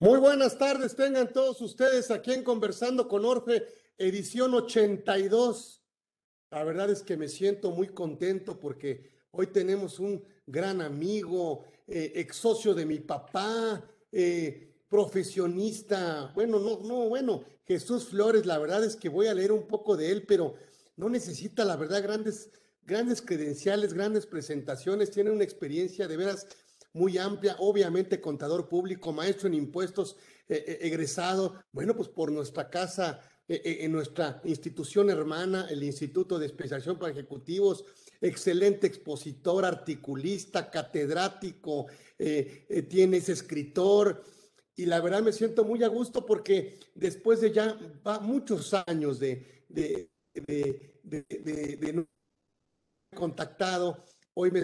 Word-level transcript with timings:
Muy 0.00 0.20
buenas 0.20 0.56
tardes, 0.56 0.94
tengan 0.94 1.32
todos 1.32 1.60
ustedes 1.60 2.12
aquí 2.12 2.32
en 2.32 2.44
Conversando 2.44 3.08
con 3.08 3.24
Orfe, 3.24 3.66
edición 3.98 4.54
82. 4.54 5.82
La 6.52 6.62
verdad 6.62 6.88
es 6.88 7.02
que 7.02 7.16
me 7.16 7.26
siento 7.26 7.72
muy 7.72 7.88
contento 7.88 8.60
porque 8.60 9.10
hoy 9.32 9.48
tenemos 9.48 9.98
un 9.98 10.22
gran 10.46 10.82
amigo, 10.82 11.64
eh, 11.88 12.12
ex 12.14 12.36
socio 12.36 12.74
de 12.74 12.86
mi 12.86 13.00
papá, 13.00 13.84
eh, 14.12 14.84
profesionista. 14.88 16.30
Bueno, 16.32 16.60
no, 16.60 16.78
no, 16.78 17.08
bueno, 17.08 17.42
Jesús 17.66 18.06
Flores, 18.06 18.46
la 18.46 18.60
verdad 18.60 18.84
es 18.84 18.94
que 18.94 19.08
voy 19.08 19.26
a 19.26 19.34
leer 19.34 19.50
un 19.50 19.66
poco 19.66 19.96
de 19.96 20.12
él, 20.12 20.22
pero 20.28 20.54
no 20.94 21.08
necesita, 21.08 21.64
la 21.64 21.74
verdad, 21.74 22.04
grandes, 22.04 22.52
grandes 22.84 23.20
credenciales, 23.20 23.94
grandes 23.94 24.26
presentaciones, 24.26 25.10
tiene 25.10 25.32
una 25.32 25.42
experiencia 25.42 26.06
de 26.06 26.16
veras 26.16 26.46
muy 26.92 27.18
amplia, 27.18 27.56
obviamente 27.58 28.20
contador 28.20 28.68
público, 28.68 29.12
maestro 29.12 29.48
en 29.48 29.54
impuestos, 29.54 30.16
eh, 30.48 30.64
eh, 30.66 30.78
egresado, 30.82 31.62
bueno, 31.72 31.94
pues 31.94 32.08
por 32.08 32.32
nuestra 32.32 32.70
casa, 32.70 33.20
eh, 33.46 33.78
en 33.80 33.92
nuestra 33.92 34.40
institución 34.44 35.10
hermana, 35.10 35.66
el 35.70 35.82
Instituto 35.82 36.38
de 36.38 36.46
Especialización 36.46 36.98
para 36.98 37.12
Ejecutivos, 37.12 37.84
excelente 38.20 38.86
expositor, 38.86 39.64
articulista, 39.64 40.70
catedrático, 40.70 41.86
tienes 42.88 43.28
escritor, 43.28 44.24
y 44.74 44.86
la 44.86 45.00
verdad 45.00 45.22
me 45.22 45.32
siento 45.32 45.64
muy 45.64 45.82
a 45.84 45.88
gusto 45.88 46.26
porque 46.26 46.78
después 46.94 47.40
de 47.40 47.52
ya 47.52 47.78
va 48.06 48.18
muchos 48.18 48.74
años 48.86 49.20
de, 49.20 49.64
de, 49.68 50.10
de, 50.34 51.00
de 51.04 52.06
contactado, 53.14 54.04
hoy 54.34 54.50
me 54.50 54.62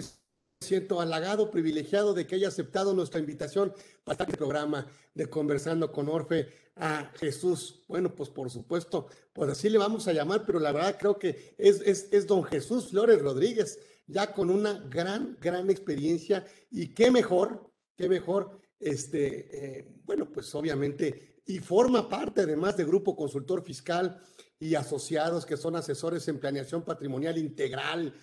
siento 0.65 0.99
halagado, 0.99 1.49
privilegiado 1.49 2.13
de 2.13 2.27
que 2.27 2.35
haya 2.35 2.49
aceptado 2.49 2.93
nuestra 2.93 3.19
invitación 3.19 3.73
para 4.03 4.23
este 4.23 4.37
programa 4.37 4.87
de 5.13 5.29
Conversando 5.29 5.91
con 5.91 6.09
Orfe 6.09 6.49
a 6.75 7.11
Jesús. 7.15 7.83
Bueno, 7.87 8.13
pues 8.13 8.29
por 8.29 8.49
supuesto, 8.49 9.07
pues 9.33 9.49
así 9.49 9.69
le 9.69 9.77
vamos 9.77 10.07
a 10.07 10.13
llamar, 10.13 10.43
pero 10.45 10.59
la 10.59 10.71
verdad 10.71 10.97
creo 10.99 11.17
que 11.17 11.55
es, 11.57 11.81
es, 11.81 12.27
don 12.27 12.43
Jesús 12.43 12.89
Flores 12.89 13.21
Rodríguez, 13.21 13.79
ya 14.07 14.33
con 14.33 14.49
una 14.49 14.73
gran, 14.89 15.37
gran 15.39 15.69
experiencia 15.69 16.45
y 16.69 16.93
qué 16.93 17.11
mejor, 17.11 17.71
qué 17.95 18.09
mejor, 18.09 18.59
este, 18.79 19.79
eh, 19.79 19.87
bueno, 20.03 20.29
pues 20.31 20.53
obviamente, 20.53 21.41
y 21.45 21.59
forma 21.59 22.09
parte 22.09 22.41
además 22.41 22.75
de 22.75 22.85
Grupo 22.85 23.15
Consultor 23.15 23.63
Fiscal 23.63 24.19
y 24.59 24.75
asociados 24.75 25.45
que 25.45 25.57
son 25.57 25.75
asesores 25.75 26.27
en 26.27 26.39
planeación 26.39 26.83
patrimonial 26.83 27.37
integral. 27.37 28.13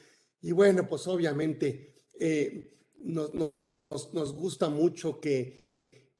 Y 0.40 0.52
bueno, 0.52 0.88
pues 0.88 1.06
obviamente 1.06 1.91
eh, 2.24 2.78
nos, 3.00 3.34
nos, 3.34 4.32
gusta 4.32 4.68
mucho 4.68 5.20
que, 5.20 5.66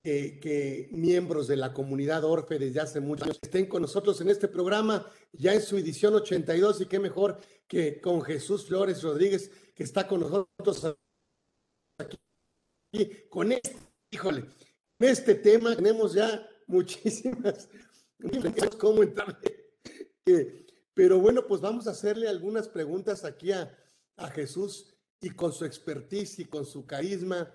que, 0.02 0.88
miembros 0.90 1.46
de 1.46 1.54
la 1.54 1.72
comunidad 1.72 2.24
Orfe 2.24 2.58
desde 2.58 2.80
hace 2.80 2.98
muchos 2.98 3.28
años 3.28 3.38
estén 3.40 3.66
con 3.66 3.82
nosotros 3.82 4.20
en 4.20 4.28
este 4.28 4.48
programa, 4.48 5.08
ya 5.30 5.54
en 5.54 5.62
su 5.62 5.76
edición 5.76 6.14
82, 6.14 6.80
y 6.80 6.86
qué 6.86 6.98
mejor 6.98 7.38
que 7.68 8.00
con 8.00 8.20
Jesús 8.20 8.66
Flores 8.66 9.00
Rodríguez, 9.00 9.48
que 9.76 9.84
está 9.84 10.08
con 10.08 10.22
nosotros 10.22 10.96
aquí, 11.98 12.18
con 13.30 13.52
este, 13.52 13.76
híjole, 14.10 14.46
en 14.98 15.08
este 15.08 15.36
tema 15.36 15.76
tenemos 15.76 16.14
ya 16.14 16.44
muchísimas, 16.66 17.68
cómo 18.76 19.04
entrarle. 19.04 19.70
pero 20.94 21.20
bueno, 21.20 21.46
pues 21.46 21.60
vamos 21.60 21.86
a 21.86 21.92
hacerle 21.92 22.26
algunas 22.26 22.66
preguntas 22.68 23.24
aquí 23.24 23.52
a, 23.52 23.72
a 24.16 24.28
Jesús 24.30 24.91
y 25.22 25.30
con 25.30 25.52
su 25.52 25.64
expertise 25.64 26.40
y 26.40 26.44
con 26.44 26.66
su 26.66 26.84
carisma 26.84 27.50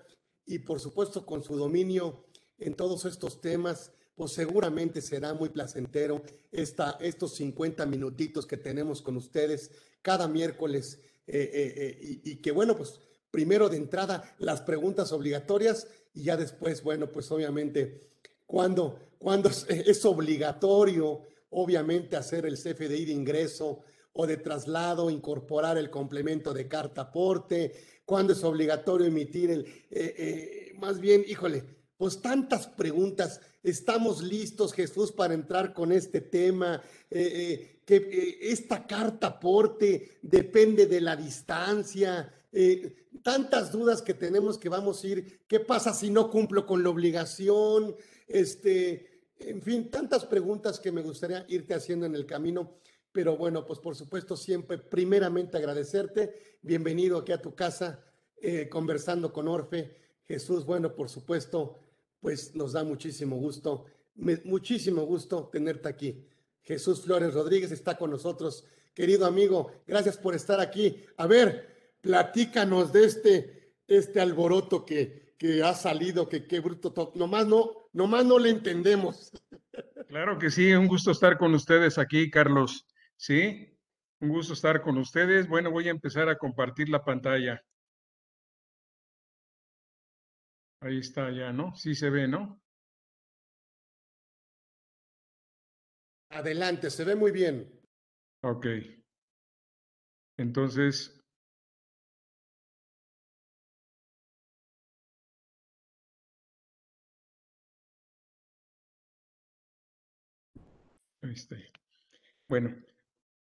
y 0.46 0.58
por 0.58 0.80
supuesto 0.80 1.24
con 1.24 1.44
su 1.44 1.54
dominio 1.54 2.24
en 2.58 2.74
todos 2.74 3.04
estos 3.04 3.40
temas, 3.40 3.92
pues 4.16 4.32
seguramente 4.32 5.00
será 5.00 5.34
muy 5.34 5.50
placentero 5.50 6.22
esta, 6.50 6.96
estos 7.00 7.36
50 7.36 7.86
minutitos 7.86 8.46
que 8.46 8.56
tenemos 8.56 9.00
con 9.00 9.16
ustedes 9.16 9.70
cada 10.02 10.26
miércoles 10.26 10.98
eh, 11.26 11.50
eh, 11.52 11.74
eh, 11.76 12.20
y, 12.24 12.36
que 12.36 12.50
bueno, 12.50 12.76
pues 12.76 13.00
primero 13.30 13.68
de 13.68 13.76
entrada 13.76 14.34
las 14.38 14.62
preguntas 14.62 15.12
obligatorias 15.12 15.86
y 16.14 16.24
ya 16.24 16.36
después, 16.36 16.82
bueno, 16.82 17.12
pues 17.12 17.30
obviamente 17.30 18.08
cuando, 18.46 18.98
cuando 19.18 19.50
es 19.68 20.04
obligatorio, 20.06 21.22
obviamente 21.50 22.16
hacer 22.16 22.46
el 22.46 22.56
CFDI 22.56 23.04
de 23.04 23.12
ingreso, 23.12 23.84
o 24.20 24.26
de 24.26 24.36
traslado, 24.36 25.10
incorporar 25.10 25.78
el 25.78 25.90
complemento 25.90 26.52
de 26.52 26.66
carta 26.66 27.02
aporte, 27.02 27.72
cuándo 28.04 28.32
es 28.32 28.42
obligatorio 28.42 29.06
emitir 29.06 29.48
el, 29.48 29.60
eh, 29.60 30.14
eh, 30.18 30.72
más 30.76 30.98
bien, 30.98 31.24
híjole, 31.28 31.62
pues 31.96 32.20
tantas 32.20 32.66
preguntas. 32.66 33.40
Estamos 33.62 34.20
listos, 34.20 34.72
Jesús, 34.72 35.12
para 35.12 35.34
entrar 35.34 35.72
con 35.72 35.92
este 35.92 36.20
tema. 36.20 36.82
Eh, 37.08 37.82
que 37.84 38.38
esta 38.42 38.88
carta 38.88 39.28
aporte 39.28 40.18
depende 40.20 40.86
de 40.86 41.00
la 41.00 41.14
distancia. 41.14 42.34
tantas 43.22 43.70
dudas 43.70 44.02
que 44.02 44.14
tenemos 44.14 44.58
que 44.58 44.68
vamos 44.68 45.04
a 45.04 45.06
ir. 45.06 45.42
¿Qué 45.46 45.60
pasa 45.60 45.94
si 45.94 46.10
no 46.10 46.28
cumplo 46.28 46.66
con 46.66 46.82
la 46.82 46.90
obligación? 46.90 47.94
Este, 48.26 49.22
en 49.38 49.62
fin, 49.62 49.90
tantas 49.90 50.26
preguntas 50.26 50.80
que 50.80 50.90
me 50.90 51.02
gustaría 51.02 51.46
irte 51.48 51.74
haciendo 51.74 52.04
en 52.04 52.16
el 52.16 52.26
camino. 52.26 52.78
Pero 53.18 53.36
bueno, 53.36 53.66
pues 53.66 53.80
por 53.80 53.96
supuesto 53.96 54.36
siempre 54.36 54.78
primeramente 54.78 55.56
agradecerte. 55.56 56.56
Bienvenido 56.62 57.18
aquí 57.18 57.32
a 57.32 57.42
tu 57.42 57.52
casa, 57.52 58.04
eh, 58.40 58.68
conversando 58.68 59.32
con 59.32 59.48
Orfe. 59.48 59.96
Jesús, 60.22 60.64
bueno, 60.64 60.94
por 60.94 61.08
supuesto, 61.08 61.80
pues 62.20 62.54
nos 62.54 62.74
da 62.74 62.84
muchísimo 62.84 63.34
gusto, 63.34 63.86
muchísimo 64.44 65.02
gusto 65.02 65.48
tenerte 65.50 65.88
aquí. 65.88 66.28
Jesús 66.62 67.00
Flores 67.00 67.34
Rodríguez 67.34 67.72
está 67.72 67.98
con 67.98 68.12
nosotros. 68.12 68.64
Querido 68.94 69.26
amigo, 69.26 69.72
gracias 69.84 70.16
por 70.16 70.36
estar 70.36 70.60
aquí. 70.60 71.02
A 71.16 71.26
ver, 71.26 71.96
platícanos 72.00 72.92
de 72.92 73.04
este, 73.04 73.74
este 73.88 74.20
alboroto 74.20 74.86
que, 74.86 75.34
que 75.36 75.64
ha 75.64 75.74
salido, 75.74 76.28
que 76.28 76.46
qué 76.46 76.60
bruto, 76.60 77.10
nomás 77.16 77.48
no, 77.48 77.88
nomás 77.92 78.24
no 78.24 78.38
le 78.38 78.50
entendemos. 78.50 79.32
Claro 80.06 80.38
que 80.38 80.50
sí, 80.50 80.72
un 80.72 80.86
gusto 80.86 81.10
estar 81.10 81.36
con 81.36 81.52
ustedes 81.52 81.98
aquí, 81.98 82.30
Carlos. 82.30 82.87
Sí, 83.18 83.76
un 84.20 84.28
gusto 84.28 84.52
estar 84.52 84.80
con 84.80 84.96
ustedes. 84.96 85.48
Bueno, 85.48 85.70
voy 85.70 85.88
a 85.88 85.90
empezar 85.90 86.28
a 86.28 86.38
compartir 86.38 86.88
la 86.88 87.04
pantalla. 87.04 87.60
Ahí 90.80 91.00
está 91.00 91.30
ya, 91.32 91.52
¿no? 91.52 91.74
Sí 91.74 91.94
se 91.94 92.10
ve, 92.10 92.28
¿no? 92.28 92.62
Adelante, 96.30 96.90
se 96.90 97.04
ve 97.04 97.16
muy 97.16 97.32
bien. 97.32 97.82
Ok. 98.42 98.66
Entonces, 100.38 101.18
Ahí 111.20 111.32
está. 111.32 111.56
Bueno, 112.48 112.74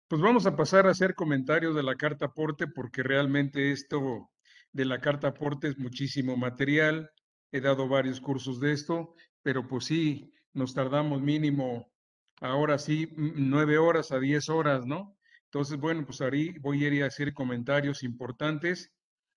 pues 0.08 0.22
vamos 0.22 0.46
a 0.46 0.56
pasar 0.56 0.86
a 0.86 0.90
hacer 0.90 1.14
comentarios 1.14 1.74
de 1.74 1.82
la 1.82 1.96
carta 1.96 2.26
aporte 2.26 2.66
porque 2.66 3.02
realmente 3.02 3.72
esto 3.72 4.30
de 4.72 4.84
la 4.84 5.00
carta 5.00 5.28
aporte 5.28 5.68
es 5.68 5.78
muchísimo 5.78 6.36
material. 6.36 7.10
He 7.50 7.60
dado 7.60 7.88
varios 7.88 8.20
cursos 8.20 8.60
de 8.60 8.72
esto, 8.72 9.14
pero 9.42 9.66
pues 9.66 9.86
sí, 9.86 10.32
nos 10.52 10.74
tardamos 10.74 11.22
mínimo, 11.22 11.92
ahora 12.40 12.78
sí, 12.78 13.12
nueve 13.16 13.78
horas 13.78 14.12
a 14.12 14.18
diez 14.18 14.48
horas, 14.48 14.86
¿no? 14.86 15.16
Entonces, 15.44 15.78
bueno, 15.78 16.04
pues 16.04 16.20
ahí 16.20 16.58
voy 16.58 16.84
a 16.84 16.88
ir 16.88 17.02
a 17.02 17.06
hacer 17.06 17.32
comentarios 17.32 18.02
importantes. 18.02 18.92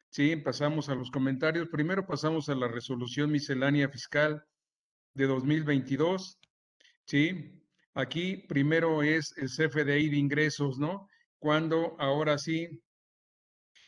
Sí, 0.10 0.36
pasamos 0.36 0.90
a 0.90 0.96
los 0.96 1.12
comentarios. 1.12 1.70
Primero 1.70 2.06
pasamos 2.06 2.50
a 2.50 2.56
la 2.56 2.68
resolución 2.68 3.32
miscelánea 3.32 3.90
fiscal 3.90 4.44
de 5.14 5.28
2022. 5.28 6.40
Sí, 7.06 7.62
Aquí 7.94 8.38
primero 8.48 9.04
es 9.04 9.34
el 9.38 9.48
CFDI 9.48 10.10
de 10.10 10.18
ingresos, 10.18 10.78
¿no? 10.78 11.08
Cuando 11.40 11.96
ahora 12.00 12.38
sí 12.38 12.82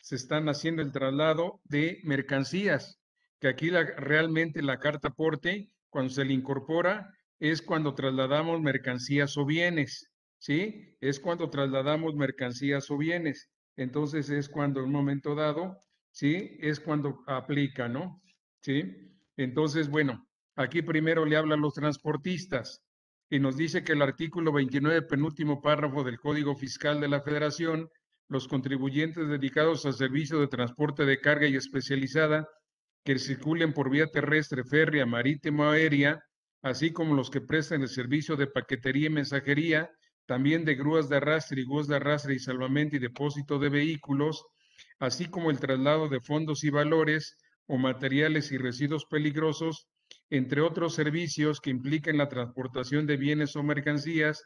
se 0.01 0.15
están 0.15 0.49
haciendo 0.49 0.81
el 0.81 0.91
traslado 0.91 1.61
de 1.65 1.99
mercancías, 2.03 2.99
que 3.39 3.47
aquí 3.47 3.69
realmente 3.69 4.61
la 4.61 4.79
carta 4.79 5.09
aporte, 5.09 5.69
cuando 5.89 6.13
se 6.13 6.25
le 6.25 6.33
incorpora, 6.33 7.13
es 7.39 7.61
cuando 7.61 7.93
trasladamos 7.95 8.61
mercancías 8.61 9.37
o 9.37 9.45
bienes, 9.45 10.11
¿sí? 10.37 10.95
Es 11.01 11.19
cuando 11.19 11.49
trasladamos 11.49 12.15
mercancías 12.15 12.89
o 12.91 12.97
bienes. 12.97 13.49
Entonces 13.77 14.29
es 14.29 14.49
cuando 14.49 14.79
en 14.79 14.87
un 14.87 14.91
momento 14.91 15.35
dado, 15.35 15.77
¿sí? 16.11 16.57
Es 16.59 16.79
cuando 16.79 17.23
aplica, 17.27 17.87
¿no? 17.87 18.21
¿Sí? 18.61 19.11
Entonces, 19.37 19.89
bueno, 19.89 20.27
aquí 20.55 20.81
primero 20.81 21.25
le 21.25 21.35
hablan 21.35 21.61
los 21.61 21.73
transportistas 21.73 22.83
y 23.31 23.39
nos 23.39 23.55
dice 23.55 23.81
que 23.81 23.93
el 23.93 24.01
artículo 24.01 24.51
29, 24.51 25.03
penúltimo 25.03 25.61
párrafo 25.61 26.03
del 26.03 26.19
Código 26.19 26.53
Fiscal 26.53 26.99
de 26.99 27.07
la 27.07 27.21
Federación, 27.21 27.89
los 28.27 28.49
contribuyentes 28.49 29.29
dedicados 29.29 29.85
al 29.85 29.93
servicio 29.93 30.41
de 30.41 30.49
transporte 30.49 31.05
de 31.05 31.21
carga 31.21 31.47
y 31.47 31.55
especializada 31.55 32.45
que 33.05 33.17
circulen 33.17 33.71
por 33.71 33.89
vía 33.89 34.07
terrestre, 34.07 34.65
férrea, 34.65 35.05
marítima 35.05 35.69
o 35.69 35.71
aérea, 35.71 36.21
así 36.61 36.91
como 36.91 37.15
los 37.15 37.29
que 37.29 37.39
prestan 37.39 37.83
el 37.83 37.87
servicio 37.87 38.35
de 38.35 38.47
paquetería 38.47 39.07
y 39.07 39.11
mensajería, 39.11 39.89
también 40.25 40.65
de 40.65 40.75
grúas 40.75 41.07
de 41.07 41.15
arrastre 41.15 41.61
y 41.61 41.65
grúas 41.65 41.87
de 41.87 41.95
arrastre 41.95 42.35
y 42.35 42.39
salvamento 42.39 42.97
y 42.97 42.99
depósito 42.99 43.59
de 43.59 43.69
vehículos, 43.69 44.43
así 44.99 45.27
como 45.27 45.51
el 45.51 45.59
traslado 45.59 46.09
de 46.09 46.19
fondos 46.19 46.65
y 46.65 46.69
valores 46.69 47.37
o 47.65 47.77
materiales 47.77 48.51
y 48.51 48.57
residuos 48.57 49.05
peligrosos, 49.05 49.87
entre 50.31 50.61
otros 50.61 50.95
servicios 50.95 51.59
que 51.59 51.69
impliquen 51.69 52.17
la 52.17 52.29
transportación 52.29 53.05
de 53.05 53.17
bienes 53.17 53.55
o 53.57 53.63
mercancías, 53.63 54.43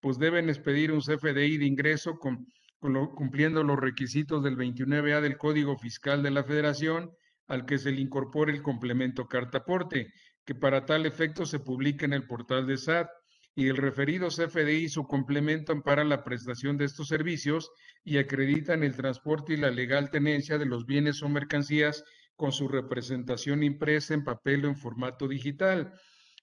pues 0.00 0.18
deben 0.18 0.48
expedir 0.48 0.92
un 0.92 1.00
CFDI 1.00 1.58
de 1.58 1.66
ingreso 1.66 2.16
con, 2.18 2.46
cumpliendo 2.80 3.64
los 3.64 3.78
requisitos 3.78 4.42
del 4.44 4.56
29A 4.56 5.20
del 5.20 5.36
Código 5.36 5.76
Fiscal 5.76 6.22
de 6.22 6.30
la 6.30 6.44
Federación, 6.44 7.10
al 7.48 7.66
que 7.66 7.76
se 7.76 7.90
le 7.90 8.00
incorpore 8.00 8.52
el 8.52 8.62
complemento 8.62 9.26
cartaporte, 9.26 10.12
que 10.44 10.54
para 10.54 10.86
tal 10.86 11.06
efecto 11.06 11.44
se 11.44 11.58
publica 11.58 12.06
en 12.06 12.12
el 12.12 12.26
portal 12.26 12.66
de 12.68 12.76
SAT 12.76 13.08
y 13.56 13.68
el 13.68 13.78
referido 13.78 14.28
CFDI 14.28 14.88
su 14.88 15.08
complemento 15.08 15.72
ampara 15.72 16.04
la 16.04 16.22
prestación 16.22 16.76
de 16.76 16.84
estos 16.84 17.08
servicios 17.08 17.70
y 18.04 18.18
acreditan 18.18 18.84
el 18.84 18.94
transporte 18.94 19.54
y 19.54 19.56
la 19.56 19.70
legal 19.70 20.10
tenencia 20.10 20.56
de 20.56 20.66
los 20.66 20.86
bienes 20.86 21.22
o 21.22 21.28
mercancías 21.28 22.04
con 22.36 22.52
su 22.52 22.68
representación 22.68 23.62
impresa 23.62 24.14
en 24.14 24.24
papel 24.24 24.64
o 24.64 24.68
en 24.68 24.76
formato 24.76 25.26
digital. 25.26 25.92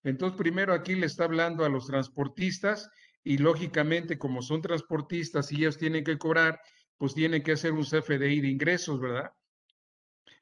Entonces, 0.04 0.38
primero 0.38 0.74
aquí 0.74 0.96
le 0.96 1.06
está 1.06 1.26
hablando 1.26 1.64
a 1.64 1.70
los 1.70 1.88
transportistas 1.88 2.90
y 3.24 3.38
lógicamente 3.38 4.18
como 4.18 4.42
son 4.42 4.62
transportistas 4.62 5.52
y 5.52 5.58
ellos 5.58 5.78
tienen 5.78 6.04
que 6.04 6.18
cobrar, 6.18 6.60
pues 6.98 7.14
tienen 7.14 7.44
que 7.44 7.54
hacer 7.54 7.72
un 7.72 7.86
CFDI 7.86 8.42
de 8.42 8.50
ingresos, 8.50 9.00
¿verdad? 9.00 9.32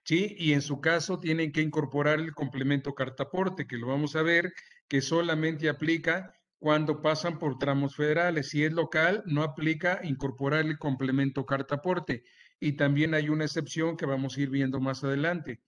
Sí, 0.03 0.35
y 0.37 0.53
en 0.53 0.61
su 0.61 0.81
caso 0.81 1.19
tienen 1.19 1.51
que 1.51 1.61
incorporar 1.61 2.19
el 2.19 2.33
complemento 2.33 2.95
cartaporte, 2.95 3.67
que 3.67 3.77
lo 3.77 3.87
vamos 3.87 4.15
a 4.15 4.23
ver, 4.23 4.53
que 4.87 5.01
solamente 5.01 5.69
aplica 5.69 6.33
cuando 6.57 7.01
pasan 7.01 7.39
por 7.39 7.57
tramos 7.57 7.95
federales. 7.95 8.49
Si 8.49 8.63
es 8.63 8.73
local, 8.73 9.23
no 9.25 9.43
aplica 9.43 9.99
incorporar 10.03 10.65
el 10.65 10.77
complemento 10.79 11.45
cartaporte. 11.45 12.23
Y 12.61 12.73
también 12.73 13.13
hay 13.13 13.27
una 13.27 13.43
excepción 13.43 13.97
que 13.97 14.05
vamos 14.05 14.37
a 14.37 14.41
ir 14.41 14.49
viendo 14.49 14.79
más 14.79 15.03
adelante. 15.03 15.59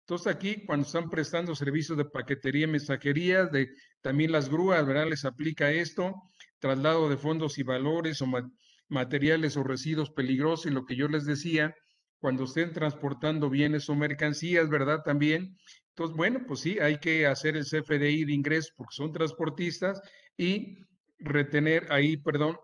Entonces 0.00 0.26
aquí, 0.28 0.64
cuando 0.64 0.86
están 0.86 1.10
prestando 1.10 1.54
servicios 1.54 1.98
de 1.98 2.06
paquetería 2.06 2.64
y 2.64 2.70
mensajería, 2.70 3.44
de, 3.44 3.68
también 4.00 4.32
las 4.32 4.48
grúas, 4.48 4.86
¿verdad? 4.86 5.06
Les 5.06 5.26
aplica 5.26 5.70
esto, 5.70 6.14
traslado 6.58 7.10
de 7.10 7.18
fondos 7.18 7.58
y 7.58 7.62
valores 7.62 8.22
o 8.22 8.26
materiales 8.88 9.58
o 9.58 9.62
residuos 9.62 10.10
peligrosos 10.10 10.64
y 10.64 10.74
lo 10.74 10.86
que 10.86 10.96
yo 10.96 11.08
les 11.08 11.26
decía, 11.26 11.74
cuando 12.18 12.44
estén 12.44 12.72
transportando 12.72 13.50
bienes 13.50 13.90
o 13.90 13.94
mercancías, 13.94 14.70
¿verdad? 14.70 15.02
También. 15.04 15.58
Entonces, 15.90 16.16
bueno, 16.16 16.40
pues 16.46 16.60
sí, 16.60 16.78
hay 16.78 16.98
que 16.98 17.26
hacer 17.26 17.58
el 17.58 17.64
CFDI 17.64 18.24
de 18.24 18.32
ingreso 18.32 18.72
porque 18.74 18.94
son 18.96 19.12
transportistas 19.12 20.00
y 20.38 20.78
retener 21.18 21.86
ahí, 21.92 22.16
perdón, 22.16 22.56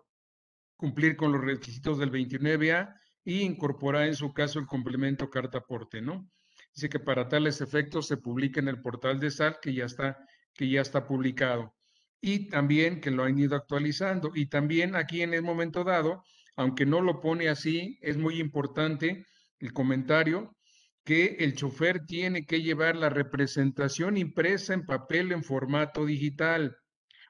cumplir 0.75 1.15
con 1.15 1.31
los 1.31 1.41
requisitos 1.41 1.99
del 1.99 2.11
29A 2.11 2.91
y 3.25 3.41
incorporar 3.41 4.05
en 4.05 4.15
su 4.15 4.31
caso 4.31 4.59
el 4.59 4.67
complemento 4.67 5.29
carta 5.29 5.57
aporte, 5.57 6.01
¿no? 6.01 6.29
Dice 6.73 6.89
que 6.89 6.99
para 6.99 7.27
tales 7.27 7.59
efectos 7.59 8.07
se 8.07 8.17
publica 8.17 8.59
en 8.59 8.67
el 8.67 8.81
portal 8.81 9.19
de 9.19 9.31
SAL 9.31 9.57
que 9.61 9.73
ya 9.73 9.85
está, 9.85 10.17
que 10.53 10.69
ya 10.69 10.81
está 10.81 11.07
publicado. 11.07 11.73
Y 12.21 12.49
también 12.49 13.01
que 13.01 13.11
lo 13.11 13.23
han 13.23 13.37
ido 13.39 13.55
actualizando. 13.55 14.31
Y 14.35 14.47
también 14.47 14.95
aquí 14.95 15.21
en 15.21 15.33
el 15.33 15.41
momento 15.41 15.83
dado, 15.83 16.23
aunque 16.55 16.85
no 16.85 17.01
lo 17.01 17.19
pone 17.19 17.49
así, 17.49 17.97
es 18.01 18.17
muy 18.17 18.39
importante 18.39 19.25
el 19.59 19.73
comentario 19.73 20.55
que 21.03 21.37
el 21.39 21.55
chofer 21.55 22.05
tiene 22.05 22.45
que 22.45 22.61
llevar 22.61 22.95
la 22.95 23.09
representación 23.09 24.17
impresa 24.17 24.73
en 24.73 24.85
papel 24.85 25.31
en 25.31 25.43
formato 25.43 26.05
digital. 26.05 26.77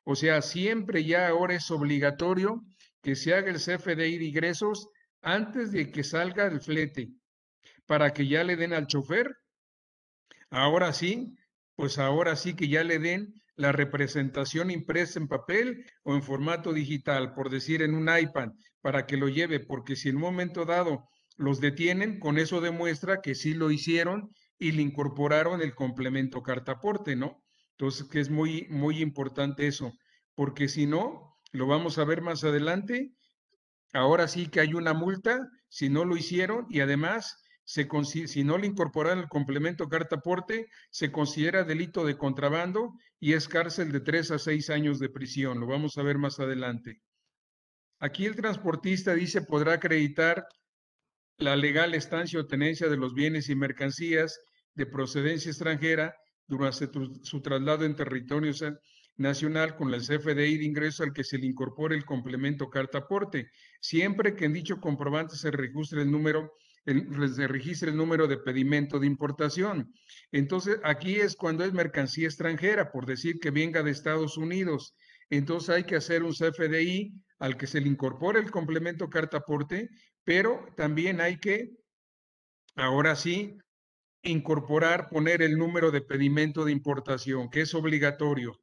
O 0.06 0.15
sea, 0.15 0.41
siempre 0.41 1.03
ya 1.03 1.27
ahora 1.27 1.56
es 1.56 1.69
obligatorio 1.71 2.63
que 3.01 3.15
se 3.15 3.33
haga 3.33 3.51
el 3.51 3.57
CFDI 3.57 4.18
de 4.18 4.25
ingresos 4.25 4.89
antes 5.25 5.72
de 5.72 5.92
que 5.92 6.04
salga 6.04 6.45
el 6.45 6.62
flete, 6.62 7.10
para 7.88 8.13
que 8.13 8.27
ya 8.27 8.44
le 8.44 8.56
den 8.56 8.74
al 8.74 8.86
chofer. 8.86 9.36
Ahora 10.51 10.94
sí, 10.94 11.36
pues 11.75 11.98
ahora 11.98 12.36
sí 12.36 12.56
que 12.56 12.68
ya 12.68 12.83
le 12.83 13.00
den 13.00 13.33
la 13.56 13.72
representación 13.72 14.69
impresa 14.69 15.19
en 15.19 15.27
papel 15.27 15.83
o 16.04 16.13
en 16.13 16.22
formato 16.22 16.74
digital, 16.74 17.33
por 17.33 17.50
decir 17.50 17.81
en 17.81 17.95
un 17.95 18.07
iPad, 18.07 18.50
para 18.81 19.07
que 19.07 19.18
lo 19.18 19.27
lleve, 19.27 19.60
porque 19.60 19.95
si 19.95 20.10
en 20.10 20.18
un 20.18 20.22
momento 20.22 20.63
dado 20.63 21.10
los 21.38 21.60
detienen, 21.60 22.19
con 22.19 22.38
eso 22.38 22.62
demuestra 22.62 23.22
que 23.22 23.33
sí 23.33 23.56
lo 23.56 23.72
hicieron 23.72 24.30
y 24.60 24.74
le 24.74 24.83
incorporaron 24.83 25.62
el 25.62 25.74
complemento 25.74 26.44
cartaporte, 26.44 27.16
¿no? 27.16 27.44
Entonces, 27.72 28.07
que 28.07 28.19
es 28.19 28.30
muy, 28.30 28.68
muy 28.69 29.01
importante 29.01 29.66
eso, 29.66 29.92
porque 30.36 30.68
si 30.68 30.86
no, 30.86 31.36
lo 31.51 31.66
vamos 31.66 31.98
a 31.98 32.06
ver 32.06 32.22
más 32.22 32.44
adelante, 32.44 33.12
ahora 33.95 34.27
sí 34.27 34.47
que 34.47 34.59
hay 34.59 34.74
una 34.74 34.94
multa 34.94 35.50
si 35.69 35.89
no 35.89 36.06
lo 36.06 36.18
hicieron 36.18 36.68
y 36.69 36.81
además, 36.81 37.42
se, 37.63 37.88
si 38.27 38.44
no 38.44 38.57
le 38.57 38.68
incorporaron 38.68 39.19
el 39.19 39.30
complemento 39.30 39.88
cartaporte, 39.89 40.68
se 40.92 41.12
considera 41.12 41.63
delito 41.63 42.06
de 42.06 42.18
contrabando 42.18 42.94
y 43.19 43.33
es 43.33 43.47
cárcel 43.47 43.92
de 43.92 44.01
tres 44.01 44.31
a 44.31 44.39
seis 44.39 44.69
años 44.69 45.00
de 45.00 45.09
prisión. 45.09 45.59
Lo 45.59 45.68
vamos 45.68 45.97
a 45.97 46.03
ver 46.03 46.18
más 46.18 46.39
adelante. 46.39 47.01
Aquí 48.00 48.25
el 48.25 48.36
transportista 48.36 49.13
dice 49.13 49.42
podrá 49.42 49.74
acreditar 49.74 50.45
la 51.38 51.56
legal 51.56 51.94
estancia 51.94 52.39
o 52.39 52.45
tenencia 52.45 52.88
de 52.88 52.98
los 52.98 53.13
bienes 53.13 53.50
y 53.50 53.56
mercancías 53.56 54.39
de 54.74 54.86
procedencia 54.86 55.50
extranjera 55.50 56.15
durante 56.48 56.89
su 57.24 57.41
traslado 57.41 57.86
en 57.86 57.95
territorio 57.95 58.51
nacional 59.17 59.75
con 59.75 59.94
el 59.94 60.01
CFDI 60.01 60.57
de 60.57 60.65
ingreso 60.65 61.03
al 61.03 61.13
que 61.13 61.23
se 61.23 61.38
le 61.38 61.47
incorpore 61.47 61.95
el 61.95 62.06
complemento 62.06 62.69
carta 62.69 63.00
aporte, 63.00 63.50
siempre 63.79 64.35
que 64.35 64.45
en 64.45 64.53
dicho 64.53 64.79
comprobante 64.79 65.35
se 65.35 65.51
registre 65.51 66.01
el 66.01 66.12
número 66.12 66.51
se 67.33 67.47
registre 67.47 67.89
el 67.89 67.97
número 67.97 68.27
de 68.27 68.38
pedimento 68.38 69.00
de 69.00 69.07
importación. 69.07 69.91
Entonces, 70.31 70.77
aquí 70.83 71.15
es 71.15 71.35
cuando 71.35 71.63
es 71.63 71.73
mercancía 71.73 72.27
extranjera, 72.27 72.91
por 72.91 73.07
decir 73.07 73.39
que 73.39 73.50
venga 73.50 73.81
de 73.81 73.89
Estados 73.89 74.38
Unidos. 74.38 74.94
Entonces 75.29 75.69
hay 75.69 75.83
que 75.85 75.95
hacer 75.95 76.23
un 76.23 76.33
CFDI 76.33 77.13
al 77.39 77.57
que 77.57 77.67
se 77.67 77.81
le 77.81 77.89
incorpore 77.89 78.39
el 78.39 78.51
complemento 78.51 79.09
carta 79.09 79.38
aporte, 79.38 79.89
pero 80.23 80.65
también 80.77 81.21
hay 81.21 81.39
que, 81.39 81.71
ahora 82.75 83.15
sí, 83.15 83.57
incorporar, 84.21 85.09
poner 85.09 85.41
el 85.41 85.57
número 85.57 85.91
de 85.91 86.01
pedimento 86.01 86.65
de 86.65 86.71
importación, 86.71 87.50
que 87.50 87.62
es 87.62 87.73
obligatorio. 87.73 88.60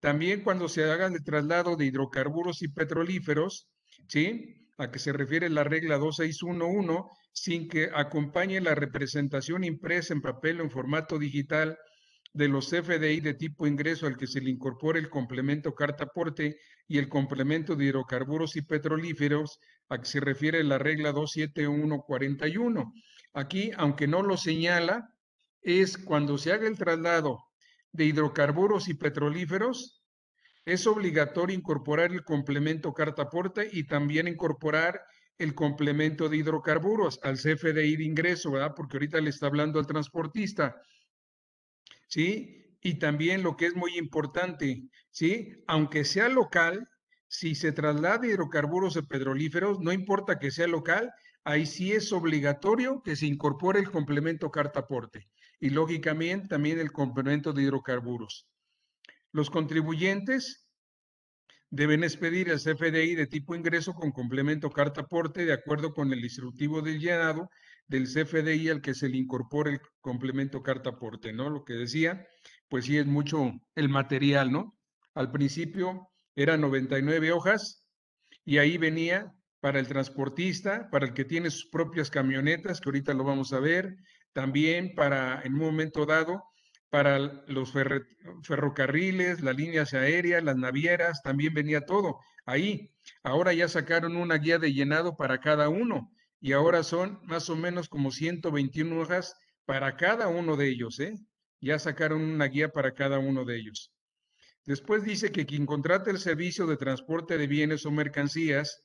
También 0.00 0.42
cuando 0.42 0.68
se 0.68 0.84
haga 0.84 1.06
el 1.06 1.24
traslado 1.24 1.76
de 1.76 1.86
hidrocarburos 1.86 2.62
y 2.62 2.68
petrolíferos, 2.68 3.68
¿sí? 4.06 4.68
A 4.78 4.90
que 4.90 5.00
se 5.00 5.12
refiere 5.12 5.50
la 5.50 5.64
regla 5.64 5.98
2611, 5.98 7.02
sin 7.32 7.68
que 7.68 7.90
acompañe 7.92 8.60
la 8.60 8.74
representación 8.76 9.64
impresa 9.64 10.14
en 10.14 10.20
papel 10.20 10.60
o 10.60 10.64
en 10.64 10.70
formato 10.70 11.18
digital 11.18 11.76
de 12.32 12.48
los 12.48 12.68
FDI 12.68 13.20
de 13.20 13.34
tipo 13.34 13.66
ingreso 13.66 14.06
al 14.06 14.16
que 14.16 14.28
se 14.28 14.40
le 14.40 14.50
incorpore 14.50 15.00
el 15.00 15.08
complemento 15.08 15.74
carta 15.74 16.04
aporte 16.04 16.58
y 16.86 16.98
el 16.98 17.08
complemento 17.08 17.74
de 17.74 17.86
hidrocarburos 17.86 18.54
y 18.56 18.62
petrolíferos 18.62 19.58
a 19.88 19.98
que 19.98 20.06
se 20.06 20.20
refiere 20.20 20.62
la 20.62 20.78
regla 20.78 21.12
27141. 21.12 22.92
Aquí, 23.32 23.72
aunque 23.76 24.06
no 24.06 24.22
lo 24.22 24.36
señala, 24.36 25.12
es 25.60 25.98
cuando 25.98 26.38
se 26.38 26.52
haga 26.52 26.68
el 26.68 26.78
traslado 26.78 27.47
de 27.92 28.04
hidrocarburos 28.04 28.88
y 28.88 28.94
petrolíferos, 28.94 30.02
es 30.64 30.86
obligatorio 30.86 31.56
incorporar 31.56 32.12
el 32.12 32.24
complemento 32.24 32.92
carta 32.92 33.22
aporte 33.22 33.68
y 33.72 33.84
también 33.84 34.28
incorporar 34.28 35.00
el 35.38 35.54
complemento 35.54 36.28
de 36.28 36.36
hidrocarburos 36.36 37.20
al 37.22 37.36
CFDI 37.36 37.96
de 37.96 38.04
ingreso, 38.04 38.50
¿verdad? 38.50 38.74
Porque 38.76 38.96
ahorita 38.96 39.20
le 39.20 39.30
está 39.30 39.46
hablando 39.46 39.78
al 39.78 39.86
transportista. 39.86 40.76
¿Sí? 42.08 42.76
Y 42.82 42.98
también 42.98 43.42
lo 43.42 43.56
que 43.56 43.66
es 43.66 43.76
muy 43.76 43.96
importante, 43.96 44.88
¿sí? 45.10 45.52
Aunque 45.66 46.04
sea 46.04 46.28
local, 46.28 46.88
si 47.28 47.54
se 47.54 47.72
traslada 47.72 48.26
hidrocarburos 48.26 48.96
o 48.96 49.06
petrolíferos, 49.06 49.80
no 49.80 49.92
importa 49.92 50.38
que 50.38 50.50
sea 50.50 50.66
local, 50.66 51.10
ahí 51.44 51.66
sí 51.66 51.92
es 51.92 52.12
obligatorio 52.12 53.02
que 53.02 53.16
se 53.16 53.26
incorpore 53.26 53.80
el 53.80 53.90
complemento 53.90 54.50
carta 54.50 54.80
aporte 54.80 55.28
y 55.60 55.70
lógicamente 55.70 56.48
también 56.48 56.78
el 56.78 56.92
complemento 56.92 57.52
de 57.52 57.62
hidrocarburos. 57.62 58.46
Los 59.32 59.50
contribuyentes 59.50 60.68
deben 61.70 62.02
expedir 62.02 62.48
el 62.48 62.58
CFDI 62.58 63.14
de 63.14 63.26
tipo 63.26 63.54
ingreso 63.54 63.92
con 63.94 64.10
complemento 64.10 64.70
carta 64.70 65.02
aporte 65.02 65.44
de 65.44 65.52
acuerdo 65.52 65.92
con 65.92 66.12
el 66.12 66.24
instructivo 66.24 66.80
del 66.80 66.98
llenado 66.98 67.50
del 67.86 68.06
CFDI 68.06 68.70
al 68.70 68.80
que 68.80 68.94
se 68.94 69.08
le 69.08 69.18
incorpore 69.18 69.72
el 69.72 69.80
complemento 70.00 70.62
carta 70.62 70.90
aporte, 70.90 71.32
¿no? 71.32 71.50
Lo 71.50 71.64
que 71.64 71.74
decía, 71.74 72.26
pues 72.68 72.86
sí 72.86 72.98
es 72.98 73.06
mucho 73.06 73.52
el 73.74 73.88
material, 73.88 74.50
¿no? 74.50 74.78
Al 75.14 75.30
principio 75.30 76.08
eran 76.36 76.60
99 76.60 77.32
hojas 77.32 77.84
y 78.44 78.58
ahí 78.58 78.78
venía 78.78 79.34
para 79.60 79.80
el 79.80 79.88
transportista, 79.88 80.88
para 80.90 81.06
el 81.06 81.14
que 81.14 81.24
tiene 81.24 81.50
sus 81.50 81.68
propias 81.68 82.10
camionetas, 82.10 82.80
que 82.80 82.88
ahorita 82.88 83.12
lo 83.12 83.24
vamos 83.24 83.52
a 83.52 83.58
ver, 83.58 83.96
también 84.32 84.94
para 84.94 85.42
en 85.42 85.54
un 85.54 85.60
momento 85.60 86.06
dado 86.06 86.44
para 86.90 87.18
los 87.18 87.72
ferrocarriles, 88.42 89.40
las 89.42 89.56
líneas 89.56 89.92
aéreas, 89.92 90.42
las 90.42 90.56
navieras, 90.56 91.22
también 91.22 91.52
venía 91.52 91.84
todo 91.84 92.18
ahí. 92.46 92.90
Ahora 93.22 93.52
ya 93.52 93.68
sacaron 93.68 94.16
una 94.16 94.36
guía 94.36 94.58
de 94.58 94.72
llenado 94.72 95.16
para 95.16 95.40
cada 95.40 95.68
uno 95.68 96.10
y 96.40 96.52
ahora 96.52 96.82
son 96.82 97.20
más 97.24 97.50
o 97.50 97.56
menos 97.56 97.88
como 97.88 98.10
121 98.10 99.00
hojas 99.00 99.34
para 99.66 99.96
cada 99.96 100.28
uno 100.28 100.56
de 100.56 100.68
ellos, 100.68 100.98
¿eh? 101.00 101.14
Ya 101.60 101.78
sacaron 101.78 102.22
una 102.22 102.46
guía 102.46 102.70
para 102.70 102.94
cada 102.94 103.18
uno 103.18 103.44
de 103.44 103.56
ellos. 103.58 103.92
Después 104.64 105.04
dice 105.04 105.32
que 105.32 105.44
quien 105.44 105.66
contrate 105.66 106.10
el 106.10 106.18
servicio 106.18 106.66
de 106.66 106.76
transporte 106.76 107.36
de 107.36 107.46
bienes 107.46 107.84
o 107.84 107.90
mercancías, 107.90 108.84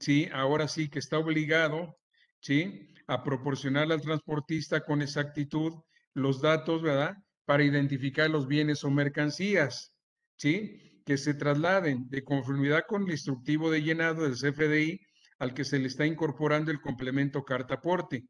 sí, 0.00 0.28
ahora 0.32 0.68
sí 0.68 0.90
que 0.90 0.98
está 0.98 1.18
obligado, 1.18 1.98
sí, 2.46 2.88
a 3.08 3.24
proporcionar 3.24 3.90
al 3.90 4.00
transportista 4.00 4.84
con 4.84 5.02
exactitud 5.02 5.72
los 6.14 6.40
datos, 6.40 6.80
¿verdad? 6.80 7.16
Para 7.44 7.64
identificar 7.64 8.30
los 8.30 8.46
bienes 8.46 8.84
o 8.84 8.90
mercancías, 8.90 9.92
¿sí? 10.36 11.02
Que 11.04 11.18
se 11.18 11.34
trasladen 11.34 12.08
de 12.08 12.22
conformidad 12.22 12.84
con 12.86 13.02
el 13.02 13.10
instructivo 13.10 13.70
de 13.70 13.82
llenado 13.82 14.22
del 14.22 14.34
CFDI 14.34 15.00
al 15.40 15.54
que 15.54 15.64
se 15.64 15.78
le 15.78 15.88
está 15.88 16.06
incorporando 16.06 16.70
el 16.70 16.80
complemento 16.80 17.44
carta 17.44 17.74
aporte, 17.74 18.24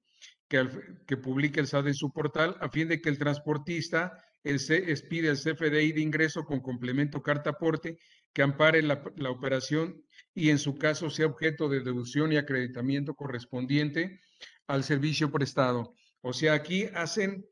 que, 0.48 0.66
que 1.06 1.16
publica 1.18 1.60
el 1.60 1.66
SAD 1.66 1.88
en 1.88 1.94
su 1.94 2.10
portal, 2.10 2.56
a 2.60 2.70
fin 2.70 2.88
de 2.88 3.00
que 3.00 3.10
el 3.10 3.18
transportista 3.18 4.18
el 4.42 4.56
expide 4.56 5.28
el 5.28 5.36
CFDI 5.36 5.92
de 5.92 6.00
ingreso 6.00 6.44
con 6.44 6.60
complemento 6.60 7.20
carta 7.20 7.50
aporte 7.50 7.98
que 8.36 8.42
ampare 8.42 8.82
la, 8.82 9.02
operación 9.30 10.04
y 10.34 10.50
en 10.50 10.58
su 10.58 10.76
caso 10.76 11.08
sea 11.08 11.24
objeto 11.24 11.70
de 11.70 11.80
deducción 11.80 12.34
y 12.34 12.36
acreditamiento 12.36 13.14
correspondiente 13.14 14.20
al 14.66 14.84
servicio 14.84 15.32
prestado. 15.32 15.94
O 16.20 16.34
sea, 16.34 16.52
aquí 16.52 16.84
hacen, 16.94 17.46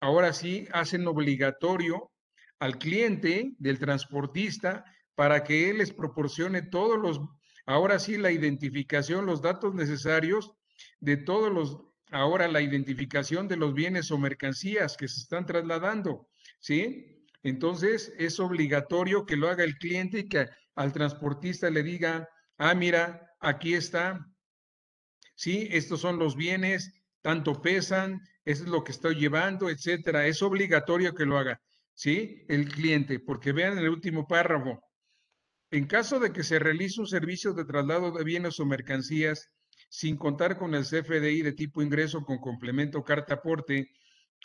ahora 0.00 0.32
sí, 0.32 0.66
hacen 0.72 1.06
obligatorio 1.06 2.10
al 2.58 2.78
cliente 2.78 3.52
del 3.58 3.78
transportista 3.78 4.82
para 5.14 5.44
que 5.44 5.68
él 5.68 5.76
les 5.76 5.92
proporcione 5.92 6.62
todos 6.62 6.98
los, 6.98 7.20
ahora 7.66 7.98
sí, 7.98 8.16
la 8.16 8.32
identificación, 8.32 9.26
los 9.26 9.42
datos 9.42 9.74
necesarios 9.74 10.52
de 11.00 11.18
todos 11.18 11.52
los, 11.52 11.82
ahora 12.12 12.48
la 12.48 12.62
identificación 12.62 13.46
de 13.46 13.58
los 13.58 13.74
bienes 13.74 14.10
o 14.10 14.16
mercancías 14.16 14.96
que 14.96 15.06
se 15.06 15.20
están 15.20 15.44
trasladando, 15.44 16.30
¿sí? 16.60 17.17
Entonces 17.42 18.12
es 18.18 18.40
obligatorio 18.40 19.26
que 19.26 19.36
lo 19.36 19.48
haga 19.48 19.64
el 19.64 19.76
cliente 19.78 20.20
y 20.20 20.28
que 20.28 20.46
al 20.74 20.92
transportista 20.92 21.70
le 21.70 21.82
diga, 21.82 22.28
ah, 22.58 22.74
mira, 22.74 23.34
aquí 23.40 23.74
está 23.74 24.20
¿sí? 25.38 25.68
Estos 25.70 26.00
son 26.00 26.18
los 26.18 26.36
bienes, 26.36 26.92
tanto 27.22 27.62
pesan, 27.62 28.20
eso 28.44 28.64
es 28.64 28.68
lo 28.68 28.82
que 28.82 28.92
estoy 28.92 29.14
llevando, 29.14 29.70
etcétera. 29.70 30.26
Es 30.26 30.42
obligatorio 30.42 31.14
que 31.14 31.24
lo 31.24 31.38
haga, 31.38 31.60
¿sí? 31.94 32.44
El 32.48 32.68
cliente, 32.68 33.20
porque 33.20 33.52
vean 33.52 33.78
el 33.78 33.88
último 33.88 34.26
párrafo. 34.26 34.80
En 35.70 35.86
caso 35.86 36.18
de 36.18 36.32
que 36.32 36.42
se 36.42 36.58
realice 36.58 37.00
un 37.00 37.06
servicio 37.06 37.52
de 37.52 37.64
traslado 37.64 38.10
de 38.10 38.24
bienes 38.24 38.58
o 38.58 38.66
mercancías 38.66 39.48
sin 39.90 40.16
contar 40.16 40.58
con 40.58 40.74
el 40.74 40.84
CFDI 40.84 41.42
de 41.42 41.52
tipo 41.52 41.82
ingreso 41.82 42.24
con 42.24 42.38
complemento 42.38 43.04
carta 43.04 43.34
aporte, 43.34 43.90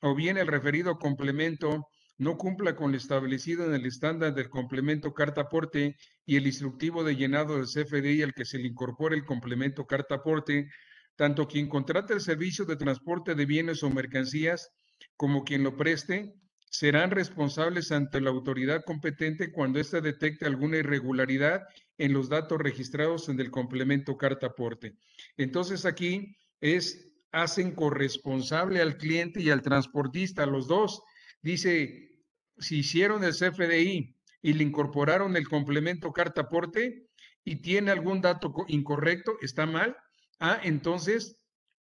o 0.01 0.13
bien 0.15 0.37
el 0.37 0.47
referido 0.47 0.99
complemento 0.99 1.87
no 2.17 2.37
cumpla 2.37 2.75
con 2.75 2.91
lo 2.91 2.97
establecido 2.97 3.65
en 3.65 3.73
el 3.73 3.85
estándar 3.85 4.33
del 4.33 4.49
complemento 4.49 5.13
carta 5.13 5.41
aporte 5.41 5.95
y 6.25 6.35
el 6.35 6.45
instructivo 6.45 7.03
de 7.03 7.15
llenado 7.15 7.55
del 7.55 7.65
CFDI 7.65 8.23
al 8.23 8.33
que 8.33 8.45
se 8.45 8.59
le 8.59 8.67
incorpore 8.67 9.15
el 9.15 9.25
complemento 9.25 9.85
carta 9.85 10.15
aporte, 10.15 10.69
tanto 11.15 11.47
quien 11.47 11.67
contrate 11.67 12.13
el 12.13 12.21
servicio 12.21 12.65
de 12.65 12.75
transporte 12.75 13.35
de 13.35 13.45
bienes 13.45 13.83
o 13.83 13.89
mercancías 13.89 14.69
como 15.17 15.43
quien 15.43 15.63
lo 15.63 15.75
preste 15.75 16.33
serán 16.73 17.11
responsables 17.11 17.91
ante 17.91 18.19
la 18.19 18.31
autoridad 18.31 18.83
competente 18.83 19.51
cuando 19.51 19.79
ésta 19.79 20.01
detecte 20.01 20.47
alguna 20.47 20.77
irregularidad 20.77 21.61
en 21.99 22.13
los 22.13 22.29
datos 22.29 22.57
registrados 22.57 23.29
en 23.29 23.39
el 23.39 23.51
complemento 23.51 24.17
carta 24.17 24.47
aporte. 24.47 24.97
Entonces 25.37 25.85
aquí 25.85 26.35
es 26.59 27.13
hacen 27.31 27.75
corresponsable 27.75 28.81
al 28.81 28.97
cliente 28.97 29.39
y 29.41 29.51
al 29.51 29.61
transportista, 29.61 30.45
los 30.45 30.67
dos. 30.67 31.01
Dice, 31.43 32.23
si 32.57 32.79
hicieron 32.79 33.25
el 33.25 33.33
CFDI 33.33 34.15
y 34.41 34.53
le 34.53 34.63
incorporaron 34.63 35.35
el 35.35 35.49
complemento 35.49 36.13
carta 36.13 36.43
aporte 36.43 37.09
y 37.43 37.57
tiene 37.57 37.91
algún 37.91 38.21
dato 38.21 38.53
incorrecto, 38.69 39.35
está 39.41 39.65
mal, 39.65 39.97
ah, 40.39 40.61
entonces 40.63 41.37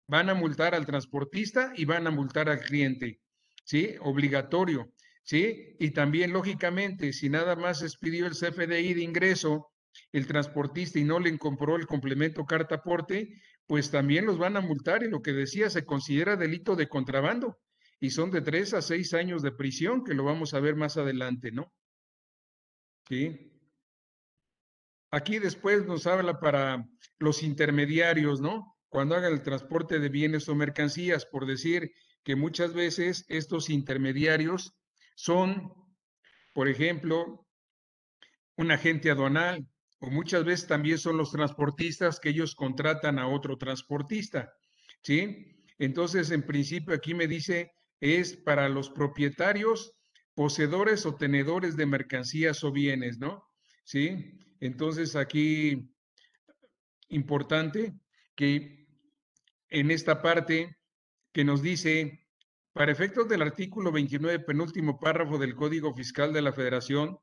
van 0.08 0.30
a 0.30 0.34
multar 0.34 0.76
al 0.76 0.86
transportista 0.86 1.72
y 1.74 1.86
van 1.86 2.06
a 2.06 2.12
multar 2.12 2.50
al 2.50 2.60
cliente, 2.60 3.22
¿sí? 3.64 3.96
Obligatorio, 4.02 4.92
¿sí? 5.24 5.78
Y 5.80 5.92
también, 5.92 6.34
lógicamente, 6.34 7.14
si 7.14 7.30
nada 7.30 7.56
más 7.56 7.82
expidió 7.82 8.26
el 8.26 8.34
CFDI 8.34 8.94
de 8.94 9.04
ingreso, 9.04 9.72
el 10.12 10.28
transportista 10.28 11.00
y 11.00 11.06
no 11.06 11.22
le 11.22 11.30
incorporó 11.30 11.78
el 11.78 11.88
complemento 11.88 12.44
carta 12.44 12.76
aporte, 12.76 13.42
pues 13.68 13.90
también 13.90 14.26
los 14.26 14.38
van 14.38 14.58
a 14.58 14.62
multar 14.62 15.04
y 15.04 15.10
lo 15.10 15.22
que 15.22 15.32
decía 15.32 15.70
se 15.70 15.86
considera 15.86 16.36
delito 16.36 16.76
de 16.76 16.90
contrabando 16.90 17.58
y 18.00 18.10
son 18.10 18.32
de 18.32 18.42
tres 18.42 18.74
a 18.74 18.82
seis 18.82 19.14
años 19.14 19.42
de 19.42 19.52
prisión, 19.52 20.04
que 20.04 20.14
lo 20.14 20.24
vamos 20.24 20.54
a 20.54 20.60
ver 20.60 20.75
más 20.75 20.98
adelante, 20.98 21.52
¿no? 21.52 21.74
Sí. 23.08 23.52
Aquí 25.12 25.40
después 25.40 25.86
nos 25.86 26.08
habla 26.08 26.40
para 26.40 26.86
los 27.20 27.44
intermediarios, 27.44 28.42
¿no? 28.42 28.75
Cuando 28.90 29.16
hagan 29.16 29.34
el 29.34 29.44
transporte 29.44 30.00
de 30.00 30.10
bienes 30.10 30.50
o 30.50 30.56
mercancías, 30.56 31.25
por 31.25 31.46
decir 31.46 31.92
que 32.24 32.36
muchas 32.36 32.74
veces 32.74 33.25
estos 33.30 33.70
intermediarios 33.70 34.74
son, 35.16 35.72
por 36.54 36.68
ejemplo, 36.68 37.48
un 38.58 38.72
agente 38.72 39.12
aduanal, 39.12 39.68
o 40.00 40.10
muchas 40.10 40.44
veces 40.44 40.68
también 40.68 40.98
son 40.98 41.18
los 41.18 41.32
transportistas 41.32 42.20
que 42.20 42.30
ellos 42.30 42.56
contratan 42.56 43.20
a 43.20 43.28
otro 43.28 43.58
transportista, 43.58 44.52
¿sí? 45.02 45.64
Entonces, 45.78 46.32
en 46.32 46.46
principio, 46.46 46.94
aquí 46.96 47.14
me 47.14 47.28
dice 47.28 47.72
es 48.00 48.36
para 48.36 48.70
los 48.70 48.90
propietarios, 48.90 49.94
poseedores 50.34 51.06
o 51.06 51.16
tenedores 51.16 51.75
de 51.78 51.86
mercancías 51.86 52.64
o 52.64 52.72
bienes, 52.72 53.20
¿no? 53.20 53.44
Sí, 53.84 54.40
entonces 54.60 55.16
aquí 55.16 55.90
importante 57.10 57.94
que 58.36 58.88
en 59.70 59.92
esta 59.92 60.22
parte 60.22 60.78
que 61.32 61.44
nos 61.44 61.62
dice, 61.62 62.28
para 62.74 62.92
efectos 62.92 63.28
del 63.28 63.42
artículo 63.42 63.92
29, 63.92 64.40
penúltimo 64.40 65.00
párrafo 65.00 65.38
del 65.38 65.56
Código 65.56 65.94
Fiscal 65.94 66.34
de 66.34 66.42
la 66.42 66.54
Federación, 66.54 67.18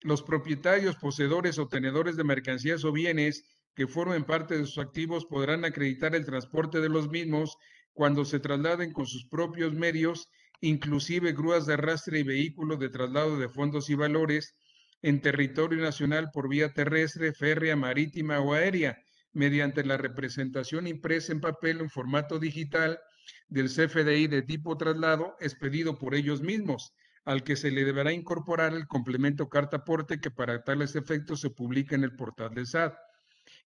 los 0.00 0.22
propietarios, 0.22 0.96
poseedores 0.96 1.58
o 1.58 1.68
tenedores 1.68 2.16
de 2.16 2.24
mercancías 2.24 2.84
o 2.84 2.92
bienes 2.92 3.44
que 3.74 3.86
formen 3.86 4.24
parte 4.24 4.56
de 4.56 4.64
sus 4.64 4.78
activos 4.78 5.24
podrán 5.26 5.64
acreditar 5.64 6.14
el 6.14 6.24
transporte 6.24 6.80
de 6.80 6.88
los 6.88 7.08
mismos 7.08 7.56
cuando 7.98 8.24
se 8.24 8.38
trasladen 8.38 8.92
con 8.92 9.06
sus 9.06 9.26
propios 9.26 9.74
medios, 9.74 10.28
inclusive 10.60 11.32
grúas 11.32 11.66
de 11.66 11.74
arrastre 11.74 12.20
y 12.20 12.22
vehículos 12.22 12.78
de 12.78 12.90
traslado 12.90 13.36
de 13.36 13.48
fondos 13.48 13.90
y 13.90 13.96
valores 13.96 14.54
en 15.02 15.20
territorio 15.20 15.82
nacional 15.82 16.30
por 16.32 16.48
vía 16.48 16.72
terrestre, 16.72 17.32
férrea, 17.32 17.74
marítima 17.74 18.38
o 18.38 18.54
aérea, 18.54 18.96
mediante 19.32 19.84
la 19.84 19.96
representación 19.96 20.86
impresa 20.86 21.32
en 21.32 21.40
papel 21.40 21.80
en 21.80 21.90
formato 21.90 22.38
digital 22.38 23.00
del 23.48 23.66
CFDI 23.66 24.28
de 24.28 24.42
tipo 24.42 24.76
traslado 24.76 25.34
expedido 25.40 25.98
por 25.98 26.14
ellos 26.14 26.40
mismos, 26.40 26.92
al 27.24 27.42
que 27.42 27.56
se 27.56 27.72
le 27.72 27.84
deberá 27.84 28.12
incorporar 28.12 28.74
el 28.74 28.86
complemento 28.86 29.48
carta 29.48 29.78
aporte 29.78 30.20
que 30.20 30.30
para 30.30 30.62
tales 30.62 30.94
efectos 30.94 31.40
se 31.40 31.50
publica 31.50 31.96
en 31.96 32.04
el 32.04 32.14
portal 32.14 32.54
del 32.54 32.68
SAT. 32.68 32.94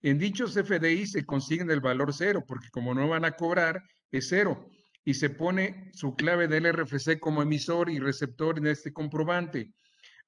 En 0.00 0.16
dichos 0.16 0.54
CFDI 0.54 1.06
se 1.06 1.26
consigna 1.26 1.74
el 1.74 1.82
valor 1.82 2.14
cero, 2.14 2.42
porque 2.48 2.70
como 2.70 2.94
no 2.94 3.08
van 3.08 3.26
a 3.26 3.32
cobrar, 3.32 3.82
es 4.12 4.28
cero. 4.28 4.70
Y 5.04 5.14
se 5.14 5.30
pone 5.30 5.90
su 5.94 6.14
clave 6.14 6.46
del 6.46 6.72
RFC 6.72 7.18
como 7.18 7.42
emisor 7.42 7.90
y 7.90 7.98
receptor 7.98 8.58
en 8.58 8.68
este 8.68 8.92
comprobante, 8.92 9.74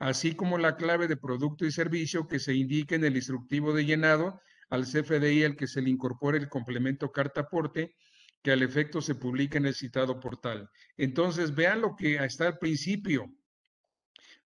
así 0.01 0.35
como 0.35 0.59
la 0.59 0.77
clave 0.77 1.07
de 1.07 1.17
producto 1.17 1.65
y 1.65 1.71
servicio 1.71 2.27
que 2.27 2.41
se 2.41 2.55
indique 2.55 2.97
en 2.97 3.05
el 3.05 3.15
instructivo 3.15 3.73
de 3.73 3.85
llenado 3.85 4.41
al 4.71 4.85
CFDI 4.85 5.45
al 5.45 5.57
que 5.57 5.69
se 5.69 5.81
le 5.81 5.91
incorpore 5.91 6.39
el 6.39 6.49
complemento 6.49 7.13
carta 7.13 7.43
aporte 7.43 7.95
que 8.43 8.53
al 8.53 8.63
efecto 8.63 9.01
se 9.01 9.15
publica 9.15 9.59
en 9.59 9.67
el 9.67 9.75
citado 9.75 10.21
portal. 10.21 10.69
Entonces, 10.97 11.55
vean 11.55 11.81
lo 11.81 11.97
que 11.97 12.17
está 12.17 12.47
al 12.49 12.59
principio. 12.59 13.33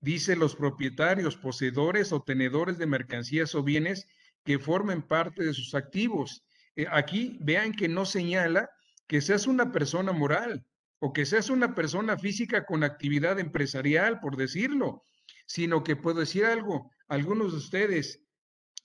Dice 0.00 0.37
los 0.37 0.54
propietarios, 0.54 1.37
poseedores 1.37 2.12
o 2.12 2.23
tenedores 2.23 2.78
de 2.78 2.87
mercancías 2.87 3.57
o 3.57 3.64
bienes 3.64 4.07
que 4.45 4.61
formen 4.61 5.02
parte 5.02 5.45
de 5.45 5.52
sus 5.52 5.75
activos. 5.75 6.45
Eh, 6.76 6.87
aquí 6.90 7.38
vean 7.40 7.73
que 7.73 7.88
no 7.88 8.04
señala 8.04 8.71
que 9.08 9.20
seas 9.20 9.46
una 9.46 9.72
persona 9.72 10.12
moral 10.12 10.64
o 11.00 11.12
que 11.12 11.26
seas 11.26 11.50
una 11.50 11.74
persona 11.74 12.16
física 12.16 12.64
con 12.66 12.84
actividad 12.84 13.40
empresarial, 13.40 14.20
por 14.20 14.36
decirlo, 14.36 15.02
sino 15.46 15.82
que 15.82 15.96
puedo 15.96 16.20
decir 16.20 16.44
algo, 16.44 16.90
algunos 17.08 17.52
de 17.52 17.58
ustedes 17.58 18.22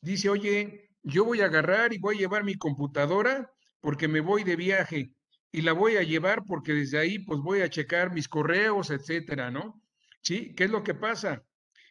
dice, 0.02 0.30
oye, 0.30 0.90
yo 1.04 1.26
voy 1.26 1.42
a 1.42 1.46
agarrar 1.46 1.94
y 1.94 1.98
voy 1.98 2.16
a 2.16 2.20
llevar 2.20 2.44
mi 2.44 2.56
computadora 2.56 3.52
porque 3.82 4.08
me 4.08 4.22
voy 4.22 4.44
de 4.44 4.56
viaje 4.56 5.14
y 5.52 5.62
la 5.62 5.74
voy 5.74 5.98
a 5.98 6.04
llevar 6.04 6.44
porque 6.46 6.74
desde 6.74 6.98
ahí 6.98 7.20
pues 7.20 7.40
voy 7.42 7.62
a 7.62 7.70
checar 7.70 8.14
mis 8.14 8.30
correos, 8.30 8.90
etcétera, 8.90 9.52
¿no? 9.52 9.82
¿Sí? 10.22 10.54
¿Qué 10.56 10.64
es 10.64 10.72
lo 10.72 10.84
que 10.84 10.94
pasa? 10.94 11.44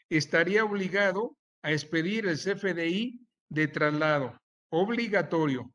Estaría 0.08 0.64
obligado 0.64 1.36
a 1.62 1.72
expedir 1.72 2.26
el 2.26 2.38
CFDI 2.38 3.26
de 3.50 3.68
traslado, 3.68 4.40
obligatorio. 4.70 5.72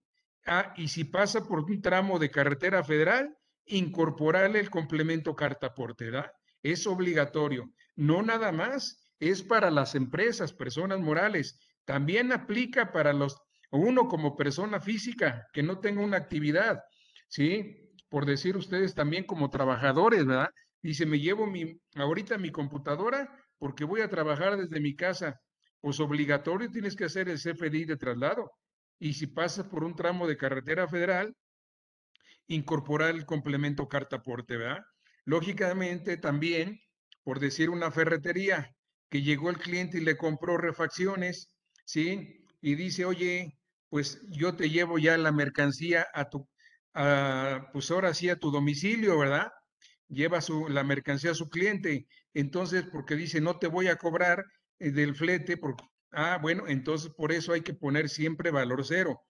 Ah, 0.50 0.74
y 0.78 0.88
si 0.88 1.04
pasa 1.04 1.46
por 1.46 1.66
un 1.66 1.82
tramo 1.82 2.20
de 2.20 2.32
carretera 2.32 2.82
federal, 2.82 3.36
incorporarle 3.66 4.62
el 4.62 4.70
complemento 4.70 5.36
carta 5.36 5.74
¿verdad? 5.76 6.32
Es 6.64 6.88
obligatorio. 6.88 7.70
No 7.98 8.22
nada 8.24 8.54
más, 8.54 9.10
es 9.20 9.44
para 9.44 9.70
las 9.70 9.94
empresas, 9.94 10.54
personas 10.54 11.02
morales. 11.02 11.60
También 11.84 12.32
aplica 12.32 12.94
para 12.94 13.12
los, 13.12 13.36
uno 13.72 14.08
como 14.08 14.38
persona 14.38 14.80
física 14.80 15.46
que 15.52 15.64
no 15.64 15.80
tenga 15.80 16.02
una 16.02 16.16
actividad, 16.16 16.82
¿sí? 17.28 17.92
Por 18.08 18.26
decir 18.26 18.56
ustedes 18.56 18.96
también 18.96 19.26
como 19.26 19.50
trabajadores, 19.50 20.26
¿verdad? 20.26 20.50
Dice, 20.82 21.06
me 21.06 21.20
llevo 21.20 21.46
mi, 21.46 21.78
ahorita 21.96 22.38
mi 22.38 22.52
computadora 22.52 23.30
porque 23.58 23.84
voy 23.84 24.00
a 24.00 24.10
trabajar 24.10 24.56
desde 24.56 24.80
mi 24.80 24.96
casa. 24.96 25.42
Pues 25.82 26.00
obligatorio 26.00 26.72
tienes 26.72 26.96
que 26.96 27.04
hacer 27.04 27.28
el 27.28 27.38
CFDI 27.38 27.84
de 27.84 27.98
traslado 27.98 28.50
y 29.00 29.14
si 29.14 29.28
pasas 29.28 29.68
por 29.68 29.84
un 29.84 29.96
tramo 29.96 30.28
de 30.28 30.38
carretera 30.38 30.88
federal, 30.88 31.36
incorporar 32.48 33.16
el 33.16 33.26
complemento 33.26 33.88
carta 33.88 34.18
aporte, 34.18 34.58
¿verdad? 34.58 34.84
Lógicamente 35.26 36.18
también, 36.18 36.80
por 37.24 37.40
decir 37.40 37.70
una 37.70 37.92
ferretería, 37.92 38.74
que 39.10 39.22
llegó 39.22 39.50
el 39.50 39.58
cliente 39.58 39.98
y 39.98 40.02
le 40.02 40.18
compró 40.18 40.58
refacciones, 40.58 41.56
¿sí? 41.86 42.46
Y 42.62 42.76
dice, 42.76 43.06
oye, 43.06 43.58
pues 43.90 44.22
yo 44.30 44.56
te 44.56 44.70
llevo 44.70 44.98
ya 45.00 45.18
la 45.18 45.32
mercancía 45.32 46.08
a 46.14 46.30
tu, 46.30 46.48
pues 47.74 47.92
ahora 47.92 48.14
sí 48.14 48.30
a 48.30 48.38
tu 48.38 48.52
domicilio, 48.52 49.18
¿verdad? 49.20 49.50
Lleva 50.08 50.42
su, 50.42 50.68
la 50.70 50.84
mercancía 50.84 51.32
a 51.32 51.36
su 51.36 51.50
cliente. 51.50 52.08
Entonces, 52.34 52.86
porque 52.92 53.16
dice, 53.16 53.42
no 53.42 53.60
te 53.60 53.68
voy 53.68 53.88
a 53.88 53.98
cobrar 53.98 54.46
eh, 54.80 54.92
del 54.92 55.16
flete, 55.16 55.58
porque 55.58 55.84
Ah, 56.12 56.40
bueno, 56.42 56.68
entonces 56.68 57.12
por 57.12 57.32
eso 57.32 57.54
hay 57.54 57.62
que 57.62 57.74
poner 57.74 58.10
siempre 58.10 58.52
valor 58.52 58.86
cero, 58.86 59.22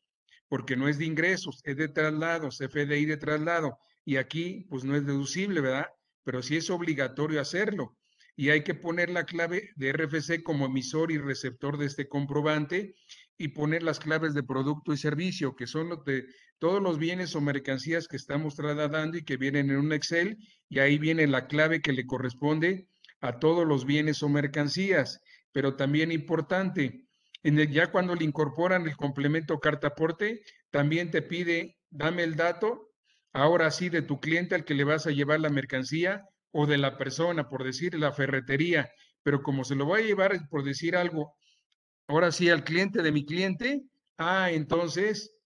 porque 0.48 0.76
no 0.76 0.88
es 0.88 0.98
de 0.98 1.06
ingresos, 1.06 1.62
es 1.64 1.76
de 1.78 1.88
traslados, 1.88 2.58
FDI 2.60 3.06
de 3.06 3.18
traslado. 3.18 3.80
Y 4.06 4.18
aquí, 4.18 4.66
pues 4.70 4.84
no 4.84 4.96
es 4.96 5.06
deducible, 5.06 5.62
¿verdad? 5.62 5.88
Pero 6.24 6.42
sí 6.42 6.58
es 6.58 6.70
obligatorio 6.70 7.42
hacerlo. 7.42 7.98
Y 8.36 8.50
hay 8.52 8.64
que 8.64 8.76
poner 8.76 9.10
la 9.10 9.26
clave 9.26 9.72
de 9.76 9.92
RFC 9.92 10.44
como 10.44 10.68
emisor 10.68 11.12
y 11.12 11.18
receptor 11.18 11.78
de 11.78 11.88
este 11.88 12.08
comprobante 12.08 12.94
y 13.38 13.50
poner 13.50 13.82
las 13.84 14.00
claves 14.00 14.34
de 14.34 14.44
producto 14.44 14.94
y 14.94 14.98
servicio, 14.98 15.56
que 15.56 15.68
son 15.68 15.90
los 15.90 16.06
de 16.06 16.26
todos 16.60 16.82
los 16.82 17.00
bienes 17.00 17.36
o 17.36 17.42
mercancías 17.42 18.08
que 18.08 18.16
estamos 18.18 18.56
trasladando 18.56 19.18
y 19.18 19.24
que 19.24 19.38
vienen 19.38 19.72
en 19.72 19.78
un 19.78 19.92
Excel, 19.94 20.38
y 20.70 20.80
ahí 20.80 20.98
viene 20.98 21.28
la 21.28 21.48
clave 21.48 21.82
que 21.82 21.94
le 21.94 22.06
corresponde 22.06 22.88
a 23.22 23.40
todos 23.40 23.68
los 23.68 23.86
bienes 23.86 24.22
o 24.22 24.30
mercancías 24.30 25.20
pero 25.58 25.76
también 25.76 26.12
importante, 26.12 27.08
en 27.42 27.58
el, 27.58 27.72
ya 27.72 27.88
cuando 27.88 28.14
le 28.14 28.24
incorporan 28.24 28.86
el 28.86 28.96
complemento 28.96 29.60
carta 29.60 29.88
aporte, 29.88 30.44
también 30.70 31.10
te 31.10 31.24
pide, 31.24 31.80
dame 31.90 32.22
el 32.22 32.36
dato, 32.36 32.92
ahora 33.34 33.72
sí, 33.72 33.90
de 33.90 34.04
tu 34.04 34.20
cliente 34.20 34.54
al 34.54 34.66
que 34.66 34.76
le 34.76 34.84
vas 34.84 35.08
a 35.08 35.10
llevar 35.10 35.40
la 35.40 35.50
mercancía 35.50 36.24
o 36.52 36.68
de 36.68 36.78
la 36.78 36.96
persona, 37.00 37.50
por 37.50 37.64
decir, 37.64 37.96
la 37.96 38.12
ferretería, 38.12 38.88
pero 39.24 39.42
como 39.42 39.64
se 39.64 39.74
lo 39.74 39.86
voy 39.86 40.04
a 40.04 40.06
llevar, 40.06 40.48
por 40.48 40.64
decir 40.64 40.96
algo, 40.96 41.34
ahora 42.06 42.32
sí, 42.32 42.52
al 42.52 42.64
cliente 42.64 43.02
de 43.02 43.12
mi 43.12 43.26
cliente, 43.26 43.82
ah, 44.20 44.52
entonces 44.52 45.40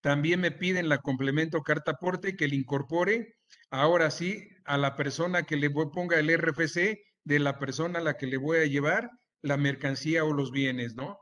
también 0.00 0.40
me 0.40 0.50
piden 0.50 0.88
la 0.88 0.96
complemento 0.96 1.60
carta 1.60 1.90
aporte 1.90 2.36
que 2.36 2.48
le 2.48 2.56
incorpore, 2.56 3.34
ahora 3.68 4.10
sí, 4.10 4.48
a 4.64 4.78
la 4.78 4.96
persona 4.96 5.42
que 5.42 5.56
le 5.56 5.68
ponga 5.68 6.18
el 6.18 6.30
RFC 6.30 7.09
de 7.24 7.38
la 7.38 7.58
persona 7.58 7.98
a 7.98 8.02
la 8.02 8.16
que 8.16 8.26
le 8.26 8.36
voy 8.36 8.58
a 8.58 8.66
llevar 8.66 9.10
la 9.42 9.56
mercancía 9.56 10.24
o 10.24 10.32
los 10.32 10.50
bienes, 10.50 10.94
¿no? 10.94 11.18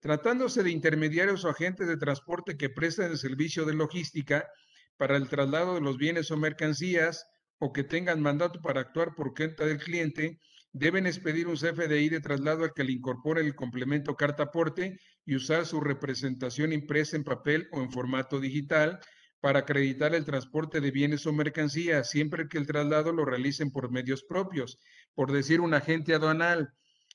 Tratándose 0.00 0.62
de 0.62 0.70
intermediarios 0.70 1.44
o 1.44 1.50
agentes 1.50 1.86
de 1.86 1.96
transporte 1.96 2.56
que 2.56 2.70
prestan 2.70 3.10
el 3.10 3.18
servicio 3.18 3.64
de 3.64 3.74
logística 3.74 4.48
para 4.96 5.16
el 5.16 5.28
traslado 5.28 5.74
de 5.74 5.80
los 5.80 5.96
bienes 5.96 6.30
o 6.30 6.36
mercancías 6.36 7.24
o 7.58 7.72
que 7.72 7.84
tengan 7.84 8.22
mandato 8.22 8.60
para 8.62 8.80
actuar 8.80 9.14
por 9.14 9.34
cuenta 9.34 9.66
del 9.66 9.78
cliente, 9.78 10.40
deben 10.72 11.06
expedir 11.06 11.48
un 11.48 11.56
CFDI 11.56 12.08
de 12.08 12.20
traslado 12.20 12.64
al 12.64 12.72
que 12.72 12.84
le 12.84 12.92
incorpore 12.92 13.42
el 13.42 13.54
complemento 13.54 14.16
carta 14.16 14.44
aporte 14.44 14.98
y 15.26 15.34
usar 15.34 15.66
su 15.66 15.80
representación 15.80 16.72
impresa 16.72 17.16
en 17.16 17.24
papel 17.24 17.68
o 17.72 17.82
en 17.82 17.90
formato 17.90 18.40
digital 18.40 18.98
para 19.40 19.60
acreditar 19.60 20.14
el 20.14 20.24
transporte 20.24 20.80
de 20.80 20.90
bienes 20.90 21.26
o 21.26 21.32
mercancías, 21.32 22.10
siempre 22.10 22.48
que 22.48 22.58
el 22.58 22.66
traslado 22.66 23.12
lo 23.12 23.24
realicen 23.24 23.70
por 23.70 23.90
medios 23.90 24.22
propios. 24.22 24.78
Por 25.14 25.32
decir, 25.32 25.60
un 25.60 25.74
agente 25.74 26.14
aduanal 26.14 26.74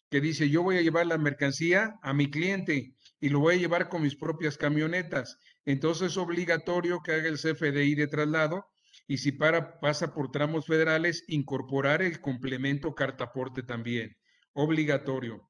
que 0.09 0.21
dice, 0.21 0.49
yo 0.49 0.63
voy 0.63 0.77
a 0.77 0.81
llevar 0.81 1.07
la 1.07 1.17
mercancía 1.17 1.99
a 2.01 2.13
mi 2.13 2.29
cliente 2.29 2.95
y 3.19 3.29
lo 3.29 3.39
voy 3.39 3.55
a 3.55 3.59
llevar 3.59 3.89
con 3.89 4.01
mis 4.01 4.15
propias 4.15 4.57
camionetas. 4.57 5.39
Entonces 5.65 6.11
es 6.11 6.17
obligatorio 6.17 7.01
que 7.03 7.13
haga 7.13 7.27
el 7.27 7.37
CFDI 7.37 7.95
de 7.95 8.07
traslado 8.07 8.65
y 9.07 9.17
si 9.17 9.31
para, 9.31 9.79
pasa 9.79 10.13
por 10.13 10.31
tramos 10.31 10.65
federales, 10.65 11.23
incorporar 11.27 12.01
el 12.01 12.21
complemento 12.21 12.95
cartaporte 12.95 13.61
también. 13.61 14.17
Obligatorio. 14.53 15.47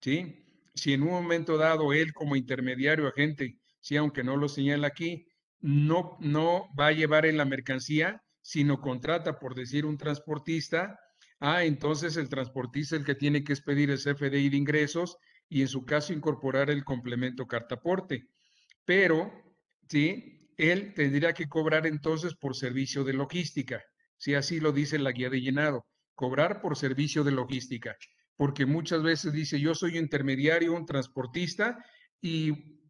¿Sí? 0.00 0.46
Si 0.74 0.92
en 0.92 1.02
un 1.02 1.10
momento 1.10 1.56
dado 1.56 1.92
él 1.92 2.12
como 2.12 2.36
intermediario 2.36 3.06
agente, 3.06 3.58
sí, 3.80 3.96
aunque 3.96 4.24
no 4.24 4.36
lo 4.36 4.48
señala 4.48 4.88
aquí, 4.88 5.26
no, 5.60 6.16
no 6.20 6.68
va 6.78 6.88
a 6.88 6.92
llevar 6.92 7.26
en 7.26 7.36
la 7.36 7.44
mercancía, 7.44 8.22
sino 8.40 8.80
contrata, 8.80 9.38
por 9.38 9.54
decir, 9.54 9.84
un 9.84 9.98
transportista, 9.98 10.98
ah, 11.40 11.64
entonces 11.64 12.16
el 12.16 12.28
transportista 12.28 12.96
es 12.96 13.00
el 13.00 13.06
que 13.06 13.14
tiene 13.14 13.44
que 13.44 13.52
expedir 13.52 13.90
el 13.90 13.98
CFDI 13.98 14.48
de 14.48 14.56
ingresos 14.56 15.16
y 15.48 15.62
en 15.62 15.68
su 15.68 15.84
caso 15.84 16.12
incorporar 16.12 16.70
el 16.70 16.84
complemento 16.84 17.46
cartaporte. 17.46 18.28
Pero, 18.84 19.30
sí, 19.88 20.52
él 20.56 20.94
tendría 20.94 21.32
que 21.32 21.48
cobrar 21.48 21.86
entonces 21.86 22.34
por 22.34 22.56
servicio 22.56 23.04
de 23.04 23.12
logística, 23.12 23.82
si 24.16 24.34
así 24.34 24.60
lo 24.60 24.72
dice 24.72 24.98
la 24.98 25.12
guía 25.12 25.30
de 25.30 25.40
llenado, 25.40 25.86
cobrar 26.14 26.60
por 26.60 26.76
servicio 26.76 27.24
de 27.24 27.32
logística, 27.32 27.96
porque 28.36 28.66
muchas 28.66 29.02
veces 29.02 29.32
dice, 29.32 29.60
yo 29.60 29.74
soy 29.74 29.98
intermediario, 29.98 30.74
un 30.74 30.86
transportista, 30.86 31.82
y, 32.20 32.80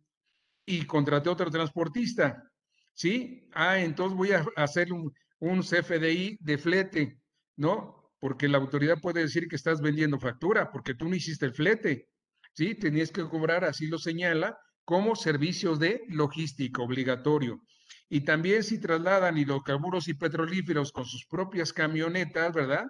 y 0.66 0.84
contraté 0.86 1.28
otro 1.28 1.50
transportista, 1.50 2.49
¿sí? 2.94 3.48
Ah, 3.52 3.80
entonces 3.80 4.16
voy 4.16 4.32
a 4.32 4.44
hacer 4.56 4.92
un, 4.92 5.12
un 5.38 5.62
CFDI 5.62 6.38
de 6.40 6.58
flete, 6.58 7.20
¿no? 7.56 8.12
Porque 8.20 8.48
la 8.48 8.58
autoridad 8.58 9.00
puede 9.00 9.22
decir 9.22 9.48
que 9.48 9.56
estás 9.56 9.80
vendiendo 9.80 10.18
factura, 10.18 10.70
porque 10.70 10.94
tú 10.94 11.08
no 11.08 11.14
hiciste 11.14 11.46
el 11.46 11.54
flete, 11.54 12.08
¿sí? 12.54 12.74
Tenías 12.74 13.10
que 13.10 13.28
cobrar, 13.28 13.64
así 13.64 13.86
lo 13.86 13.98
señala, 13.98 14.58
como 14.84 15.16
servicios 15.16 15.78
de 15.78 16.02
logística 16.08 16.82
obligatorio. 16.82 17.62
Y 18.08 18.22
también 18.22 18.64
si 18.64 18.80
trasladan 18.80 19.38
hidrocarburos 19.38 20.08
y 20.08 20.14
petrolíferos 20.14 20.92
con 20.92 21.04
sus 21.04 21.26
propias 21.26 21.72
camionetas, 21.72 22.52
¿verdad? 22.52 22.86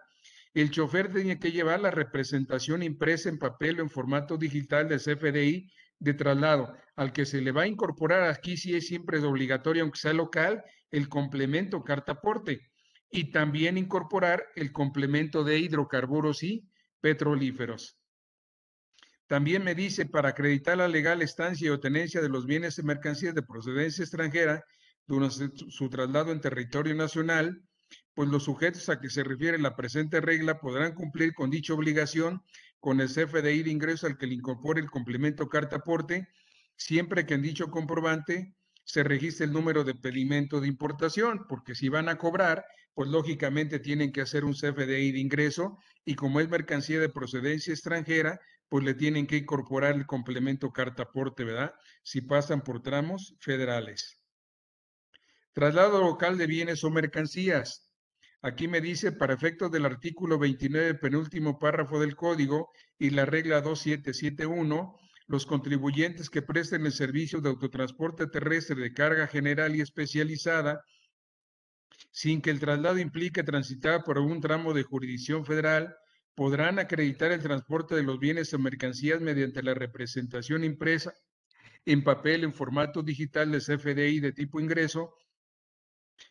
El 0.55 0.71
chofer 0.71 1.13
tiene 1.13 1.39
que 1.39 1.53
llevar 1.53 1.81
la 1.81 1.91
representación 1.91 2.83
impresa 2.83 3.29
en 3.29 3.39
papel 3.39 3.79
o 3.79 3.83
en 3.83 3.91
formato 3.91 4.37
digital 4.37 4.89
del 4.89 4.99
CFDI 4.99 5.71
de 6.01 6.15
traslado, 6.15 6.75
al 6.97 7.13
que 7.13 7.25
se 7.25 7.41
le 7.41 7.53
va 7.53 7.63
a 7.63 7.67
incorporar 7.67 8.25
aquí 8.25 8.57
sí 8.57 8.75
es 8.75 8.89
siempre 8.89 9.19
es 9.19 9.25
obligatorio, 9.25 9.83
aunque 9.83 10.01
sea 10.01 10.13
local, 10.13 10.65
el 10.91 11.09
complemento 11.09 11.85
cartaporte 11.85 12.71
y 13.11 13.31
también 13.31 13.79
incorporar 13.79 14.45
el 14.57 14.73
complemento 14.73 15.45
de 15.45 15.59
hidrocarburos 15.59 16.43
y 16.43 16.69
petrolíferos. 17.01 17.97
También 19.27 19.63
me 19.63 19.75
dice, 19.75 20.07
para 20.07 20.31
acreditar 20.31 20.79
la 20.79 20.89
legal 20.89 21.23
estancia 21.23 21.73
o 21.73 21.79
tenencia 21.79 22.21
de 22.21 22.29
los 22.29 22.47
bienes 22.47 22.79
y 22.79 22.83
mercancías 22.83 23.35
de 23.35 23.43
procedencia 23.43 24.03
extranjera 24.03 24.65
durante 25.07 25.51
su 25.55 25.89
traslado 25.89 26.33
en 26.33 26.41
territorio 26.41 26.95
nacional, 26.95 27.63
pues 28.15 28.29
los 28.29 28.45
sujetos 28.45 28.89
a 28.89 29.01
que 29.01 29.11
se 29.11 29.23
refiere 29.23 29.59
la 29.59 29.77
presente 29.77 30.21
regla 30.21 30.59
podrán 30.59 30.95
cumplir 30.95 31.33
con 31.35 31.51
dicha 31.51 31.75
obligación 31.75 32.43
con 32.81 33.01
el 33.01 33.09
CFDI 33.09 33.63
de 33.63 33.71
ingreso 33.71 34.07
al 34.07 34.19
que 34.19 34.27
le 34.27 34.35
incorpore 34.35 34.81
el 34.81 34.91
complemento 34.91 35.49
carta 35.49 35.77
aporte, 35.77 36.29
siempre 36.77 37.27
que 37.27 37.35
en 37.35 37.43
dicho 37.43 37.71
comprobante 37.71 38.55
se 38.85 39.05
registre 39.05 39.47
el 39.47 39.53
número 39.53 39.85
de 39.85 39.95
pedimento 39.95 40.61
de 40.61 40.69
importación, 40.69 41.47
porque 41.49 41.75
si 41.75 41.89
van 41.89 42.09
a 42.09 42.19
cobrar, 42.19 42.65
pues 42.95 43.09
lógicamente 43.09 43.79
tienen 43.79 44.13
que 44.13 44.23
hacer 44.23 44.45
un 44.45 44.55
CFDI 44.55 45.13
de 45.13 45.21
ingreso 45.21 45.79
y 46.05 46.15
como 46.15 46.41
es 46.41 46.49
mercancía 46.49 46.99
de 46.99 47.09
procedencia 47.09 47.73
extranjera, 47.73 48.41
pues 48.69 48.85
le 48.85 48.95
tienen 48.95 49.27
que 49.27 49.37
incorporar 49.37 49.95
el 49.95 50.07
complemento 50.07 50.73
carta 50.73 51.05
aporte, 51.05 51.45
¿verdad? 51.45 51.75
Si 52.03 52.21
pasan 52.21 52.63
por 52.63 52.83
tramos 52.83 53.37
federales. 53.41 54.21
Traslado 55.53 56.01
local 56.01 56.39
de 56.39 56.47
bienes 56.47 56.83
o 56.85 56.91
mercancías. 56.91 57.90
Aquí 58.43 58.69
me 58.69 58.81
dice, 58.81 59.13
para 59.13 59.35
efectos 59.35 59.71
del 59.71 59.85
artículo 59.85 60.39
29, 60.39 60.95
penúltimo 60.95 61.59
párrafo 61.59 62.01
del 62.01 62.17
código 62.17 62.71
y 62.99 63.11
la 63.11 63.27
regla 63.27 63.61
2771, 63.61 64.97
los 65.27 65.45
contribuyentes 65.45 66.31
que 66.31 66.41
presten 66.41 66.87
el 66.87 66.93
servicio 66.93 67.43
de 67.43 67.51
autotransporte 67.51 68.27
terrestre 68.29 68.77
de 68.77 68.95
carga 68.95 69.27
general 69.27 69.77
y 69.77 69.83
especializada, 69.83 70.83
sin 72.11 72.41
que 72.41 72.51
el 72.51 72.61
traslado 72.61 72.99
implique 72.99 73.43
transitar 73.43 74.05
por 74.05 74.17
algún 74.17 74.41
tramo 74.41 74.73
de 74.73 74.85
jurisdicción 74.85 75.45
federal, 75.45 75.95
podrán 76.35 76.79
acreditar 76.79 77.33
el 77.33 77.43
transporte 77.43 77.95
de 77.95 78.03
los 78.03 78.19
bienes 78.19 78.55
o 78.55 78.59
mercancías 78.59 79.21
mediante 79.21 79.63
la 79.63 79.75
representación 79.75 80.65
impresa 80.65 81.13
en 81.85 82.03
papel 82.03 82.45
en 82.45 82.55
formato 82.55 83.03
digital 83.03 83.53
de 83.53 83.59
CFDI 83.59 84.21
de 84.21 84.33
tipo 84.33 84.61
ingreso 84.61 85.15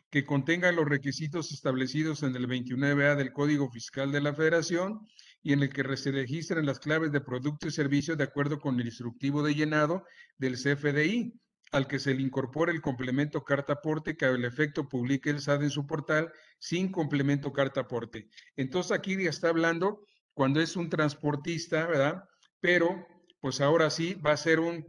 que 0.10 0.26
contenga 0.26 0.72
los 0.72 0.88
requisitos 0.88 1.52
establecidos 1.52 2.24
en 2.24 2.36
el 2.36 2.48
29A 2.48 3.16
del 3.16 3.32
Código 3.32 3.70
Fiscal 3.70 4.12
de 4.12 4.22
la 4.22 4.34
Federación 4.34 5.02
y 5.42 5.54
en 5.54 5.62
el 5.62 5.70
que 5.70 5.98
se 5.98 6.12
registren 6.12 6.66
las 6.66 6.80
claves 6.80 7.12
de 7.12 7.22
producto 7.22 7.68
y 7.68 7.72
servicio 7.72 8.16
de 8.16 8.24
acuerdo 8.24 8.60
con 8.60 8.80
el 8.80 8.88
instructivo 8.88 9.44
de 9.44 9.56
llenado 9.56 10.04
del 10.38 10.56
CFDI, 10.56 11.34
al 11.72 11.88
que 11.88 12.00
se 12.00 12.14
le 12.14 12.24
incorpore 12.24 12.72
el 12.72 12.82
complemento 12.82 13.44
carta 13.44 13.74
aporte 13.74 14.18
que 14.18 14.26
al 14.26 14.44
efecto 14.44 14.90
publique 14.90 15.30
el 15.30 15.40
SAD 15.40 15.64
en 15.64 15.70
su 15.70 15.86
portal 15.86 16.32
sin 16.58 16.92
complemento 16.92 17.54
carta 17.54 17.82
aporte. 17.82 18.28
Entonces 18.56 18.92
aquí 18.92 19.22
ya 19.24 19.30
está 19.30 19.50
hablando 19.50 20.02
cuando 20.34 20.60
es 20.60 20.76
un 20.76 20.90
transportista, 20.90 21.86
¿verdad? 21.86 22.24
Pero 22.60 23.06
pues 23.40 23.62
ahora 23.62 23.90
sí 23.90 24.16
va 24.16 24.32
a 24.32 24.38
ser 24.38 24.60
un 24.60 24.86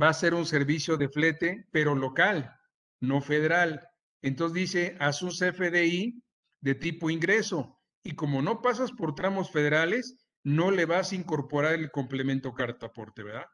va 0.00 0.08
a 0.08 0.14
ser 0.14 0.34
un 0.34 0.44
servicio 0.44 0.96
de 0.96 1.08
flete, 1.08 1.68
pero 1.70 1.94
local, 1.94 2.52
no 3.00 3.20
federal. 3.20 3.88
Entonces 4.24 4.54
dice, 4.54 4.96
haz 5.00 5.20
un 5.20 5.32
CFDI 5.32 6.22
de 6.62 6.74
tipo 6.74 7.10
ingreso 7.10 7.78
y 8.02 8.14
como 8.14 8.40
no 8.40 8.62
pasas 8.62 8.90
por 8.90 9.14
tramos 9.14 9.50
federales, 9.50 10.16
no 10.42 10.70
le 10.70 10.86
vas 10.86 11.12
a 11.12 11.14
incorporar 11.14 11.74
el 11.74 11.90
complemento 11.90 12.54
carta 12.54 12.86
aporte, 12.86 13.22
¿verdad? 13.22 13.44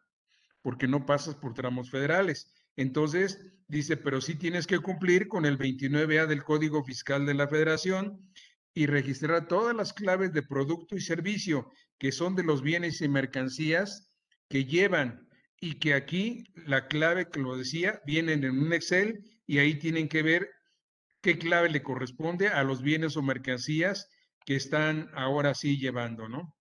Porque 0.62 0.86
no 0.86 1.06
pasas 1.06 1.34
por 1.34 1.54
tramos 1.54 1.90
federales. 1.90 2.54
Entonces, 2.76 3.52
dice, 3.66 3.96
pero 3.96 4.20
sí 4.20 4.36
tienes 4.36 4.68
que 4.68 4.78
cumplir 4.78 5.26
con 5.26 5.44
el 5.44 5.58
29A 5.58 6.28
del 6.28 6.44
Código 6.44 6.84
Fiscal 6.84 7.26
de 7.26 7.34
la 7.34 7.48
Federación 7.48 8.30
y 8.72 8.86
registrar 8.86 9.48
todas 9.48 9.74
las 9.74 9.92
claves 9.92 10.32
de 10.32 10.44
producto 10.44 10.94
y 10.94 11.00
servicio 11.00 11.68
que 11.98 12.12
son 12.12 12.36
de 12.36 12.44
los 12.44 12.62
bienes 12.62 13.00
y 13.00 13.08
mercancías 13.08 14.12
que 14.48 14.66
llevan 14.66 15.28
y 15.60 15.80
que 15.80 15.94
aquí 15.94 16.44
la 16.54 16.86
clave 16.86 17.28
que 17.28 17.40
lo 17.40 17.56
decía 17.56 18.00
vienen 18.06 18.44
en 18.44 18.56
un 18.56 18.72
Excel 18.72 19.24
y 19.48 19.58
ahí 19.58 19.74
tienen 19.80 20.08
que 20.08 20.22
ver 20.22 20.48
qué 21.20 21.38
clave 21.38 21.68
le 21.70 21.82
corresponde 21.82 22.48
a 22.48 22.62
los 22.64 22.82
bienes 22.82 23.16
o 23.16 23.22
mercancías 23.22 24.08
que 24.44 24.56
están 24.56 25.10
ahora 25.14 25.54
sí 25.54 25.78
llevando, 25.78 26.28
¿no? 26.28 26.54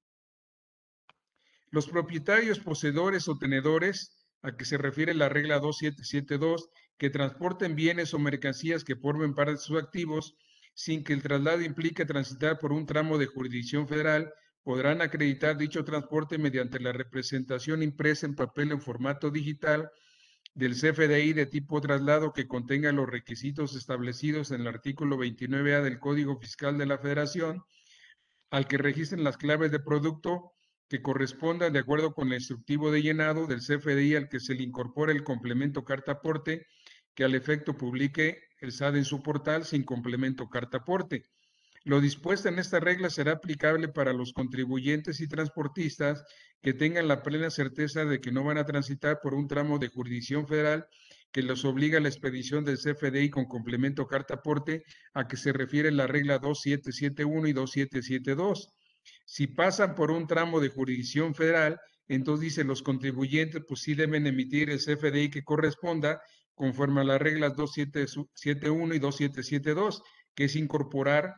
Los 1.72 1.88
propietarios, 1.88 2.60
poseedores 2.60 3.28
o 3.28 3.38
tenedores, 3.38 4.18
a 4.42 4.56
que 4.56 4.66
se 4.66 4.78
refiere 4.78 5.14
la 5.14 5.30
regla 5.30 5.60
2772, 5.60 6.70
que 6.98 7.10
transporten 7.10 7.76
bienes 7.76 8.14
o 8.14 8.20
mercancías 8.20 8.84
que 8.84 8.96
formen 8.96 9.34
parte 9.34 9.54
de 9.54 9.58
sus 9.58 9.82
activos 9.82 10.36
sin 10.74 11.04
que 11.04 11.14
el 11.14 11.22
traslado 11.22 11.62
implique 11.62 12.06
transitar 12.06 12.58
por 12.58 12.72
un 12.72 12.86
tramo 12.86 13.18
de 13.18 13.28
jurisdicción 13.28 13.88
federal, 13.88 14.34
podrán 14.64 15.02
acreditar 15.02 15.58
dicho 15.58 15.84
transporte 15.84 16.38
mediante 16.38 16.80
la 16.80 16.92
representación 16.92 17.84
impresa 17.84 18.26
en 18.26 18.36
papel 18.36 18.72
en 18.72 18.82
formato 18.82 19.30
digital 19.30 19.92
del 20.54 20.74
CFDI 20.76 21.34
de 21.34 21.46
tipo 21.46 21.80
traslado 21.82 22.34
que 22.34 22.48
contenga 22.48 22.92
los 22.92 23.10
requisitos 23.10 23.76
establecidos 23.76 24.52
en 24.52 24.62
el 24.62 24.68
artículo 24.68 25.18
29A 25.18 25.82
del 25.82 26.00
Código 26.00 26.38
Fiscal 26.38 26.78
de 26.78 26.86
la 26.86 26.98
Federación, 26.98 27.64
al 28.50 28.68
que 28.68 28.78
registren 28.78 29.24
las 29.24 29.38
claves 29.38 29.72
de 29.72 29.80
producto 29.80 30.54
que 30.90 31.02
correspondan 31.02 31.72
de 31.72 31.80
acuerdo 31.80 32.14
con 32.14 32.30
el 32.30 32.36
instructivo 32.36 32.92
de 32.92 33.02
llenado 33.02 33.46
del 33.46 33.60
CFDI 33.60 34.16
al 34.16 34.28
que 34.28 34.40
se 34.40 34.56
le 34.56 34.64
incorpore 34.64 35.14
el 35.14 35.24
complemento 35.24 35.86
carta 35.86 36.14
aporte 36.14 36.66
que 37.14 37.24
al 37.24 37.36
efecto 37.36 37.78
publique 37.78 38.42
el 38.60 38.72
SAD 38.72 38.98
en 38.98 39.06
su 39.06 39.22
portal 39.22 39.66
sin 39.66 39.84
complemento 39.84 40.50
carta 40.50 40.78
aporte. 40.78 41.26
Lo 41.90 42.02
dispuesto 42.02 42.50
en 42.50 42.60
esta 42.60 42.80
regla 42.80 43.10
será 43.10 43.32
aplicable 43.32 43.88
para 43.88 44.14
los 44.14 44.32
contribuyentes 44.32 45.22
y 45.22 45.28
transportistas 45.28 46.24
que 46.62 46.76
tengan 46.76 47.08
la 47.08 47.24
plena 47.24 47.50
certeza 47.50 48.06
de 48.06 48.22
que 48.22 48.32
no 48.32 48.44
van 48.44 48.60
a 48.60 48.66
transitar 48.68 49.22
por 49.24 49.34
un 49.34 49.48
tramo 49.48 49.80
de 49.80 49.88
jurisdicción 49.88 50.48
federal 50.48 50.86
que 51.32 51.42
los 51.42 51.66
obliga 51.66 51.98
a 51.98 52.02
la 52.02 52.10
expedición 52.10 52.64
del 52.64 52.78
CFDI 52.78 53.32
con 53.32 53.46
complemento 53.46 54.06
carta 54.06 54.36
aporte 54.36 54.84
a 55.16 55.28
que 55.28 55.36
se 55.36 55.52
refiere 55.52 55.90
la 55.90 56.06
regla 56.06 56.38
2771 56.38 57.48
y 57.48 57.54
2772. 57.54 58.70
Si 59.26 59.48
pasan 59.48 59.96
por 59.96 60.12
un 60.12 60.28
tramo 60.28 60.60
de 60.60 60.70
jurisdicción 60.70 61.34
federal, 61.34 61.80
entonces 62.08 62.42
dice 62.42 62.64
los 62.66 62.84
contribuyentes 62.84 63.64
pues 63.68 63.82
sí 63.82 63.96
deben 63.96 64.28
emitir 64.28 64.70
el 64.70 64.78
CFDI 64.78 65.32
que 65.32 65.44
corresponda 65.44 66.22
conforme 66.54 67.02
a 67.02 67.06
las 67.06 67.20
reglas 67.20 67.56
2771 67.56 68.94
y 68.94 69.00
2772, 69.00 70.04
que 70.36 70.44
es 70.44 70.56
incorporar 70.56 71.34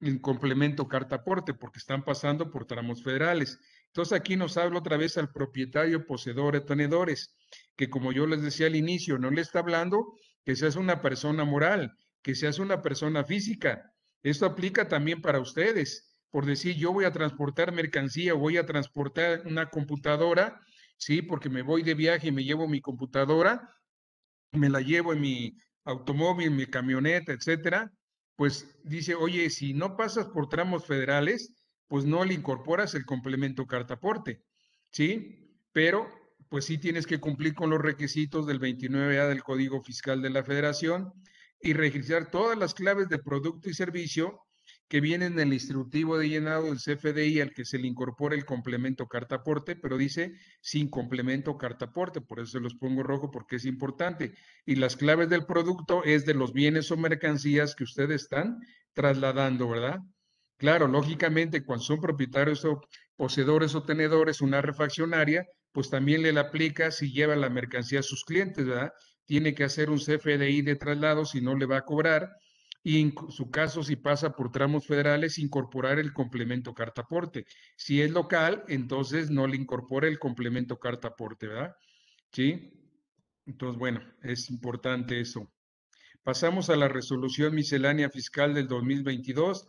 el 0.00 0.20
complemento 0.20 0.88
carta 0.88 1.16
aporte 1.16 1.54
porque 1.54 1.78
están 1.78 2.04
pasando 2.04 2.50
por 2.50 2.66
tramos 2.66 3.02
federales. 3.02 3.58
Entonces 3.86 4.18
aquí 4.18 4.36
nos 4.36 4.56
habla 4.56 4.78
otra 4.78 4.96
vez 4.96 5.16
al 5.18 5.32
propietario, 5.32 6.06
poseedor 6.06 6.60
tenedores, 6.64 7.34
que 7.76 7.90
como 7.90 8.12
yo 8.12 8.26
les 8.26 8.42
decía 8.42 8.66
al 8.66 8.76
inicio, 8.76 9.18
no 9.18 9.30
le 9.30 9.40
está 9.40 9.60
hablando 9.60 10.14
que 10.44 10.56
seas 10.56 10.76
una 10.76 11.02
persona 11.02 11.44
moral, 11.44 11.92
que 12.22 12.34
seas 12.34 12.58
una 12.58 12.82
persona 12.82 13.24
física. 13.24 13.92
Esto 14.22 14.46
aplica 14.46 14.88
también 14.88 15.20
para 15.20 15.40
ustedes. 15.40 16.16
Por 16.30 16.46
decir, 16.46 16.76
yo 16.76 16.92
voy 16.92 17.04
a 17.04 17.12
transportar 17.12 17.72
mercancía, 17.72 18.34
voy 18.34 18.58
a 18.58 18.66
transportar 18.66 19.42
una 19.46 19.70
computadora, 19.70 20.60
sí, 20.96 21.22
porque 21.22 21.48
me 21.48 21.62
voy 21.62 21.82
de 21.82 21.94
viaje 21.94 22.28
y 22.28 22.32
me 22.32 22.44
llevo 22.44 22.68
mi 22.68 22.80
computadora, 22.80 23.74
me 24.52 24.68
la 24.68 24.80
llevo 24.80 25.12
en 25.12 25.20
mi 25.20 25.58
automóvil, 25.84 26.50
mi 26.50 26.66
camioneta, 26.66 27.32
etcétera, 27.32 27.90
pues 28.38 28.68
dice, 28.84 29.16
oye, 29.16 29.50
si 29.50 29.74
no 29.74 29.96
pasas 29.96 30.26
por 30.26 30.48
tramos 30.48 30.86
federales, 30.86 31.56
pues 31.88 32.04
no 32.04 32.24
le 32.24 32.34
incorporas 32.34 32.94
el 32.94 33.04
complemento 33.04 33.66
carta 33.66 33.94
aporte, 33.94 34.44
¿sí? 34.92 35.58
Pero 35.72 36.08
pues 36.48 36.66
sí 36.66 36.78
tienes 36.78 37.08
que 37.08 37.18
cumplir 37.18 37.54
con 37.54 37.68
los 37.68 37.82
requisitos 37.82 38.46
del 38.46 38.60
29A 38.60 39.26
del 39.26 39.42
Código 39.42 39.82
Fiscal 39.82 40.22
de 40.22 40.30
la 40.30 40.44
Federación 40.44 41.12
y 41.60 41.72
registrar 41.72 42.30
todas 42.30 42.56
las 42.56 42.74
claves 42.74 43.08
de 43.08 43.18
producto 43.18 43.70
y 43.70 43.74
servicio 43.74 44.40
que 44.88 45.00
vienen 45.00 45.34
en 45.34 45.40
el 45.40 45.52
instructivo 45.52 46.16
de 46.18 46.28
llenado 46.28 46.64
del 46.64 46.78
CFDI 46.78 47.40
al 47.40 47.52
que 47.52 47.64
se 47.66 47.78
le 47.78 47.86
incorpora 47.86 48.34
el 48.34 48.46
complemento 48.46 49.06
carta 49.06 49.36
aporte, 49.36 49.76
pero 49.76 49.98
dice 49.98 50.32
sin 50.60 50.88
complemento 50.88 51.58
carta 51.58 51.86
aporte, 51.86 52.22
por 52.22 52.40
eso 52.40 52.52
se 52.52 52.60
los 52.60 52.74
pongo 52.74 53.02
rojo 53.02 53.30
porque 53.30 53.56
es 53.56 53.66
importante. 53.66 54.34
Y 54.64 54.76
las 54.76 54.96
claves 54.96 55.28
del 55.28 55.44
producto 55.44 56.04
es 56.04 56.24
de 56.24 56.34
los 56.34 56.52
bienes 56.52 56.90
o 56.90 56.96
mercancías 56.96 57.74
que 57.74 57.84
ustedes 57.84 58.22
están 58.22 58.58
trasladando, 58.94 59.68
¿verdad? 59.68 59.98
Claro, 60.56 60.88
lógicamente, 60.88 61.64
cuando 61.64 61.84
son 61.84 62.00
propietarios 62.00 62.64
o 62.64 62.80
poseedores 63.14 63.74
o 63.74 63.84
tenedores, 63.84 64.40
una 64.40 64.60
refaccionaria, 64.60 65.46
pues 65.72 65.90
también 65.90 66.22
le 66.22 66.38
aplica 66.38 66.90
si 66.90 67.12
lleva 67.12 67.36
la 67.36 67.50
mercancía 67.50 68.00
a 68.00 68.02
sus 68.02 68.24
clientes, 68.24 68.66
¿verdad? 68.66 68.92
Tiene 69.26 69.54
que 69.54 69.64
hacer 69.64 69.90
un 69.90 69.98
CFDI 69.98 70.62
de 70.62 70.76
traslado, 70.76 71.24
si 71.24 71.40
no 71.40 71.54
le 71.54 71.66
va 71.66 71.78
a 71.78 71.84
cobrar. 71.84 72.30
Y 72.88 73.02
en 73.02 73.14
su 73.28 73.50
caso, 73.50 73.82
si 73.82 73.96
pasa 73.96 74.34
por 74.34 74.50
tramos 74.50 74.86
federales, 74.86 75.38
incorporar 75.38 75.98
el 75.98 76.14
complemento 76.14 76.72
carta 76.72 77.02
aporte. 77.02 77.44
Si 77.76 78.00
es 78.00 78.12
local, 78.12 78.64
entonces 78.66 79.28
no 79.28 79.46
le 79.46 79.58
incorpora 79.58 80.08
el 80.08 80.18
complemento 80.18 80.78
carta 80.78 81.08
aporte, 81.08 81.48
¿verdad? 81.48 81.76
Sí. 82.32 82.72
Entonces, 83.44 83.78
bueno, 83.78 84.00
es 84.22 84.48
importante 84.48 85.20
eso. 85.20 85.52
Pasamos 86.22 86.70
a 86.70 86.76
la 86.76 86.88
resolución 86.88 87.54
miscelánea 87.54 88.08
fiscal 88.08 88.54
del 88.54 88.68
2022 88.68 89.68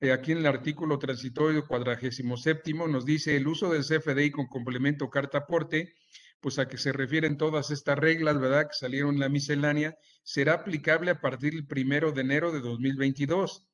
eh, 0.00 0.12
aquí 0.12 0.30
en 0.30 0.38
el 0.38 0.46
artículo 0.46 0.98
transitorio 1.00 1.66
cuadragésimo 1.66 2.36
séptimo 2.36 2.86
nos 2.86 3.04
dice 3.04 3.36
el 3.36 3.48
uso 3.48 3.72
del 3.72 3.82
CFDI 3.82 4.30
con 4.30 4.46
complemento 4.46 5.08
carta 5.08 5.38
aporte, 5.38 5.94
pues 6.44 6.58
a 6.58 6.68
que 6.68 6.76
se 6.76 6.92
refieren 6.92 7.38
todas 7.38 7.70
estas 7.70 7.98
reglas, 7.98 8.38
¿verdad? 8.38 8.66
Que 8.68 8.74
salieron 8.74 9.14
en 9.14 9.20
la 9.20 9.30
miscelánea, 9.30 9.96
será 10.22 10.52
aplicable 10.52 11.10
a 11.10 11.18
partir 11.18 11.54
del 11.54 11.66
primero 11.66 12.12
de 12.12 12.20
enero 12.20 12.52
de 12.52 12.60
2022. 12.60 13.66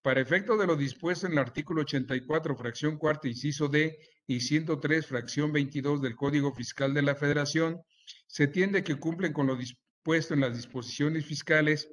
Para 0.00 0.20
efecto 0.20 0.56
de 0.56 0.68
lo 0.68 0.76
dispuesto 0.76 1.26
en 1.26 1.32
el 1.32 1.40
artículo 1.40 1.80
84, 1.80 2.54
fracción 2.54 2.98
cuarta, 2.98 3.26
inciso 3.26 3.66
D, 3.66 3.98
y 4.28 4.38
103, 4.38 5.04
fracción 5.04 5.52
22 5.52 6.02
del 6.02 6.14
Código 6.14 6.54
Fiscal 6.54 6.94
de 6.94 7.02
la 7.02 7.16
Federación, 7.16 7.82
se 8.28 8.46
tiende 8.46 8.84
que 8.84 8.94
cumplen 8.94 9.32
con 9.32 9.48
lo 9.48 9.56
dispuesto 9.56 10.34
en 10.34 10.40
las 10.42 10.54
disposiciones 10.54 11.26
fiscales 11.26 11.90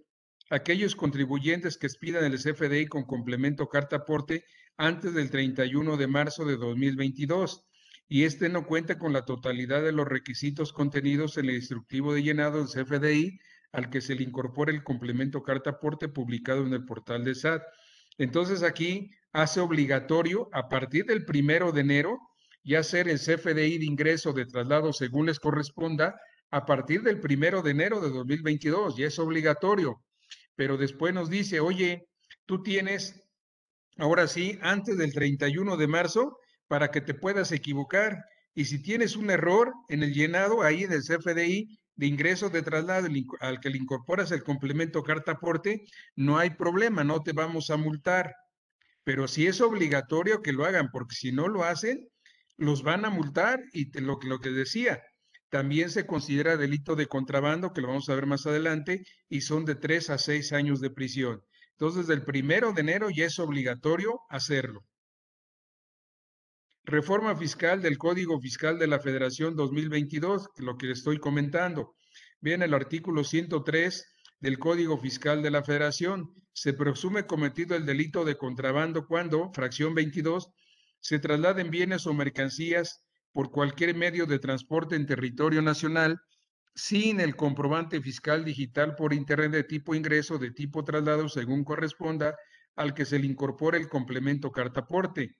aquellos 0.52 0.96
contribuyentes 0.96 1.80
que 1.80 1.88
expidan 1.88 2.26
el 2.26 2.38
CFDI 2.38 2.86
con 2.86 3.06
complemento 3.06 3.68
carta 3.70 3.96
aporte 3.96 4.46
antes 4.78 5.16
del 5.16 5.32
31 5.32 5.98
de 5.98 6.06
marzo 6.06 6.46
de 6.46 6.58
2022 6.58 7.66
y 8.14 8.26
este 8.26 8.50
no 8.50 8.66
cuenta 8.66 9.00
con 9.00 9.14
la 9.14 9.24
totalidad 9.24 9.82
de 9.82 9.94
los 9.94 10.06
requisitos 10.06 10.74
contenidos 10.74 11.38
en 11.38 11.46
el 11.46 11.56
instructivo 11.56 12.14
de 12.14 12.22
llenado 12.22 12.58
del 12.58 12.68
CFDI 12.68 13.40
al 13.72 13.90
que 13.90 14.02
se 14.02 14.16
le 14.16 14.24
incorpora 14.24 14.74
el 14.74 14.84
complemento 14.84 15.44
carta 15.44 15.70
aporte 15.70 16.10
publicado 16.10 16.68
en 16.68 16.74
el 16.74 16.84
portal 16.84 17.24
de 17.24 17.34
SAT. 17.34 17.64
Entonces 18.18 18.64
aquí 18.64 19.12
hace 19.32 19.62
obligatorio 19.62 20.50
a 20.52 20.68
partir 20.68 21.06
del 21.06 21.24
primero 21.24 21.72
de 21.72 21.80
enero 21.80 22.20
y 22.64 22.76
hacer 22.76 23.08
el 23.08 23.18
CFDI 23.18 23.78
de 23.78 23.86
ingreso 23.86 24.34
de 24.34 24.46
traslado 24.46 24.92
según 24.92 25.28
les 25.28 25.40
corresponda 25.40 26.20
a 26.50 26.66
partir 26.66 27.04
del 27.04 27.22
primero 27.22 27.62
de 27.62 27.72
enero 27.72 28.02
de 28.02 28.10
2022, 28.10 28.98
ya 28.98 29.08
es 29.08 29.18
obligatorio. 29.20 30.04
Pero 30.58 30.76
después 30.76 31.14
nos 31.14 31.30
dice, 31.30 31.62
oye, 31.62 32.10
tú 32.46 32.62
tienes, 32.62 33.24
ahora 33.96 34.28
sí, 34.28 34.60
antes 34.62 34.98
del 34.98 35.14
31 35.14 35.78
de 35.78 35.88
marzo, 35.88 36.41
para 36.72 36.90
que 36.90 37.02
te 37.02 37.14
puedas 37.14 37.52
equivocar. 37.52 38.24
Y 38.56 38.64
si 38.64 38.82
tienes 38.82 39.18
un 39.18 39.30
error 39.30 39.74
en 39.90 40.04
el 40.04 40.14
llenado 40.14 40.64
ahí 40.64 40.86
en 40.86 40.94
el 40.94 41.02
CFDI 41.02 41.78
de 41.98 42.06
ingreso 42.06 42.50
de 42.50 42.62
traslado 42.62 43.10
al 43.42 43.60
que 43.60 43.70
le 43.70 43.78
incorporas 43.78 44.32
el 44.32 44.42
complemento 44.42 45.04
carta 45.04 45.34
aporte, 45.34 45.84
no 46.16 46.38
hay 46.38 46.52
problema, 46.52 47.04
no 47.04 47.24
te 47.24 47.34
vamos 47.34 47.72
a 47.72 47.76
multar. 47.76 48.34
Pero 49.04 49.28
si 49.28 49.48
es 49.48 49.60
obligatorio 49.60 50.42
que 50.42 50.54
lo 50.54 50.64
hagan, 50.64 50.92
porque 50.94 51.14
si 51.14 51.34
no 51.34 51.50
lo 51.50 51.66
hacen, 51.66 52.08
los 52.56 52.84
van 52.84 53.04
a 53.04 53.10
multar 53.10 53.60
y 53.74 53.92
lo, 54.00 54.18
lo 54.24 54.40
que 54.40 54.52
decía, 54.52 55.04
también 55.50 55.90
se 55.90 56.08
considera 56.08 56.56
delito 56.56 56.96
de 56.96 57.08
contrabando, 57.08 57.74
que 57.74 57.82
lo 57.82 57.90
vamos 57.90 58.08
a 58.08 58.16
ver 58.16 58.28
más 58.28 58.46
adelante, 58.48 59.04
y 59.28 59.42
son 59.42 59.66
de 59.66 59.76
tres 59.76 60.10
a 60.10 60.18
seis 60.18 60.54
años 60.54 60.80
de 60.80 60.90
prisión. 60.90 61.44
Entonces, 61.72 62.08
desde 62.08 62.22
el 62.22 62.26
primero 62.26 62.72
de 62.72 62.80
enero 62.80 63.10
ya 63.10 63.26
es 63.26 63.40
obligatorio 63.40 64.22
hacerlo. 64.30 64.86
Reforma 66.84 67.36
fiscal 67.36 67.80
del 67.84 68.00
Código 68.00 68.42
Fiscal 68.42 68.80
de 68.80 68.88
la 68.88 69.00
Federación 69.00 69.56
2022, 69.56 70.50
lo 70.58 70.78
que 70.78 70.90
estoy 70.90 71.20
comentando. 71.20 71.94
Bien, 72.40 72.64
el 72.64 72.74
artículo 72.74 73.24
103 73.24 74.04
del 74.40 74.58
Código 74.58 74.98
Fiscal 74.98 75.44
de 75.44 75.52
la 75.52 75.64
Federación. 75.64 76.34
Se 76.54 76.74
presume 76.74 77.28
cometido 77.28 77.76
el 77.76 77.86
delito 77.86 78.26
de 78.26 78.36
contrabando 78.36 79.06
cuando, 79.06 79.52
fracción 79.54 79.94
22, 79.94 80.50
se 81.00 81.20
trasladen 81.20 81.70
bienes 81.70 82.08
o 82.08 82.16
mercancías 82.16 83.06
por 83.32 83.52
cualquier 83.52 83.96
medio 83.96 84.26
de 84.26 84.40
transporte 84.40 84.96
en 84.96 85.06
territorio 85.06 85.62
nacional 85.62 86.20
sin 86.74 87.20
el 87.20 87.36
comprobante 87.36 88.02
fiscal 88.02 88.44
digital 88.44 88.96
por 88.96 89.14
Internet 89.14 89.52
de 89.52 89.64
tipo 89.66 89.94
ingreso, 89.94 90.40
de 90.40 90.50
tipo 90.50 90.84
traslado, 90.84 91.30
según 91.30 91.64
corresponda, 91.64 92.36
al 92.76 92.96
que 92.96 93.06
se 93.06 93.20
le 93.20 93.28
incorpore 93.28 93.78
el 93.78 93.88
complemento 93.88 94.52
cartaporte. 94.52 95.38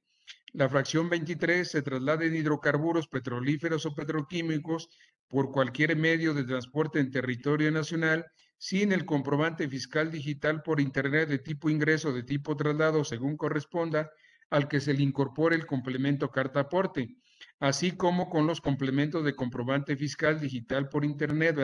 La 0.54 0.70
fracción 0.70 1.10
23 1.10 1.70
se 1.70 1.82
trasladen 1.82 2.36
hidrocarburos 2.36 3.08
petrolíferos 3.08 3.86
o 3.86 3.96
petroquímicos 3.96 4.90
por 5.28 5.52
cualquier 5.52 5.96
medio 5.96 6.34
de 6.34 6.44
transporte 6.44 7.00
en 7.00 7.12
territorio 7.12 7.72
nacional 7.72 8.26
sin 8.58 8.92
el 8.92 9.06
comprobante 9.06 9.68
fiscal 9.68 10.12
digital 10.12 10.62
por 10.62 10.80
Internet 10.80 11.30
de 11.30 11.40
tipo 11.40 11.70
ingreso, 11.70 12.14
de 12.14 12.24
tipo 12.24 12.56
traslado, 12.56 13.04
según 13.04 13.38
corresponda, 13.38 14.12
al 14.50 14.68
que 14.68 14.82
se 14.82 14.94
le 14.94 15.04
incorpore 15.04 15.56
el 15.56 15.66
complemento 15.66 16.30
cartaporte 16.30 17.16
así 17.60 17.92
como 17.92 18.30
con 18.30 18.48
los 18.48 18.62
complementos 18.62 19.24
de 19.24 19.36
comprobante 19.36 19.96
fiscal 19.96 20.40
digital 20.40 20.90
por 20.90 21.06
Internet 21.06 21.58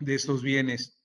de 0.00 0.14
estos 0.14 0.42
bienes. 0.42 0.98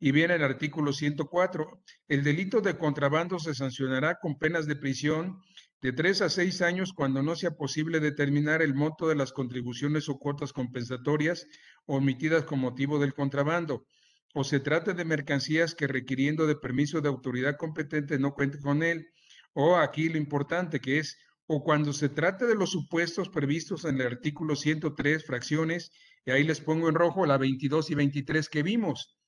Y 0.00 0.12
viene 0.12 0.34
el 0.34 0.42
artículo 0.42 0.92
104. 0.92 1.82
El 2.08 2.24
delito 2.24 2.60
de 2.60 2.76
contrabando 2.76 3.38
se 3.38 3.54
sancionará 3.54 4.18
con 4.20 4.38
penas 4.38 4.66
de 4.66 4.76
prisión 4.76 5.40
de 5.84 5.92
tres 5.92 6.22
a 6.22 6.30
seis 6.30 6.62
años 6.62 6.94
cuando 6.94 7.22
no 7.22 7.36
sea 7.36 7.50
posible 7.50 8.00
determinar 8.00 8.62
el 8.62 8.72
monto 8.72 9.06
de 9.06 9.16
las 9.16 9.32
contribuciones 9.32 10.08
o 10.08 10.18
cuotas 10.18 10.54
compensatorias 10.54 11.46
omitidas 11.84 12.44
con 12.44 12.60
motivo 12.60 12.98
del 12.98 13.12
contrabando, 13.12 13.84
o 14.32 14.44
se 14.44 14.60
trate 14.60 14.94
de 14.94 15.04
mercancías 15.04 15.74
que 15.74 15.86
requiriendo 15.86 16.46
de 16.46 16.56
permiso 16.56 17.02
de 17.02 17.10
autoridad 17.10 17.58
competente 17.58 18.18
no 18.18 18.32
cuente 18.32 18.60
con 18.60 18.82
él, 18.82 19.08
o 19.52 19.76
aquí 19.76 20.08
lo 20.08 20.16
importante 20.16 20.80
que 20.80 21.00
es 21.00 21.18
o 21.46 21.62
cuando 21.62 21.92
se 21.92 22.08
trate 22.08 22.46
de 22.46 22.54
los 22.54 22.70
supuestos 22.70 23.28
previstos 23.28 23.84
en 23.84 24.00
el 24.00 24.06
artículo 24.06 24.56
103, 24.56 25.26
fracciones, 25.26 25.90
y 26.24 26.30
ahí 26.30 26.44
les 26.44 26.62
pongo 26.62 26.88
en 26.88 26.94
rojo 26.94 27.26
la 27.26 27.36
22 27.36 27.90
y 27.90 27.94
23 27.94 28.48
que 28.48 28.62
vimos, 28.62 29.18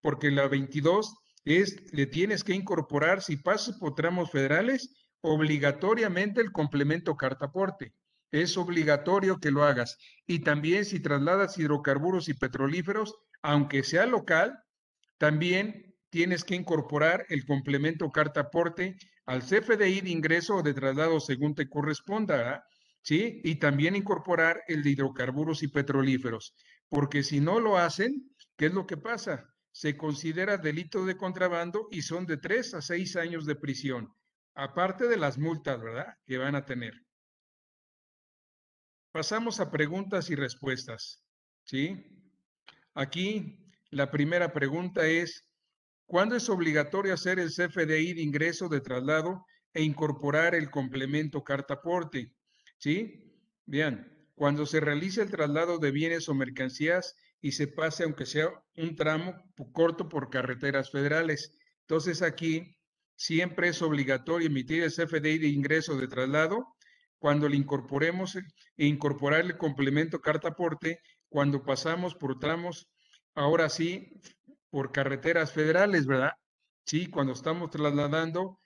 porque 0.00 0.30
la 0.30 0.48
22 0.48 1.14
es, 1.44 1.92
le 1.92 2.06
tienes 2.06 2.42
que 2.42 2.54
incorporar, 2.54 3.20
si 3.20 3.36
pasas 3.36 3.76
por 3.76 3.94
tramos 3.94 4.30
federales, 4.30 4.94
obligatoriamente 5.22 6.40
el 6.40 6.52
complemento 6.52 7.16
cartaporte. 7.16 7.94
Es 8.30 8.56
obligatorio 8.56 9.38
que 9.38 9.50
lo 9.50 9.64
hagas. 9.64 9.98
Y 10.26 10.40
también 10.40 10.84
si 10.84 11.00
trasladas 11.00 11.58
hidrocarburos 11.58 12.28
y 12.28 12.34
petrolíferos, 12.34 13.16
aunque 13.42 13.82
sea 13.82 14.06
local, 14.06 14.58
también 15.18 15.94
tienes 16.10 16.44
que 16.44 16.54
incorporar 16.54 17.24
el 17.28 17.44
complemento 17.44 18.10
cartaporte 18.10 18.96
al 19.26 19.42
CFDI 19.42 20.00
de 20.00 20.10
ingreso 20.10 20.56
o 20.56 20.62
de 20.62 20.74
traslado 20.74 21.20
según 21.20 21.54
te 21.54 21.68
corresponda, 21.68 22.64
¿sí? 23.02 23.40
Y 23.44 23.56
también 23.56 23.96
incorporar 23.96 24.62
el 24.66 24.82
de 24.82 24.90
hidrocarburos 24.90 25.62
y 25.62 25.68
petrolíferos, 25.68 26.54
porque 26.88 27.22
si 27.22 27.40
no 27.40 27.60
lo 27.60 27.78
hacen, 27.78 28.34
¿qué 28.56 28.66
es 28.66 28.74
lo 28.74 28.86
que 28.86 28.96
pasa? 28.96 29.48
Se 29.72 29.96
considera 29.96 30.56
delito 30.56 31.06
de 31.06 31.16
contrabando 31.16 31.86
y 31.92 32.02
son 32.02 32.26
de 32.26 32.38
tres 32.38 32.74
a 32.74 32.82
seis 32.82 33.14
años 33.14 33.46
de 33.46 33.54
prisión, 33.54 34.12
aparte 34.54 35.08
de 35.08 35.16
las 35.16 35.38
multas, 35.38 35.80
¿verdad? 35.80 36.16
Que 36.26 36.38
van 36.38 36.54
a 36.54 36.64
tener. 36.64 36.94
Pasamos 39.12 39.60
a 39.60 39.70
preguntas 39.70 40.30
y 40.30 40.34
respuestas, 40.34 41.24
¿sí? 41.64 42.06
Aquí 42.94 43.66
la 43.90 44.10
primera 44.10 44.52
pregunta 44.52 45.06
es, 45.06 45.50
¿Cuándo 46.10 46.34
es 46.34 46.48
obligatorio 46.48 47.14
hacer 47.14 47.38
el 47.38 47.50
CFDI 47.50 48.14
de 48.14 48.22
ingreso 48.22 48.68
de 48.68 48.80
traslado 48.80 49.46
e 49.72 49.84
incorporar 49.84 50.56
el 50.56 50.68
complemento 50.68 51.44
cartaporte? 51.44 52.34
¿Sí? 52.78 53.32
Bien, 53.64 54.12
cuando 54.34 54.66
se 54.66 54.80
realice 54.80 55.22
el 55.22 55.30
traslado 55.30 55.78
de 55.78 55.92
bienes 55.92 56.28
o 56.28 56.34
mercancías 56.34 57.14
y 57.40 57.52
se 57.52 57.68
pase, 57.68 58.02
aunque 58.02 58.26
sea 58.26 58.48
un 58.76 58.96
tramo 58.96 59.40
corto 59.72 60.08
por 60.08 60.30
carreteras 60.30 60.90
federales. 60.90 61.56
Entonces 61.82 62.22
aquí 62.22 62.76
siempre 63.20 63.68
es 63.68 63.82
obligatorio 63.82 64.46
emitir 64.46 64.82
el 64.82 64.90
CFDI 64.90 65.36
de 65.36 65.48
ingreso 65.48 65.94
de 65.94 66.08
traslado 66.08 66.74
cuando 67.18 67.50
le 67.50 67.56
incorporemos 67.56 68.34
e 68.34 68.86
incorporar 68.86 69.42
el 69.42 69.58
complemento 69.58 70.22
cartaporte 70.22 71.00
cuando 71.28 71.62
pasamos 71.62 72.14
por 72.14 72.38
tramos, 72.38 72.88
ahora 73.34 73.68
sí, 73.68 74.10
por 74.70 74.90
carreteras 74.90 75.52
federales, 75.52 76.06
¿verdad? 76.06 76.32
Sí, 76.86 77.08
cuando 77.08 77.34
estamos 77.34 77.68
trasladando 77.68 78.58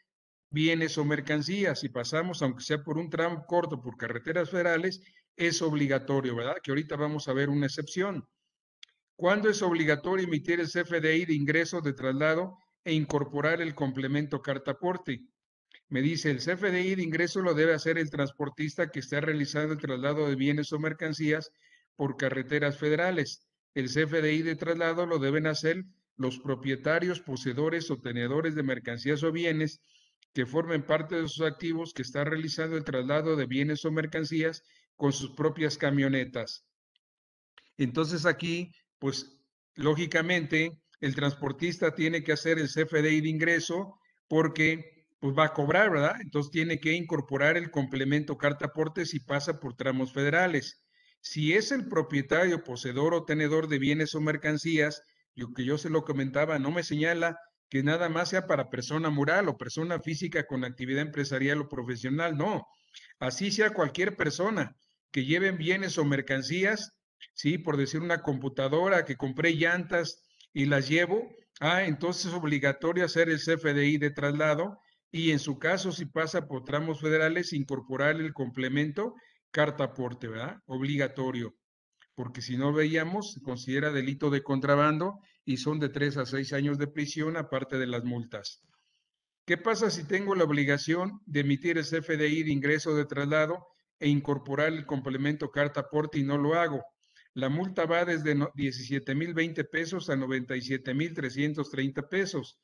bienes 0.51 0.99
o 0.99 1.05
mercancías 1.05 1.83
y 1.83 1.89
pasamos, 1.89 2.41
aunque 2.41 2.63
sea 2.63 2.81
por 2.81 2.97
un 2.97 3.11
tramo 3.11 3.47
corto 3.47 3.83
por 3.83 3.97
carreteras 3.97 4.51
federales, 4.51 5.03
es 5.35 5.63
obligatorio, 5.63 6.37
¿verdad? 6.37 6.59
Que 6.63 6.71
ahorita 6.71 6.95
vamos 6.95 7.27
a 7.27 7.33
ver 7.33 7.49
una 7.49 7.67
excepción. 7.67 8.25
¿Cuándo 9.17 9.51
es 9.51 9.63
obligatorio 9.63 10.29
emitir 10.29 10.61
el 10.61 10.69
CFDI 10.69 11.25
de 11.25 11.35
ingreso 11.35 11.81
de 11.81 11.93
traslado 11.93 12.57
e 12.85 12.93
incorporar 12.93 13.61
el 13.61 13.75
complemento 13.75 14.43
cartaporte? 14.43 15.23
Me 15.89 16.03
dice, 16.03 16.31
el 16.31 16.39
CFDI 16.39 16.95
de 16.95 17.03
ingreso 17.03 17.41
lo 17.41 17.55
debe 17.55 17.75
hacer 17.75 17.99
el 17.99 18.11
transportista 18.11 18.91
que 18.91 19.01
está 19.01 19.21
realizando 19.21 19.75
el 19.75 19.81
traslado 19.81 20.29
de 20.29 20.37
bienes 20.37 20.73
o 20.73 20.79
mercancías 20.79 21.51
por 21.97 22.17
carreteras 22.17 22.79
federales. 22.79 23.47
El 23.75 23.89
CFDI 23.89 24.43
de 24.43 24.57
traslado 24.57 25.07
lo 25.07 25.19
deben 25.19 25.47
hacer 25.47 25.85
los 26.17 26.39
propietarios, 26.39 27.21
poseedores 27.21 27.91
o 27.91 28.01
tenedores 28.01 28.55
de 28.55 28.63
mercancías 28.63 29.23
o 29.23 29.33
bienes 29.33 29.81
que 30.33 30.47
formen 30.47 30.85
parte 30.85 31.17
de 31.17 31.29
sus 31.29 31.47
activos 31.47 31.93
que 31.93 32.03
está 32.03 32.25
realizando 32.25 32.77
el 32.77 32.85
traslado 32.85 33.37
de 33.37 33.47
bienes 33.47 33.85
o 33.85 33.93
mercancías 33.93 34.63
con 34.97 35.13
sus 35.13 35.31
propias 35.31 35.77
camionetas. 35.77 36.65
Entonces 37.77 38.27
aquí, 38.27 38.73
pues 38.99 39.39
lógicamente, 39.75 40.81
el 41.05 41.15
transportista 41.15 41.95
tiene 41.95 42.23
que 42.23 42.33
hacer 42.33 42.59
el 42.59 42.69
CFDI 42.69 43.21
de 43.21 43.29
ingreso 43.29 43.99
porque 44.27 45.07
pues 45.21 45.37
va 45.37 45.45
a 45.45 45.53
cobrar, 45.53 45.91
¿verdad? 45.91 46.17
Entonces 46.21 46.51
tiene 46.51 46.79
que 46.79 46.93
incorporar 46.93 47.59
el 47.59 47.71
complemento 47.71 48.39
carta 48.39 48.67
aporte 48.67 49.05
si 49.05 49.21
pasa 49.21 49.61
por 49.61 49.77
tramos 49.77 50.15
federales. 50.15 50.83
Si 51.21 51.53
es 51.53 51.73
el 51.73 51.89
propietario, 51.89 52.65
poseedor 52.65 53.13
o 53.13 53.25
tenedor 53.25 53.69
de 53.69 53.79
bienes 53.79 54.15
o 54.15 54.21
mercancías, 54.21 55.03
lo 55.35 55.53
que 55.53 55.65
yo 55.65 55.77
se 55.77 55.91
lo 55.91 56.05
comentaba, 56.05 56.59
no 56.59 56.71
me 56.71 56.83
señala 56.83 57.39
que 57.69 57.83
nada 57.83 58.09
más 58.09 58.31
sea 58.31 58.47
para 58.47 58.71
persona 58.71 59.11
moral 59.11 59.49
o 59.49 59.59
persona 59.59 60.01
física 60.01 60.47
con 60.47 60.65
actividad 60.65 61.03
empresarial 61.03 61.61
o 61.61 61.69
profesional, 61.69 62.37
no. 62.37 62.67
Así 63.19 63.51
sea 63.51 63.71
cualquier 63.71 64.17
persona 64.17 64.75
que 65.11 65.27
lleven 65.27 65.59
bienes 65.59 65.99
o 65.99 66.05
mercancías, 66.05 66.93
sí, 67.35 67.59
por 67.59 67.77
decir 67.77 68.01
una 68.01 68.23
computadora 68.23 69.05
que 69.05 69.17
compré 69.17 69.53
llantas 69.55 70.24
y 70.55 70.65
las 70.65 70.89
llevo, 70.89 71.29
ah, 71.61 71.85
entonces 71.85 72.27
es 72.27 72.33
obligatorio 72.33 73.05
hacer 73.05 73.29
el 73.29 73.39
CFDI 73.39 73.99
de 73.99 74.11
traslado 74.11 74.79
y 75.11 75.33
en 75.33 75.39
su 75.39 75.59
caso, 75.59 75.93
si 75.93 76.07
pasa 76.07 76.49
por 76.49 76.65
tramos 76.65 77.01
federales, 77.01 77.53
incorporar 77.53 78.17
el 78.17 78.33
complemento 78.33 79.15
carta 79.51 79.85
aporte, 79.85 80.29
¿verdad? 80.29 80.57
Obligatorio, 80.65 81.55
porque 82.15 82.41
si 82.41 82.57
no 82.57 82.73
veíamos, 82.73 83.35
se 83.35 83.43
considera 83.43 83.93
delito 83.93 84.31
de 84.31 84.43
contrabando 84.43 85.19
y 85.45 85.59
son 85.59 85.79
de 85.79 85.91
tres 85.91 86.17
a 86.17 86.25
seis 86.25 86.55
años 86.55 86.79
de 86.79 86.87
prisión 86.87 87.37
aparte 87.37 87.77
de 87.77 87.87
las 87.87 88.05
multas. 88.05 88.63
¿Qué 89.45 89.59
pasa 89.59 89.91
si 89.91 90.05
tengo 90.05 90.35
la 90.35 90.45
obligación 90.45 91.21
de 91.27 91.41
emitir 91.41 91.77
el 91.77 91.85
CFDI 91.85 92.45
de 92.45 92.51
ingreso 92.51 92.97
de 92.97 93.05
traslado 93.05 93.67
e 93.99 94.09
incorporar 94.09 94.69
el 94.69 94.87
complemento 94.87 95.51
carta 95.51 95.81
aporte 95.81 96.19
y 96.19 96.25
no 96.25 96.37
lo 96.37 96.55
hago. 96.55 96.85
La 97.35 97.49
multa 97.49 97.85
va 97.85 98.05
desde 98.05 98.37
17 98.55 99.15
mil 99.17 99.35
20 99.35 99.65
pesos 99.65 100.09
a 100.09 100.17
97 100.17 100.95
mil 100.95 101.13
330 101.13 102.09
pesos. 102.09 102.61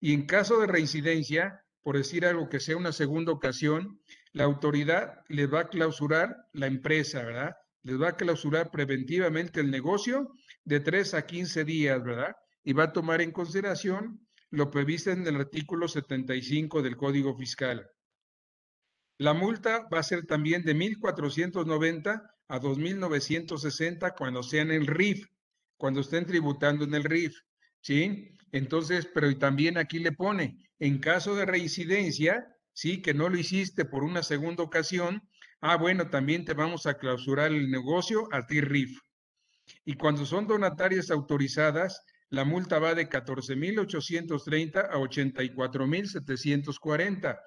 Y 0.00 0.14
en 0.14 0.26
caso 0.26 0.60
de 0.60 0.66
reincidencia, 0.66 1.62
por 1.82 1.98
decir 1.98 2.24
algo 2.24 2.48
que 2.48 2.60
sea 2.60 2.78
una 2.78 2.92
segunda 2.92 3.32
ocasión, 3.32 4.00
la 4.32 4.44
autoridad 4.44 5.20
les 5.28 5.52
va 5.52 5.60
a 5.60 5.68
clausurar 5.68 6.48
la 6.52 6.66
empresa, 6.66 7.22
¿verdad? 7.22 7.54
Les 7.82 8.00
va 8.00 8.08
a 8.08 8.16
clausurar 8.16 8.70
preventivamente 8.70 9.60
el 9.60 9.70
negocio 9.70 10.32
de 10.64 10.80
3 10.80 11.14
a 11.14 11.26
15 11.26 11.64
días, 11.64 12.02
¿verdad? 12.02 12.34
Y 12.64 12.72
va 12.72 12.84
a 12.84 12.92
tomar 12.92 13.20
en 13.20 13.30
consideración 13.30 14.26
lo 14.48 14.70
previsto 14.70 15.10
en 15.10 15.26
el 15.26 15.36
artículo 15.36 15.86
75 15.86 16.80
del 16.80 16.96
Código 16.96 17.36
Fiscal. 17.36 17.86
La 19.18 19.34
multa 19.34 19.86
va 19.92 19.98
a 19.98 20.02
ser 20.02 20.24
también 20.24 20.62
de 20.64 20.74
1.490 20.74 22.33
a 22.48 22.60
2.960 22.60 24.14
cuando 24.16 24.42
sean 24.42 24.70
en 24.70 24.82
el 24.82 24.86
RIF, 24.86 25.26
cuando 25.76 26.00
estén 26.00 26.26
tributando 26.26 26.84
en 26.84 26.94
el 26.94 27.04
RIF, 27.04 27.36
¿sí? 27.80 28.36
Entonces, 28.52 29.08
pero 29.12 29.36
también 29.38 29.78
aquí 29.78 29.98
le 29.98 30.12
pone, 30.12 30.58
en 30.78 30.98
caso 30.98 31.34
de 31.34 31.46
reincidencia, 31.46 32.46
sí, 32.72 33.02
que 33.02 33.14
no 33.14 33.28
lo 33.28 33.38
hiciste 33.38 33.84
por 33.84 34.04
una 34.04 34.22
segunda 34.22 34.62
ocasión, 34.62 35.22
ah, 35.60 35.76
bueno, 35.76 36.08
también 36.08 36.44
te 36.44 36.54
vamos 36.54 36.86
a 36.86 36.98
clausurar 36.98 37.50
el 37.50 37.68
negocio 37.70 38.28
a 38.32 38.46
ti 38.46 38.60
RIF. 38.60 38.96
Y 39.84 39.94
cuando 39.94 40.24
son 40.26 40.46
donatarias 40.46 41.10
autorizadas, 41.10 42.04
la 42.28 42.44
multa 42.44 42.78
va 42.78 42.94
de 42.94 43.08
14.830 43.08 44.90
a 44.90 44.98
84.740. 44.98 47.40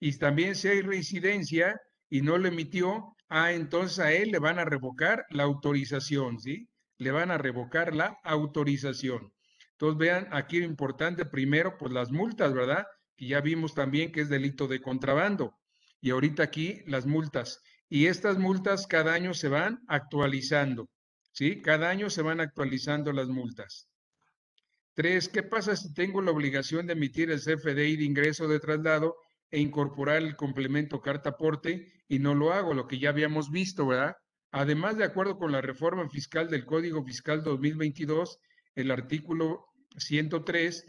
Y 0.00 0.18
también 0.18 0.56
si 0.56 0.68
hay 0.68 0.82
reincidencia 0.82 1.80
y 2.08 2.22
no 2.22 2.38
lo 2.38 2.48
emitió, 2.48 3.14
ah, 3.32 3.52
entonces 3.52 3.98
a 3.98 4.12
él 4.12 4.30
le 4.30 4.38
van 4.38 4.58
a 4.58 4.64
revocar 4.64 5.24
la 5.30 5.44
autorización, 5.44 6.38
¿sí? 6.38 6.68
Le 6.98 7.10
van 7.10 7.30
a 7.30 7.38
revocar 7.38 7.94
la 7.94 8.18
autorización. 8.22 9.32
Entonces 9.72 9.98
vean 9.98 10.28
aquí 10.30 10.60
lo 10.60 10.66
importante 10.66 11.24
primero, 11.24 11.76
pues 11.78 11.92
las 11.92 12.12
multas, 12.12 12.52
¿verdad? 12.52 12.86
Que 13.16 13.26
ya 13.26 13.40
vimos 13.40 13.74
también 13.74 14.12
que 14.12 14.20
es 14.20 14.28
delito 14.28 14.68
de 14.68 14.80
contrabando. 14.80 15.58
Y 16.00 16.10
ahorita 16.10 16.42
aquí 16.42 16.82
las 16.86 17.06
multas. 17.06 17.60
Y 17.88 18.06
estas 18.06 18.38
multas 18.38 18.86
cada 18.86 19.14
año 19.14 19.34
se 19.34 19.48
van 19.48 19.80
actualizando, 19.88 20.88
¿sí? 21.32 21.60
Cada 21.62 21.88
año 21.88 22.10
se 22.10 22.22
van 22.22 22.40
actualizando 22.40 23.12
las 23.12 23.28
multas. 23.28 23.88
Tres, 24.94 25.28
¿qué 25.30 25.42
pasa 25.42 25.74
si 25.74 25.94
tengo 25.94 26.20
la 26.20 26.32
obligación 26.32 26.86
de 26.86 26.92
emitir 26.92 27.30
el 27.30 27.40
CFDI 27.40 27.96
de 27.96 28.04
ingreso 28.04 28.46
de 28.46 28.60
traslado 28.60 29.16
e 29.50 29.58
incorporar 29.58 30.18
el 30.18 30.36
complemento 30.36 31.00
carta 31.00 31.30
aporte 31.30 31.90
y 32.12 32.18
no 32.18 32.34
lo 32.34 32.52
hago, 32.52 32.74
lo 32.74 32.86
que 32.86 32.98
ya 32.98 33.08
habíamos 33.08 33.50
visto, 33.50 33.86
¿verdad? 33.86 34.14
Además, 34.50 34.98
de 34.98 35.04
acuerdo 35.04 35.38
con 35.38 35.50
la 35.50 35.62
reforma 35.62 36.06
fiscal 36.10 36.50
del 36.50 36.66
Código 36.66 37.02
Fiscal 37.02 37.42
2022, 37.42 38.38
el 38.74 38.90
artículo 38.90 39.64
103 39.96 40.84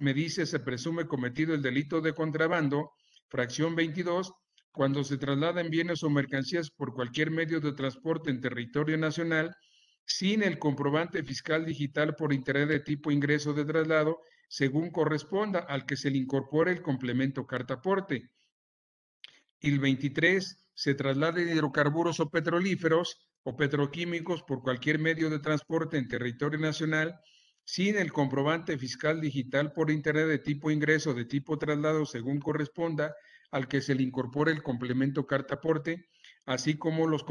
me 0.00 0.12
dice 0.12 0.46
se 0.46 0.58
presume 0.58 1.06
cometido 1.06 1.54
el 1.54 1.62
delito 1.62 2.00
de 2.00 2.12
contrabando, 2.12 2.90
fracción 3.28 3.76
22, 3.76 4.32
cuando 4.72 5.04
se 5.04 5.16
trasladan 5.16 5.70
bienes 5.70 6.02
o 6.02 6.10
mercancías 6.10 6.72
por 6.72 6.92
cualquier 6.92 7.30
medio 7.30 7.60
de 7.60 7.72
transporte 7.72 8.30
en 8.30 8.40
territorio 8.40 8.98
nacional 8.98 9.54
sin 10.04 10.42
el 10.42 10.58
comprobante 10.58 11.22
fiscal 11.22 11.64
digital 11.64 12.16
por 12.16 12.32
interés 12.32 12.66
de 12.66 12.80
tipo 12.80 13.12
ingreso 13.12 13.52
de 13.52 13.64
traslado, 13.64 14.22
según 14.48 14.90
corresponda 14.90 15.60
al 15.60 15.86
que 15.86 15.96
se 15.96 16.10
le 16.10 16.18
incorpore 16.18 16.72
el 16.72 16.82
complemento 16.82 17.46
cartaporte. 17.46 18.28
Y 19.60 19.70
el 19.70 19.78
23, 19.78 20.63
se 20.74 20.94
trasladen 20.94 21.48
hidrocarburos 21.48 22.20
o 22.20 22.30
petrolíferos 22.30 23.16
o 23.42 23.56
petroquímicos 23.56 24.42
por 24.42 24.62
cualquier 24.62 24.98
medio 24.98 25.30
de 25.30 25.38
transporte 25.38 25.96
en 25.96 26.08
territorio 26.08 26.58
nacional 26.58 27.18
sin 27.64 27.96
el 27.96 28.12
comprobante 28.12 28.76
fiscal 28.76 29.20
digital 29.20 29.72
por 29.72 29.90
interés 29.90 30.28
de 30.28 30.38
tipo 30.38 30.70
ingreso 30.70 31.14
de 31.14 31.24
tipo 31.24 31.58
traslado 31.58 32.04
según 32.04 32.38
corresponda 32.38 33.14
al 33.54 33.68
que 33.68 33.80
se 33.80 33.94
le 33.94 34.02
incorpore 34.02 34.50
el 34.50 34.64
complemento 34.64 35.26
cartaporte, 35.26 36.08
así 36.44 36.76
como 36.76 37.06
los, 37.06 37.24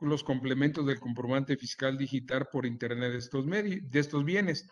los 0.00 0.24
complementos 0.24 0.86
del 0.86 0.98
comprobante 0.98 1.58
fiscal 1.58 1.98
digital 1.98 2.48
por 2.50 2.64
Internet 2.64 3.12
de 3.12 3.18
estos, 3.18 3.44
de 3.46 4.00
estos 4.00 4.24
bienes. 4.24 4.66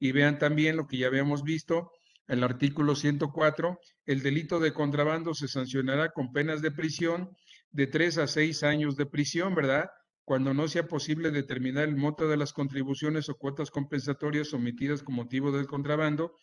Y 0.00 0.10
vean 0.10 0.40
también 0.40 0.76
lo 0.76 0.88
que 0.88 0.98
ya 0.98 1.06
habíamos 1.06 1.44
visto, 1.44 1.92
el 2.26 2.42
artículo 2.42 2.96
104, 2.96 3.78
el 4.06 4.22
delito 4.22 4.58
de 4.58 4.72
contrabando 4.72 5.34
se 5.34 5.46
sancionará 5.46 6.10
con 6.10 6.32
penas 6.32 6.62
de 6.62 6.72
prisión 6.72 7.30
de 7.74 7.88
tres 7.88 8.18
a 8.18 8.28
seis 8.28 8.62
años 8.62 8.96
de 8.96 9.04
prisión, 9.04 9.52
¿verdad? 9.54 9.90
Cuando 10.24 10.54
no 10.54 10.68
sea 10.68 10.86
posible 10.86 11.32
determinar 11.32 11.88
el 11.88 11.96
monto 11.96 12.28
de 12.28 12.36
las 12.36 12.52
contribuciones 12.52 13.28
o 13.28 13.34
cuotas 13.34 13.72
compensatorias 13.72 14.54
omitidas 14.54 15.02
con 15.02 15.16
motivo 15.16 15.50
del 15.50 15.66
contrabando, 15.66 16.36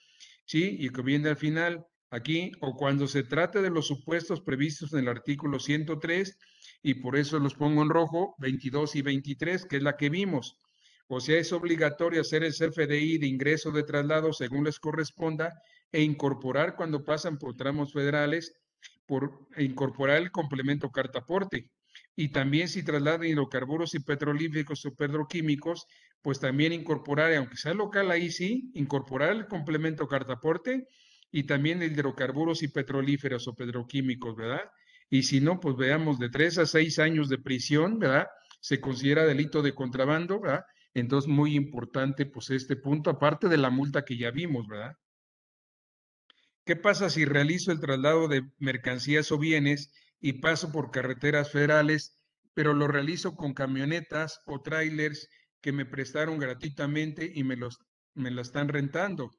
¿sí? 0.46 0.76
Y 0.78 0.90
que 0.90 1.02
viene 1.02 1.30
al 1.30 1.38
final 1.38 1.86
aquí, 2.10 2.52
o 2.60 2.76
cuando 2.76 3.08
se 3.08 3.24
trate 3.24 3.62
de 3.62 3.70
los 3.70 3.88
supuestos 3.88 4.42
previstos 4.42 4.92
en 4.92 5.00
el 5.00 5.08
artículo 5.08 5.58
103 5.58 6.38
y 6.84 6.96
por 6.96 7.16
eso 7.16 7.40
los 7.40 7.56
pongo 7.56 7.82
en 7.82 7.90
rojo, 7.90 8.36
22 8.40 8.98
y 8.98 9.02
23, 9.02 9.66
que 9.66 9.78
es 9.78 9.84
la 9.84 9.96
que 9.96 10.10
vimos. 10.10 10.60
O 11.08 11.22
sea, 11.22 11.40
es 11.40 11.54
obligatorio 11.54 12.20
hacer 12.20 12.44
el 12.44 12.52
CFDI 12.52 13.20
de 13.20 13.28
ingreso 13.28 13.72
de 13.72 13.84
traslado 13.84 14.34
según 14.34 14.66
les 14.66 14.80
corresponda 14.80 15.62
e 15.94 16.02
incorporar 16.02 16.76
cuando 16.76 17.06
pasan 17.06 17.38
por 17.38 17.56
tramos 17.56 17.94
federales, 17.94 18.54
por 19.12 19.46
incorporar 19.58 20.20
el 20.20 20.32
complemento 20.32 20.90
cartaporte. 20.90 21.70
Y 22.16 22.30
también 22.30 22.70
si 22.70 22.82
trasladan 22.82 23.26
hidrocarburos 23.26 23.94
y 23.94 24.00
petrolíficos 24.00 24.86
o 24.86 24.96
petroquímicos, 24.96 25.86
pues 26.22 26.40
también 26.40 26.72
incorporar, 26.72 27.34
aunque 27.34 27.58
sea 27.58 27.74
local 27.74 28.10
ahí 28.10 28.32
sí, 28.32 28.72
incorporar 28.74 29.32
el 29.32 29.48
complemento 29.48 30.08
cartaporte 30.08 30.88
y 31.30 31.44
también 31.44 31.84
hidrocarburos 31.84 32.64
y 32.64 32.70
petrolíferos 32.70 33.50
o 33.50 33.54
petroquímicos, 33.54 34.34
¿verdad? 34.38 34.72
y 35.10 35.24
si 35.24 35.42
no, 35.42 35.60
pues 35.60 35.76
veamos, 35.76 36.18
de 36.18 36.30
tres 36.30 36.58
a 36.58 36.66
seis 36.66 36.98
años 36.98 37.28
de 37.28 37.38
prisión, 37.38 38.00
¿verdad? 38.00 38.28
Se 38.62 38.80
considera 38.80 39.26
delito 39.26 39.62
de 39.62 39.76
contrabando, 39.76 40.40
¿verdad? 40.40 40.64
Entonces, 40.94 41.30
muy 41.30 41.54
importante, 41.56 42.26
pues 42.26 42.50
este 42.52 42.78
punto, 42.78 43.10
aparte 43.10 43.50
de 43.50 43.58
la 43.58 43.70
multa 43.70 44.06
que 44.06 44.18
ya 44.18 44.32
vimos, 44.32 44.70
¿verdad? 44.70 44.94
¿Qué 46.72 46.78
pasa 46.78 47.10
si 47.10 47.26
realizo 47.26 47.74
el 47.74 47.82
traslado 47.82 48.30
de 48.30 48.50
mercancías 48.58 49.30
o 49.34 49.38
bienes 49.38 49.92
y 50.22 50.40
paso 50.40 50.72
por 50.72 50.90
carreteras 50.90 51.52
federales, 51.52 52.16
pero 52.54 52.74
lo 52.74 52.88
realizo 52.88 53.36
con 53.36 53.54
camionetas 53.54 54.40
o 54.46 54.62
trailers 54.62 55.28
que 55.60 55.74
me 55.74 55.86
prestaron 55.86 56.40
gratuitamente 56.40 57.30
y 57.36 57.44
me 57.44 57.58
los 57.58 57.78
me 58.14 58.32
la 58.32 58.42
están 58.42 58.70
rentando? 58.70 59.32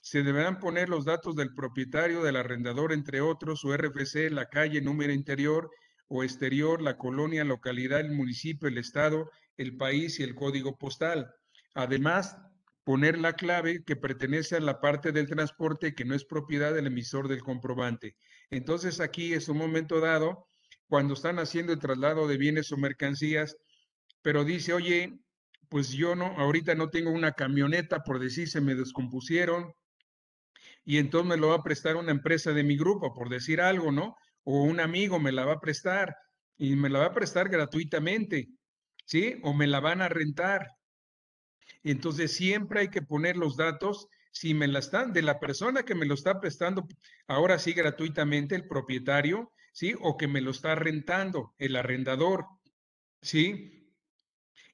se 0.00 0.22
deberán 0.22 0.58
poner 0.58 0.88
los 0.88 1.04
datos 1.04 1.36
del 1.36 1.52
propietario, 1.52 2.22
del 2.22 2.36
arrendador, 2.36 2.94
entre 2.94 3.20
otros, 3.20 3.60
su 3.60 3.76
RFC, 3.76 4.30
la 4.30 4.48
calle, 4.48 4.80
número 4.80 5.12
interior 5.12 5.70
o 6.08 6.24
exterior, 6.24 6.80
la 6.80 6.96
colonia, 6.96 7.44
localidad, 7.44 8.00
el 8.00 8.12
municipio, 8.12 8.68
el 8.68 8.78
estado, 8.78 9.30
el 9.58 9.76
país 9.76 10.18
y 10.18 10.22
el 10.22 10.34
código 10.34 10.78
postal. 10.78 11.30
Además, 11.74 12.38
poner 12.84 13.18
la 13.18 13.34
clave 13.34 13.84
que 13.84 13.96
pertenece 13.96 14.56
a 14.56 14.60
la 14.60 14.80
parte 14.80 15.12
del 15.12 15.28
transporte 15.28 15.94
que 15.94 16.04
no 16.04 16.14
es 16.14 16.24
propiedad 16.24 16.74
del 16.74 16.86
emisor 16.86 17.28
del 17.28 17.42
comprobante. 17.42 18.16
Entonces 18.50 19.00
aquí 19.00 19.34
es 19.34 19.48
un 19.48 19.58
momento 19.58 20.00
dado, 20.00 20.48
cuando 20.88 21.14
están 21.14 21.38
haciendo 21.38 21.72
el 21.72 21.78
traslado 21.78 22.26
de 22.26 22.36
bienes 22.36 22.72
o 22.72 22.76
mercancías, 22.76 23.56
pero 24.22 24.44
dice, 24.44 24.72
oye, 24.72 25.20
pues 25.68 25.90
yo 25.92 26.16
no, 26.16 26.26
ahorita 26.36 26.74
no 26.74 26.90
tengo 26.90 27.10
una 27.10 27.32
camioneta, 27.32 28.00
por 28.02 28.18
decir, 28.18 28.48
se 28.48 28.60
me 28.60 28.74
descompusieron, 28.74 29.72
y 30.84 30.98
entonces 30.98 31.28
me 31.28 31.36
lo 31.36 31.48
va 31.48 31.56
a 31.56 31.62
prestar 31.62 31.96
una 31.96 32.10
empresa 32.10 32.52
de 32.52 32.64
mi 32.64 32.76
grupo, 32.76 33.14
por 33.14 33.28
decir 33.28 33.60
algo, 33.60 33.92
¿no? 33.92 34.16
O 34.42 34.62
un 34.62 34.80
amigo 34.80 35.20
me 35.20 35.32
la 35.32 35.44
va 35.44 35.54
a 35.54 35.60
prestar 35.60 36.16
y 36.56 36.74
me 36.74 36.88
la 36.88 37.00
va 37.00 37.06
a 37.06 37.14
prestar 37.14 37.48
gratuitamente, 37.48 38.48
¿sí? 39.06 39.36
O 39.42 39.54
me 39.54 39.66
la 39.66 39.80
van 39.80 40.02
a 40.02 40.08
rentar. 40.08 40.66
Entonces 41.82 42.32
siempre 42.32 42.80
hay 42.80 42.88
que 42.88 43.02
poner 43.02 43.36
los 43.36 43.56
datos, 43.56 44.08
si 44.32 44.54
me 44.54 44.68
la 44.68 44.78
están, 44.78 45.12
de 45.12 45.22
la 45.22 45.40
persona 45.40 45.82
que 45.82 45.94
me 45.94 46.06
lo 46.06 46.14
está 46.14 46.40
prestando, 46.40 46.86
ahora 47.26 47.58
sí 47.58 47.72
gratuitamente, 47.72 48.54
el 48.54 48.68
propietario, 48.68 49.52
¿sí? 49.72 49.94
O 50.00 50.16
que 50.16 50.28
me 50.28 50.40
lo 50.40 50.50
está 50.50 50.74
rentando, 50.74 51.54
el 51.58 51.76
arrendador, 51.76 52.46
¿sí? 53.22 53.80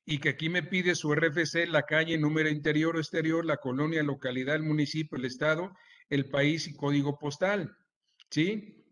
y 0.08 0.18
que 0.18 0.30
aquí 0.30 0.48
me 0.48 0.62
pide 0.62 0.94
su 0.94 1.12
RFC, 1.12 1.66
la 1.66 1.82
calle, 1.82 2.16
número 2.16 2.48
interior 2.48 2.94
o 2.96 3.00
exterior, 3.00 3.44
la 3.44 3.56
colonia, 3.56 4.04
localidad, 4.04 4.54
el 4.54 4.62
municipio, 4.62 5.18
el 5.18 5.24
estado, 5.24 5.74
el 6.08 6.30
país 6.30 6.68
y 6.68 6.76
código 6.76 7.18
postal. 7.18 7.76
¿Sí? 8.30 8.84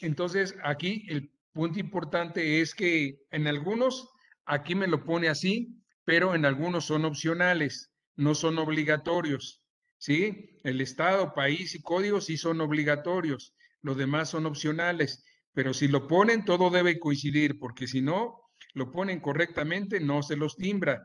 Entonces, 0.00 0.54
aquí 0.62 1.04
el 1.08 1.32
punto 1.52 1.80
importante 1.80 2.60
es 2.60 2.74
que 2.74 3.18
en 3.32 3.48
algunos, 3.48 4.08
aquí 4.46 4.76
me 4.76 4.86
lo 4.86 5.04
pone 5.04 5.28
así, 5.28 5.76
pero 6.04 6.34
en 6.34 6.44
algunos 6.44 6.86
son 6.86 7.04
opcionales, 7.04 7.92
no 8.16 8.34
son 8.34 8.58
obligatorios. 8.58 9.62
¿Sí? 9.98 10.58
El 10.64 10.80
estado, 10.80 11.34
país 11.34 11.74
y 11.74 11.82
código 11.82 12.22
sí 12.22 12.38
son 12.38 12.60
obligatorios, 12.62 13.54
los 13.82 13.96
demás 13.96 14.30
son 14.30 14.46
opcionales. 14.46 15.24
Pero 15.52 15.74
si 15.74 15.88
lo 15.88 16.06
ponen, 16.06 16.44
todo 16.44 16.70
debe 16.70 16.98
coincidir, 16.98 17.58
porque 17.58 17.86
si 17.86 18.00
no, 18.00 18.40
lo 18.74 18.90
ponen 18.90 19.20
correctamente, 19.20 20.00
no 20.00 20.22
se 20.22 20.36
los 20.36 20.56
timbra. 20.56 21.02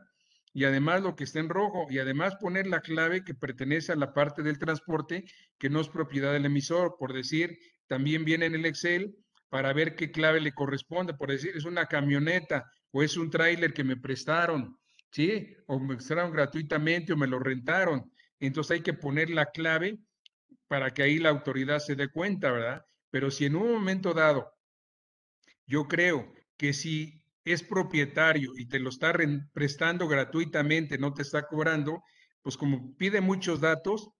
Y 0.52 0.64
además 0.64 1.02
lo 1.02 1.14
que 1.14 1.24
está 1.24 1.40
en 1.40 1.50
rojo, 1.50 1.86
y 1.90 1.98
además 1.98 2.36
poner 2.36 2.66
la 2.66 2.80
clave 2.80 3.24
que 3.24 3.34
pertenece 3.34 3.92
a 3.92 3.96
la 3.96 4.14
parte 4.14 4.42
del 4.42 4.58
transporte 4.58 5.24
que 5.58 5.68
no 5.68 5.80
es 5.80 5.88
propiedad 5.88 6.32
del 6.32 6.46
emisor, 6.46 6.96
por 6.98 7.12
decir, 7.12 7.58
también 7.88 8.24
viene 8.24 8.46
en 8.46 8.54
el 8.54 8.64
Excel 8.64 9.14
para 9.50 9.72
ver 9.72 9.96
qué 9.96 10.10
clave 10.10 10.40
le 10.40 10.54
corresponde, 10.54 11.14
por 11.14 11.30
decir, 11.30 11.52
es 11.54 11.64
una 11.64 11.86
camioneta 11.86 12.70
o 12.90 13.02
es 13.02 13.16
un 13.16 13.30
tráiler 13.30 13.74
que 13.74 13.84
me 13.84 13.96
prestaron, 13.96 14.78
¿sí? 15.16 15.56
O 15.66 15.80
me 15.80 15.94
prestaron 15.94 16.30
gratuitamente 16.30 17.14
o 17.14 17.16
me 17.16 17.26
lo 17.26 17.38
rentaron. 17.38 18.12
Entonces 18.38 18.72
hay 18.72 18.82
que 18.82 18.92
poner 18.92 19.30
la 19.30 19.46
clave 19.46 19.98
para 20.68 20.92
que 20.92 21.02
ahí 21.02 21.18
la 21.18 21.30
autoridad 21.30 21.78
se 21.78 21.96
dé 21.96 22.08
cuenta, 22.10 22.52
¿verdad? 22.52 22.84
Pero 23.10 23.30
si 23.30 23.46
en 23.46 23.56
un 23.56 23.72
momento 23.72 24.12
dado, 24.12 24.52
yo 25.66 25.88
creo 25.88 26.34
que 26.58 26.74
si 26.74 27.22
es 27.46 27.62
propietario 27.62 28.52
y 28.58 28.66
te 28.66 28.78
lo 28.78 28.90
está 28.90 29.14
prestando 29.54 30.06
gratuitamente, 30.06 30.98
no 30.98 31.14
te 31.14 31.22
está 31.22 31.46
cobrando, 31.46 32.02
pues 32.42 32.58
como 32.58 32.94
pide 32.98 33.22
muchos 33.22 33.62
datos, 33.62 34.10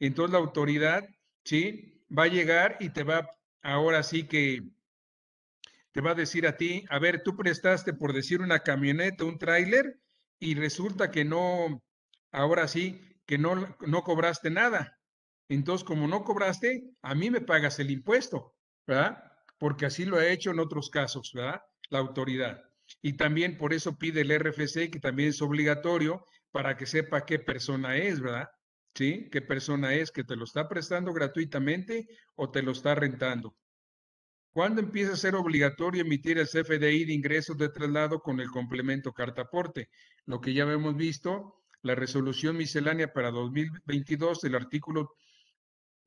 entonces 0.00 0.32
la 0.32 0.38
autoridad, 0.38 1.06
¿sí? 1.44 2.02
Va 2.16 2.22
a 2.24 2.28
llegar 2.28 2.78
y 2.80 2.88
te 2.88 3.02
va, 3.02 3.28
ahora 3.60 4.02
sí 4.02 4.26
que 4.26 4.62
te 5.92 6.00
va 6.00 6.12
a 6.12 6.14
decir 6.14 6.46
a 6.46 6.56
ti, 6.56 6.86
a 6.88 6.98
ver, 6.98 7.22
tú 7.22 7.36
prestaste 7.36 7.92
por 7.92 8.14
decir 8.14 8.40
una 8.40 8.60
camioneta, 8.60 9.24
un 9.24 9.38
tráiler, 9.38 9.98
y 10.38 10.54
resulta 10.54 11.10
que 11.10 11.24
no, 11.24 11.82
ahora 12.32 12.68
sí, 12.68 13.00
que 13.26 13.38
no, 13.38 13.76
no 13.80 14.02
cobraste 14.02 14.50
nada. 14.50 14.98
Entonces, 15.48 15.84
como 15.84 16.08
no 16.08 16.24
cobraste, 16.24 16.82
a 17.02 17.14
mí 17.14 17.30
me 17.30 17.40
pagas 17.40 17.78
el 17.78 17.90
impuesto, 17.90 18.54
¿verdad? 18.86 19.22
Porque 19.58 19.86
así 19.86 20.04
lo 20.04 20.16
ha 20.16 20.26
hecho 20.28 20.50
en 20.50 20.60
otros 20.60 20.90
casos, 20.90 21.32
¿verdad? 21.34 21.60
La 21.90 22.00
autoridad. 22.00 22.62
Y 23.02 23.16
también 23.16 23.56
por 23.56 23.72
eso 23.72 23.96
pide 23.96 24.22
el 24.22 24.30
RFC, 24.30 24.90
que 24.90 25.00
también 25.00 25.30
es 25.30 25.42
obligatorio, 25.42 26.24
para 26.50 26.76
que 26.76 26.86
sepa 26.86 27.24
qué 27.24 27.38
persona 27.38 27.96
es, 27.96 28.20
¿verdad? 28.20 28.48
¿Sí? 28.94 29.28
¿Qué 29.30 29.42
persona 29.42 29.94
es 29.94 30.10
que 30.10 30.24
te 30.24 30.36
lo 30.36 30.44
está 30.44 30.68
prestando 30.68 31.12
gratuitamente 31.12 32.06
o 32.34 32.50
te 32.50 32.62
lo 32.62 32.72
está 32.72 32.94
rentando? 32.94 33.56
¿Cuándo 34.56 34.80
empieza 34.80 35.12
a 35.12 35.16
ser 35.16 35.34
obligatorio 35.34 36.00
emitir 36.00 36.38
el 36.38 36.46
CFDI 36.46 37.04
de 37.04 37.12
ingresos 37.12 37.58
de 37.58 37.68
traslado 37.68 38.22
con 38.22 38.40
el 38.40 38.50
complemento 38.50 39.12
carta 39.12 39.42
aporte? 39.42 39.90
Lo 40.24 40.40
que 40.40 40.54
ya 40.54 40.62
hemos 40.62 40.96
visto, 40.96 41.60
la 41.82 41.94
resolución 41.94 42.56
miscelánea 42.56 43.12
para 43.12 43.30
2022, 43.30 44.44
el 44.44 44.54
artículo 44.54 45.10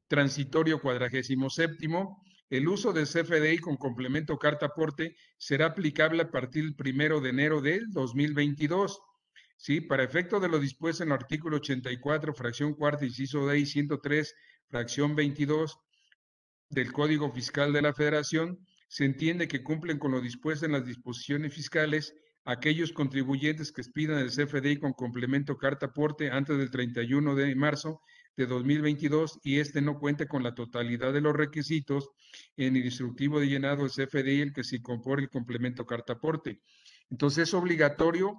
transitorio 0.08 0.82
cuadragésimo 0.82 1.52
séptimo, 1.52 2.24
el 2.50 2.68
uso 2.68 2.92
del 2.92 3.06
CFDI 3.06 3.60
con 3.60 3.78
complemento 3.78 4.40
carta 4.40 4.66
aporte 4.66 5.16
será 5.38 5.68
aplicable 5.68 6.24
a 6.24 6.32
partir 6.32 6.64
del 6.64 6.76
primero 6.76 7.22
de 7.22 7.30
enero 7.30 7.62
del 7.62 7.92
2022. 7.92 9.00
Sí, 9.58 9.80
para 9.80 10.04
efecto 10.04 10.40
de 10.40 10.50
lo 10.50 10.58
dispuesto 10.58 11.04
en 11.04 11.10
el 11.10 11.14
artículo 11.14 11.58
84, 11.58 12.34
fracción 12.34 12.74
cuarta, 12.74 13.06
inciso 13.06 13.46
D 13.46 13.64
103, 13.64 14.34
fracción 14.70 15.16
22 15.16 15.78
del 16.70 16.92
Código 16.92 17.32
Fiscal 17.32 17.74
de 17.74 17.82
la 17.82 17.94
Federación, 17.94 18.60
se 18.88 19.06
entiende 19.06 19.48
que 19.48 19.64
cumplen 19.64 20.00
con 20.00 20.12
lo 20.12 20.22
dispuesto 20.22 20.66
en 20.66 20.72
las 20.72 20.86
disposiciones 20.86 21.54
fiscales 21.54 22.14
aquellos 22.46 22.92
contribuyentes 22.92 23.72
que 23.72 23.82
expidan 23.82 24.20
el 24.20 24.32
CFDI 24.32 24.78
con 24.80 24.94
complemento 24.94 25.58
carta 25.58 25.88
aporte 25.88 26.32
antes 26.32 26.58
del 26.58 26.72
31 26.72 27.36
de 27.36 27.56
marzo 27.56 28.02
de 28.36 28.48
2022 28.48 29.40
y 29.44 29.60
este 29.60 29.82
no 29.82 30.00
cuente 30.00 30.28
con 30.28 30.44
la 30.44 30.56
totalidad 30.56 31.14
de 31.14 31.22
los 31.22 31.36
requisitos 31.36 32.10
en 32.56 32.76
el 32.76 32.86
instructivo 32.86 33.40
de 33.40 33.48
llenado 33.48 33.84
del 33.84 33.92
CFDI 33.92 34.42
el 34.42 34.54
que 34.54 34.64
se 34.64 34.78
incorpore 34.78 35.24
el 35.24 35.30
complemento 35.30 35.86
carta 35.86 36.14
aporte. 36.14 36.62
Entonces 37.10 37.50
es 37.50 37.54
obligatorio 37.54 38.36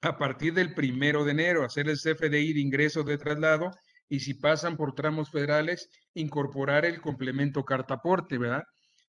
a 0.00 0.16
partir 0.16 0.54
del 0.54 0.74
primero 0.74 1.24
de 1.24 1.32
enero 1.32 1.64
hacer 1.64 1.88
el 1.88 1.98
CFDI 1.98 2.52
de 2.52 2.60
ingreso 2.60 3.02
de 3.02 3.18
traslado 3.18 3.70
y 4.08 4.20
si 4.20 4.34
pasan 4.34 4.76
por 4.76 4.94
tramos 4.94 5.30
federales, 5.30 5.90
incorporar 6.14 6.84
el 6.84 7.00
complemento 7.00 7.64
carta 7.64 7.94
aporte, 7.94 8.38
¿verdad? 8.38 8.64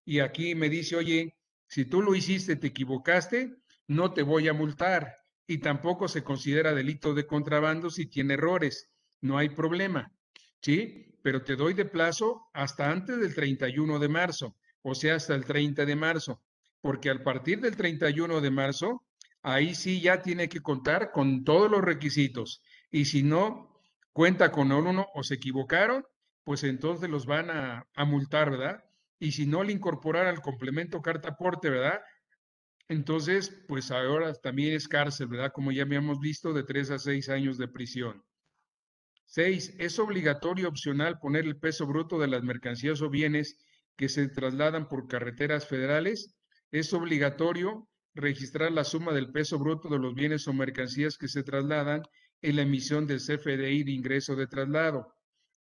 Y 0.06 0.20
aquí 0.20 0.56
me 0.56 0.70
dice, 0.70 0.96
oye, 0.96 1.36
si 1.68 1.86
tú 1.86 2.02
lo 2.02 2.16
hiciste, 2.16 2.56
te 2.56 2.68
equivocaste, 2.68 3.56
no 3.88 4.14
te 4.14 4.24
voy 4.24 4.48
a 4.48 4.54
multar 4.54 5.16
y 5.48 5.60
tampoco 5.60 6.08
se 6.08 6.24
considera 6.24 6.74
delito 6.74 7.14
de 7.14 7.26
contrabando 7.26 7.90
si 7.90 8.08
tiene 8.08 8.36
errores 8.36 8.90
no 9.22 9.38
hay 9.38 9.50
problema, 9.50 10.12
¿sí? 10.62 11.18
Pero 11.22 11.44
te 11.44 11.56
doy 11.56 11.74
de 11.74 11.86
plazo 11.86 12.50
hasta 12.54 12.90
antes 12.90 13.20
del 13.20 13.36
31 13.36 14.00
de 14.00 14.08
marzo, 14.08 14.56
o 14.82 14.96
sea, 14.96 15.16
hasta 15.16 15.36
el 15.36 15.46
30 15.46 15.86
de 15.86 15.96
marzo, 15.96 16.42
porque 16.82 17.10
al 17.10 17.24
partir 17.24 17.60
del 17.60 17.76
31 17.76 18.42
de 18.42 18.52
marzo, 18.52 19.04
ahí 19.42 19.76
sí 19.76 20.02
ya 20.02 20.22
tiene 20.22 20.48
que 20.48 20.62
contar 20.62 21.12
con 21.12 21.44
todos 21.44 21.70
los 21.70 21.82
requisitos. 21.82 22.62
Y 22.92 23.06
si 23.06 23.24
no 23.24 23.79
cuenta 24.14 24.52
con 24.52 24.72
uno 24.72 25.08
o 25.14 25.24
se 25.24 25.36
equivocaron, 25.36 26.04
pues 26.44 26.64
entonces 26.64 27.10
los 27.10 27.26
van 27.26 27.50
a, 27.50 27.88
a 27.96 28.06
multar, 28.06 28.52
¿verdad? 28.52 28.84
Y 29.20 29.34
si 29.34 29.46
no 29.46 29.64
le 29.64 29.74
incorporar 29.74 30.28
al 30.28 30.42
complemento 30.42 31.02
carta 31.02 31.30
aporte, 31.30 31.70
¿verdad? 31.70 32.00
Entonces, 32.88 33.64
pues 33.68 33.92
ahora 33.92 34.34
también 34.34 34.74
es 34.74 34.88
cárcel, 34.88 35.28
¿verdad? 35.28 35.52
Como 35.54 35.72
ya 35.72 35.84
habíamos 35.84 36.20
visto, 36.20 36.54
de 36.54 36.64
tres 36.64 36.90
a 36.90 36.98
seis 36.98 37.30
años 37.30 37.58
de 37.58 37.68
prisión. 37.68 38.24
Seis, 39.26 39.76
es 39.78 40.00
obligatorio 40.00 40.68
opcional 40.68 41.20
poner 41.20 41.46
el 41.46 41.60
peso 41.60 41.86
bruto 41.86 42.18
de 42.18 42.28
las 42.28 42.42
mercancías 42.42 43.00
o 43.04 43.12
bienes 43.12 43.58
que 43.96 44.10
se 44.10 44.28
trasladan 44.28 44.88
por 44.88 45.08
carreteras 45.08 45.68
federales. 45.68 46.36
Es 46.72 46.94
obligatorio 46.94 47.88
registrar 48.16 48.72
la 48.72 48.84
suma 48.84 49.14
del 49.14 49.32
peso 49.32 49.60
bruto 49.60 49.88
de 49.88 50.00
los 50.00 50.16
bienes 50.16 50.48
o 50.48 50.54
mercancías 50.54 51.16
que 51.16 51.28
se 51.28 51.44
trasladan 51.44 52.02
en 52.42 52.56
la 52.56 52.62
emisión 52.64 53.08
del 53.08 53.20
CFDI 53.20 53.84
de 53.84 53.92
ingreso 53.92 54.36
de 54.36 54.48
traslado. 54.48 55.14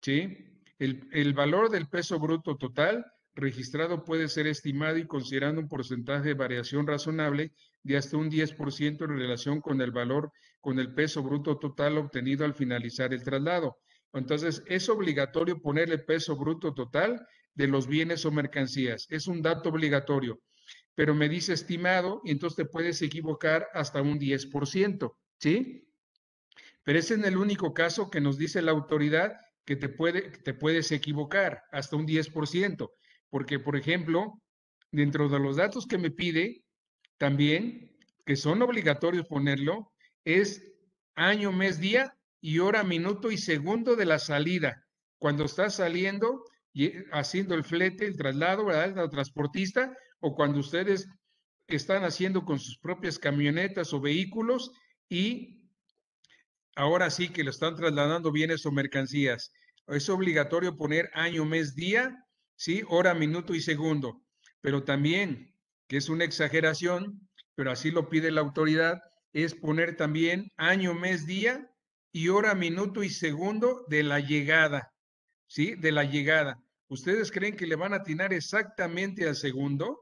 ¿Sí? 0.02 0.38
El, 0.78 1.08
el 1.12 1.34
valor 1.34 1.70
del 1.70 1.88
peso 1.88 2.20
bruto 2.20 2.58
total 2.58 3.06
registrado 3.36 4.04
puede 4.04 4.30
ser 4.30 4.48
estimado 4.48 4.98
y 4.98 5.06
considerando 5.06 5.62
un 5.62 5.68
porcentaje 5.68 6.30
de 6.30 6.34
variación 6.34 6.88
razonable 6.88 7.52
de 7.84 7.98
hasta 7.98 8.18
un 8.18 8.30
10% 8.30 9.04
en 9.04 9.20
relación 9.20 9.62
con 9.62 9.82
el 9.82 9.92
valor, 9.92 10.32
con 10.62 10.80
el 10.80 10.94
peso 10.94 11.22
bruto 11.22 11.58
total 11.58 11.98
obtenido 11.98 12.46
al 12.46 12.54
finalizar 12.54 13.14
el 13.14 13.24
traslado. 13.24 13.78
Entonces, 14.14 14.64
es 14.68 14.88
obligatorio 14.88 15.62
poner 15.62 15.92
el 15.92 16.06
peso 16.06 16.38
bruto 16.38 16.74
total 16.74 17.28
de 17.54 17.68
los 17.68 17.88
bienes 17.88 18.26
o 18.26 18.32
mercancías. 18.32 19.06
Es 19.10 19.28
un 19.28 19.42
dato 19.42 19.70
obligatorio, 19.70 20.40
pero 20.96 21.14
me 21.14 21.28
dice 21.28 21.54
estimado 21.54 22.22
y 22.24 22.32
entonces 22.32 22.56
te 22.56 22.66
puedes 22.66 23.02
equivocar 23.02 23.68
hasta 23.74 24.02
un 24.02 24.18
10%, 24.18 25.18
¿sí? 25.38 25.85
Pero 26.86 27.00
ese 27.00 27.16
es 27.16 27.24
el 27.24 27.36
único 27.36 27.74
caso 27.74 28.10
que 28.10 28.22
nos 28.22 28.38
dice 28.38 28.62
la 28.62 28.72
autoridad 28.72 29.34
que 29.66 29.76
te, 29.76 29.90
puede, 29.90 30.30
te 30.30 30.54
puedes 30.54 30.92
equivocar 30.92 31.64
hasta 31.72 31.96
un 31.96 32.06
10%. 32.06 32.90
Porque, 33.30 33.60
por 33.60 33.76
ejemplo, 33.76 34.42
dentro 34.92 35.28
de 35.28 35.40
los 35.40 35.58
datos 35.58 35.88
que 35.88 35.98
me 35.98 36.12
pide, 36.12 36.64
también, 37.18 37.92
que 38.24 38.36
son 38.36 38.62
obligatorios 38.62 39.26
ponerlo, 39.28 39.92
es 40.24 40.64
año, 41.16 41.52
mes, 41.52 41.80
día 41.80 42.16
y 42.40 42.60
hora, 42.60 42.84
minuto 42.84 43.32
y 43.32 43.38
segundo 43.38 43.96
de 43.96 44.06
la 44.06 44.20
salida. 44.20 44.86
Cuando 45.18 45.46
estás 45.46 45.76
saliendo 45.78 46.44
y 46.72 46.92
haciendo 47.12 47.56
el 47.56 47.64
flete, 47.64 48.06
el 48.06 48.16
traslado, 48.16 48.66
¿verdad? 48.66 49.10
Transportista, 49.10 49.98
o 50.20 50.36
cuando 50.36 50.60
ustedes 50.60 51.08
están 51.68 52.04
haciendo 52.04 52.46
con 52.46 52.60
sus 52.60 52.78
propias 52.78 53.18
camionetas 53.18 53.92
o 53.92 54.00
vehículos 54.00 54.72
y 55.10 55.55
ahora 56.76 57.10
sí 57.10 57.30
que 57.30 57.44
lo 57.44 57.52
están 57.52 57.76
trasladando 57.76 58.32
bienes 58.32 58.66
o 58.66 58.72
mercancías. 58.72 59.52
Es 59.88 60.10
obligatorio 60.10 60.78
poner 60.78 61.10
año, 61.14 61.46
mes, 61.46 61.76
día 61.76 62.26
¿sí? 62.56 62.84
Hora, 62.88 63.14
minuto 63.14 63.54
y 63.54 63.62
segundo. 63.62 64.22
Pero 64.62 64.84
también, 64.84 65.54
que 65.88 65.98
es 65.98 66.10
una 66.10 66.24
exageración, 66.24 67.30
pero 67.56 67.72
así 67.72 67.92
lo 67.92 68.10
pide 68.10 68.32
la 68.32 68.42
autoridad, 68.42 69.02
es 69.34 69.54
poner 69.54 69.96
también 69.98 70.52
año, 70.58 70.94
mes, 70.94 71.26
día 71.26 71.70
y 72.12 72.30
hora, 72.30 72.56
minuto 72.56 73.04
y 73.04 73.10
segundo 73.10 73.86
de 73.90 74.04
la 74.04 74.20
llegada, 74.20 74.94
¿sí? 75.48 75.76
De 75.76 75.92
la 75.92 76.04
llegada. 76.04 76.62
¿Ustedes 76.88 77.32
creen 77.32 77.56
que 77.56 77.68
le 77.68 77.76
van 77.76 77.94
a 77.94 77.98
atinar 77.98 78.34
exactamente 78.34 79.28
al 79.28 79.36
segundo? 79.36 80.00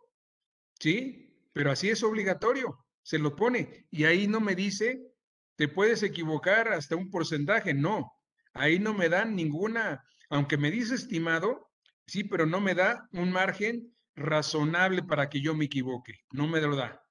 ¿Sí? 0.80 1.50
Pero 1.54 1.72
así 1.72 1.90
es 1.90 2.04
obligatorio, 2.04 2.86
se 3.02 3.18
lo 3.18 3.36
pone. 3.36 3.88
Y 3.90 4.04
ahí 4.04 4.28
no 4.28 4.40
me 4.40 4.56
dice, 4.56 5.13
te 5.56 5.68
puedes 5.68 6.04
equivocar 6.04 6.70
hasta 6.70 6.96
un 6.96 7.10
porcentaje, 7.10 7.74
no. 7.74 8.12
Ahí 8.54 8.80
no 8.80 8.94
me 8.94 9.10
dan 9.10 9.36
ninguna, 9.36 10.04
aunque 10.30 10.58
me 10.58 10.72
dice 10.72 10.96
estimado, 10.96 11.74
Sí, 12.06 12.24
pero 12.24 12.46
no 12.46 12.60
me 12.60 12.76
da 12.76 13.08
un 13.14 13.32
margen 13.32 13.96
razonable 14.16 15.04
para 15.04 15.30
que 15.30 15.42
yo 15.42 15.56
me 15.56 15.66
equivoque. 15.66 16.14
No 16.32 16.48
me 16.48 16.62
lo 16.62 16.76
da. 16.76 17.02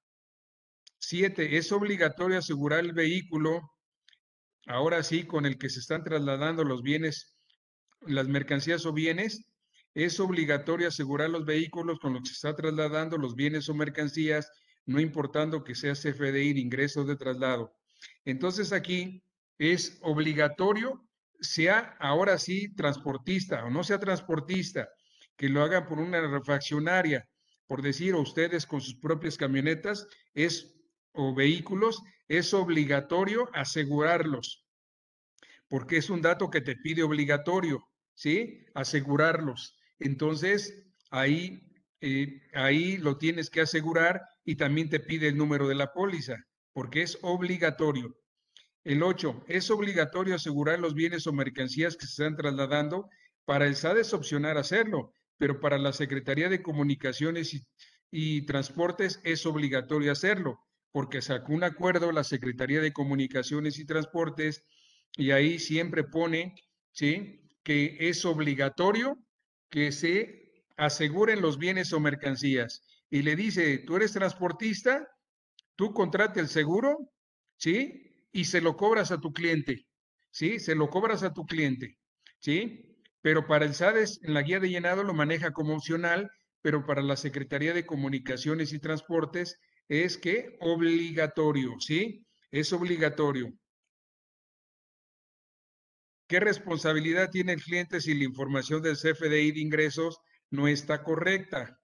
Siete, 0.99 1.57
es 1.57 1.71
obligatorio 1.71 2.37
asegurar 2.37 2.79
el 2.79 2.93
vehículo, 2.93 3.61
ahora 4.67 5.03
sí, 5.03 5.25
con 5.25 5.45
el 5.45 5.57
que 5.57 5.69
se 5.69 5.79
están 5.79 6.03
trasladando 6.03 6.63
los 6.63 6.81
bienes, 6.81 7.35
las 8.01 8.27
mercancías 8.27 8.85
o 8.85 8.93
bienes, 8.93 9.45
es 9.93 10.19
obligatorio 10.19 10.87
asegurar 10.87 11.29
los 11.29 11.45
vehículos 11.45 11.99
con 11.99 12.13
los 12.13 12.21
que 12.21 12.29
se 12.29 12.33
está 12.33 12.55
trasladando 12.55 13.17
los 13.17 13.35
bienes 13.35 13.67
o 13.69 13.73
mercancías, 13.73 14.49
no 14.85 14.99
importando 14.99 15.63
que 15.63 15.75
sea 15.75 15.93
CFDI 15.93 16.53
de 16.53 16.59
ingreso 16.59 17.03
de 17.03 17.15
traslado. 17.15 17.73
Entonces 18.25 18.71
aquí 18.73 19.23
es 19.57 19.99
obligatorio, 20.01 21.07
sea 21.39 21.95
ahora 21.99 22.37
sí 22.37 22.73
transportista 22.75 23.65
o 23.65 23.69
no 23.69 23.83
sea 23.83 23.99
transportista, 23.99 24.87
que 25.35 25.49
lo 25.49 25.61
hagan 25.61 25.85
por 25.87 25.99
una 25.99 26.21
refaccionaria, 26.21 27.27
por 27.67 27.81
decir, 27.81 28.15
ustedes 28.15 28.65
con 28.65 28.81
sus 28.81 28.95
propias 28.99 29.37
camionetas 29.37 30.07
es 30.33 30.73
o 31.13 31.33
vehículos, 31.33 32.01
es 32.27 32.53
obligatorio 32.53 33.49
asegurarlos, 33.53 34.65
porque 35.67 35.97
es 35.97 36.09
un 36.09 36.21
dato 36.21 36.49
que 36.49 36.61
te 36.61 36.75
pide 36.75 37.03
obligatorio, 37.03 37.83
¿sí? 38.15 38.65
Asegurarlos. 38.73 39.77
Entonces, 39.99 40.87
ahí, 41.11 41.61
eh, 42.01 42.41
ahí 42.53 42.97
lo 42.97 43.17
tienes 43.17 43.49
que 43.49 43.61
asegurar 43.61 44.21
y 44.43 44.55
también 44.55 44.89
te 44.89 44.99
pide 44.99 45.27
el 45.27 45.37
número 45.37 45.67
de 45.67 45.75
la 45.75 45.93
póliza, 45.93 46.37
porque 46.73 47.03
es 47.03 47.17
obligatorio. 47.21 48.17
El 48.83 49.01
8. 49.01 49.45
Es 49.47 49.71
obligatorio 49.71 50.35
asegurar 50.35 50.79
los 50.79 50.93
bienes 50.93 51.25
o 51.27 51.33
mercancías 51.33 51.95
que 51.95 52.05
se 52.05 52.23
están 52.23 52.35
trasladando. 52.35 53.09
Para 53.45 53.65
el 53.65 53.75
SADES 53.75 54.13
opcionar 54.13 54.57
hacerlo, 54.57 55.13
pero 55.37 55.59
para 55.59 55.77
la 55.77 55.93
Secretaría 55.93 56.49
de 56.49 56.61
Comunicaciones 56.61 57.65
y, 58.11 58.45
Transportes 58.45 59.19
es 59.23 59.45
obligatorio 59.45 60.11
hacerlo, 60.11 60.59
porque 60.91 61.21
sacó 61.21 61.53
un 61.53 61.63
acuerdo 61.63 62.11
la 62.11 62.23
Secretaría 62.23 62.79
de 62.79 62.93
Comunicaciones 62.93 63.79
y 63.79 63.85
Transportes 63.85 64.63
y 65.17 65.31
ahí 65.31 65.59
siempre 65.59 66.03
pone, 66.03 66.55
¿sí? 66.91 67.41
Que 67.63 67.97
es 67.99 68.23
obligatorio 68.25 69.17
que 69.69 69.91
se 69.91 70.63
aseguren 70.77 71.41
los 71.41 71.57
bienes 71.57 71.91
o 71.93 71.99
mercancías. 71.99 72.83
Y 73.09 73.21
le 73.23 73.35
dice, 73.35 73.79
tú 73.79 73.95
eres 73.95 74.13
transportista, 74.13 75.07
tú 75.75 75.93
contrate 75.93 76.39
el 76.39 76.47
seguro, 76.47 76.97
¿sí? 77.57 78.27
Y 78.31 78.45
se 78.45 78.61
lo 78.61 78.75
cobras 78.77 79.11
a 79.11 79.19
tu 79.19 79.31
cliente, 79.33 79.85
¿sí? 80.31 80.59
Se 80.59 80.75
lo 80.75 80.89
cobras 80.89 81.23
a 81.23 81.33
tu 81.33 81.45
cliente, 81.45 81.97
¿sí? 82.39 82.93
pero 83.23 83.47
para 83.47 83.65
el 83.65 83.73
SADES 83.73 84.19
en 84.23 84.33
la 84.33 84.41
guía 84.41 84.59
de 84.59 84.69
llenado 84.69 85.03
lo 85.03 85.13
maneja 85.13 85.53
como 85.53 85.75
opcional, 85.75 86.29
pero 86.61 86.85
para 86.85 87.01
la 87.01 87.15
Secretaría 87.15 87.73
de 87.73 87.85
Comunicaciones 87.85 88.73
y 88.73 88.79
Transportes 88.79 89.57
es 89.87 90.17
que 90.17 90.57
obligatorio, 90.59 91.79
¿sí? 91.79 92.27
Es 92.51 92.73
obligatorio. 92.73 93.53
¿Qué 96.27 96.41
responsabilidad 96.41 97.29
tiene 97.31 97.53
el 97.53 97.63
cliente 97.63 98.01
si 98.01 98.13
la 98.13 98.25
información 98.25 98.81
del 98.81 98.97
CFDI 98.97 99.53
de 99.53 99.59
ingresos 99.61 100.17
no 100.49 100.67
está 100.67 101.01
correcta? 101.01 101.79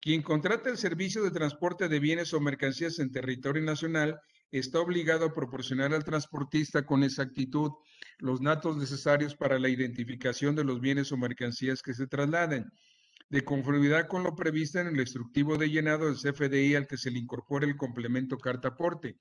Quien 0.00 0.22
contrata 0.22 0.70
el 0.70 0.78
servicio 0.78 1.24
de 1.24 1.32
transporte 1.32 1.88
de 1.88 1.98
bienes 1.98 2.32
o 2.32 2.40
mercancías 2.40 3.00
en 3.00 3.10
territorio 3.10 3.62
nacional 3.62 4.20
está 4.52 4.78
obligado 4.80 5.26
a 5.26 5.34
proporcionar 5.34 5.92
al 5.92 6.04
transportista 6.04 6.86
con 6.86 7.02
exactitud 7.02 7.72
los 8.18 8.40
datos 8.40 8.76
necesarios 8.76 9.34
para 9.34 9.58
la 9.58 9.68
identificación 9.68 10.54
de 10.54 10.62
los 10.62 10.80
bienes 10.80 11.10
o 11.10 11.16
mercancías 11.16 11.82
que 11.82 11.94
se 11.94 12.06
trasladen, 12.06 12.66
de 13.28 13.44
conformidad 13.44 14.06
con 14.06 14.22
lo 14.22 14.36
previsto 14.36 14.78
en 14.78 14.86
el 14.86 15.00
instructivo 15.00 15.58
de 15.58 15.68
llenado 15.68 16.06
del 16.06 16.16
CFDI 16.16 16.76
al 16.76 16.86
que 16.86 16.96
se 16.96 17.10
le 17.10 17.18
incorpore 17.18 17.66
el 17.66 17.76
complemento 17.76 18.38
carta 18.38 18.68
aporte, 18.68 19.16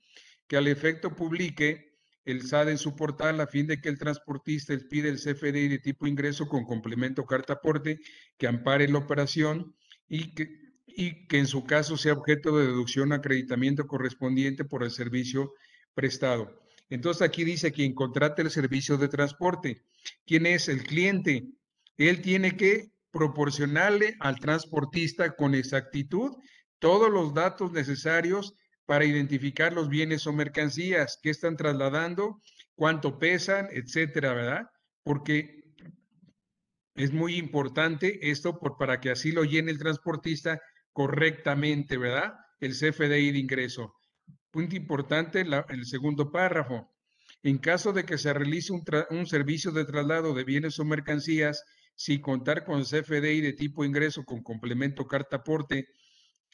que 0.48 0.58
al 0.58 0.68
efecto 0.68 1.16
publique 1.16 1.98
el 2.24 2.44
SAD 2.44 2.70
en 2.70 2.78
su 2.78 2.96
portal 2.96 3.42
a 3.42 3.48
fin 3.48 3.66
de 3.66 3.82
que 3.82 3.90
el 3.90 3.98
transportista 3.98 4.76
pide 4.90 5.10
el 5.10 5.18
CFDI 5.18 5.70
de 5.70 5.80
tipo 5.80 6.06
ingreso 6.06 6.48
con 6.48 6.66
complemento 6.66 7.26
carta 7.26 7.54
aporte 7.54 8.00
que 8.38 8.48
ampare 8.48 8.88
la 8.88 9.00
operación 9.00 9.76
y 10.08 10.34
que 10.36 10.67
y 11.00 11.28
que 11.28 11.38
en 11.38 11.46
su 11.46 11.64
caso 11.64 11.96
sea 11.96 12.14
objeto 12.14 12.58
de 12.58 12.66
deducción 12.66 13.12
o 13.12 13.16
acreditamiento 13.16 13.86
correspondiente 13.86 14.66
por 14.66 14.84
el 14.84 14.90
servicio 14.90 15.54
prestado. 15.94 16.60
Entonces 16.90 17.22
aquí 17.22 17.44
dice 17.44 17.72
quien 17.72 17.94
contrate 17.94 18.42
el 18.42 18.50
servicio 18.50 18.98
de 18.98 19.08
transporte. 19.08 19.84
¿Quién 20.26 20.48
es 20.48 20.68
el 20.68 20.82
cliente? 20.82 21.46
Él 21.98 22.24
tiene 22.24 22.58
que 22.58 22.90
proporcionarle 23.12 24.16
al 24.20 24.40
transportista 24.40 25.36
con 25.36 25.54
exactitud 25.54 26.32
todos 26.80 27.12
los 27.12 27.32
datos 27.36 27.72
necesarios 27.72 28.56
para 28.88 29.06
identificar 29.06 29.74
los 29.74 29.90
bienes 29.90 30.26
o 30.26 30.34
mercancías 30.34 31.20
que 31.22 31.30
están 31.30 31.58
trasladando, 31.58 32.42
cuánto 32.74 33.20
pesan, 33.20 33.68
etcétera, 33.72 34.34
¿verdad? 34.34 34.70
Porque 35.04 35.62
es 36.96 37.14
muy 37.14 37.36
importante 37.36 38.32
esto 38.32 38.58
por, 38.58 38.78
para 38.78 39.00
que 39.00 39.12
así 39.12 39.32
lo 39.32 39.44
llene 39.44 39.70
el 39.70 39.78
transportista 39.78 40.60
correctamente, 40.98 41.96
¿verdad? 41.96 42.34
El 42.60 42.72
CFDI 42.72 43.32
de 43.32 43.38
ingreso. 43.38 43.94
Punto 44.50 44.76
importante, 44.76 45.42
en 45.42 45.54
el 45.70 45.86
segundo 45.86 46.32
párrafo. 46.32 46.90
En 47.44 47.60
caso 47.60 47.94
de 47.94 48.04
que 48.04 48.18
se 48.18 48.34
realice 48.34 48.74
un, 48.74 49.28
servicio 49.28 49.72
de 49.72 49.86
traslado 49.86 50.34
de 50.34 50.44
bienes 50.44 50.80
o 50.80 50.86
mercancías, 50.86 51.64
si 51.94 52.20
contar 52.20 52.66
con 52.66 52.82
CFDI 52.82 53.42
de 53.42 53.54
tipo 53.54 53.86
ingreso 53.86 54.24
con 54.24 54.42
complemento 54.42 55.06
carta 55.06 55.36
aporte, 55.36 55.86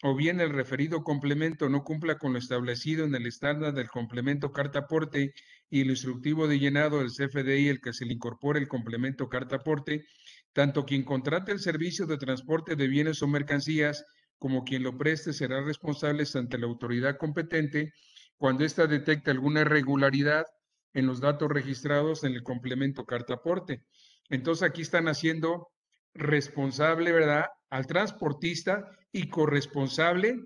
o 0.01 0.13
bien 0.13 0.41
el 0.41 0.49
referido 0.49 1.05
complemento 1.05 1.69
no 1.69 1.85
cumpla 1.85 2.17
con 2.17 2.33
lo 2.33 2.39
establecido 2.39 3.05
en 3.05 3.15
el 3.15 3.25
estándar 3.25 3.73
del 3.73 3.87
complemento 3.87 4.51
carta 4.51 4.79
aporte 4.79 5.33
y 5.69 5.79
el 5.79 5.89
instructivo 5.89 6.49
de 6.49 6.59
llenado 6.59 6.99
del 6.99 7.11
CFDI 7.11 7.69
el 7.69 7.79
que 7.79 7.93
se 7.93 8.03
le 8.05 8.11
incorpore 8.11 8.59
el 8.59 8.67
complemento 8.67 9.29
carta 9.29 9.55
aporte, 9.55 10.05
tanto 10.51 10.83
quien 10.83 11.05
contrate 11.05 11.53
el 11.53 11.59
servicio 11.59 12.05
de 12.07 12.17
transporte 12.17 12.75
de 12.75 12.89
bienes 12.89 13.21
o 13.21 13.27
mercancías 13.29 14.03
como 14.37 14.63
quien 14.63 14.83
lo 14.83 14.97
preste 14.97 15.33
será 15.33 15.61
responsable 15.61 16.25
ante 16.33 16.57
la 16.57 16.67
autoridad 16.67 17.17
competente 17.17 17.93
cuando 18.37 18.65
ésta 18.65 18.87
detecte 18.87 19.31
alguna 19.31 19.61
irregularidad 19.61 20.45
en 20.93 21.07
los 21.07 21.19
datos 21.21 21.49
registrados 21.49 22.23
en 22.23 22.33
el 22.33 22.43
complemento 22.43 23.05
carta 23.05 23.35
aporte. 23.35 23.83
Entonces 24.29 24.63
aquí 24.63 24.81
están 24.81 25.07
haciendo 25.07 25.69
responsable, 26.13 27.11
¿verdad?, 27.11 27.45
al 27.69 27.87
transportista 27.87 28.89
y 29.11 29.29
corresponsable 29.29 30.39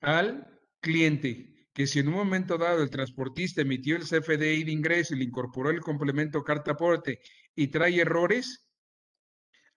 al 0.00 0.46
cliente, 0.80 1.68
que 1.72 1.86
si 1.86 2.00
en 2.00 2.08
un 2.08 2.14
momento 2.14 2.58
dado 2.58 2.82
el 2.82 2.90
transportista 2.90 3.62
emitió 3.62 3.96
el 3.96 4.02
CFDI 4.02 4.64
de 4.64 4.72
ingreso 4.72 5.14
y 5.14 5.18
le 5.18 5.24
incorporó 5.24 5.70
el 5.70 5.80
complemento 5.80 6.42
carta 6.42 6.72
aporte 6.72 7.20
y 7.54 7.68
trae 7.68 8.00
errores, 8.00 8.66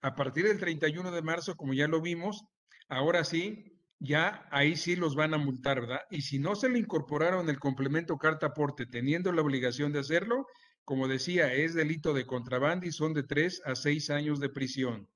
a 0.02 0.14
partir 0.14 0.46
del 0.46 0.58
31 0.58 1.10
de 1.10 1.22
marzo, 1.22 1.56
como 1.56 1.74
ya 1.74 1.88
lo 1.88 2.00
vimos, 2.00 2.44
ahora 2.88 3.24
sí, 3.24 3.80
ya 3.98 4.46
ahí 4.50 4.76
sí 4.76 4.96
los 4.96 5.14
van 5.14 5.34
a 5.34 5.38
multar, 5.38 5.80
¿verdad? 5.80 6.00
Y 6.10 6.22
si 6.22 6.38
no 6.38 6.54
se 6.54 6.68
le 6.68 6.78
incorporaron 6.78 7.48
el 7.48 7.58
complemento 7.58 8.18
carta 8.18 8.46
aporte 8.46 8.86
teniendo 8.86 9.32
la 9.32 9.42
obligación 9.42 9.92
de 9.92 10.00
hacerlo, 10.00 10.46
como 10.84 11.08
decía, 11.08 11.52
es 11.52 11.74
delito 11.74 12.14
de 12.14 12.26
contrabando 12.26 12.86
y 12.86 12.92
son 12.92 13.14
de 13.14 13.24
tres 13.24 13.60
a 13.64 13.74
seis 13.74 14.10
años 14.10 14.38
de 14.38 14.50
prisión. 14.50 15.08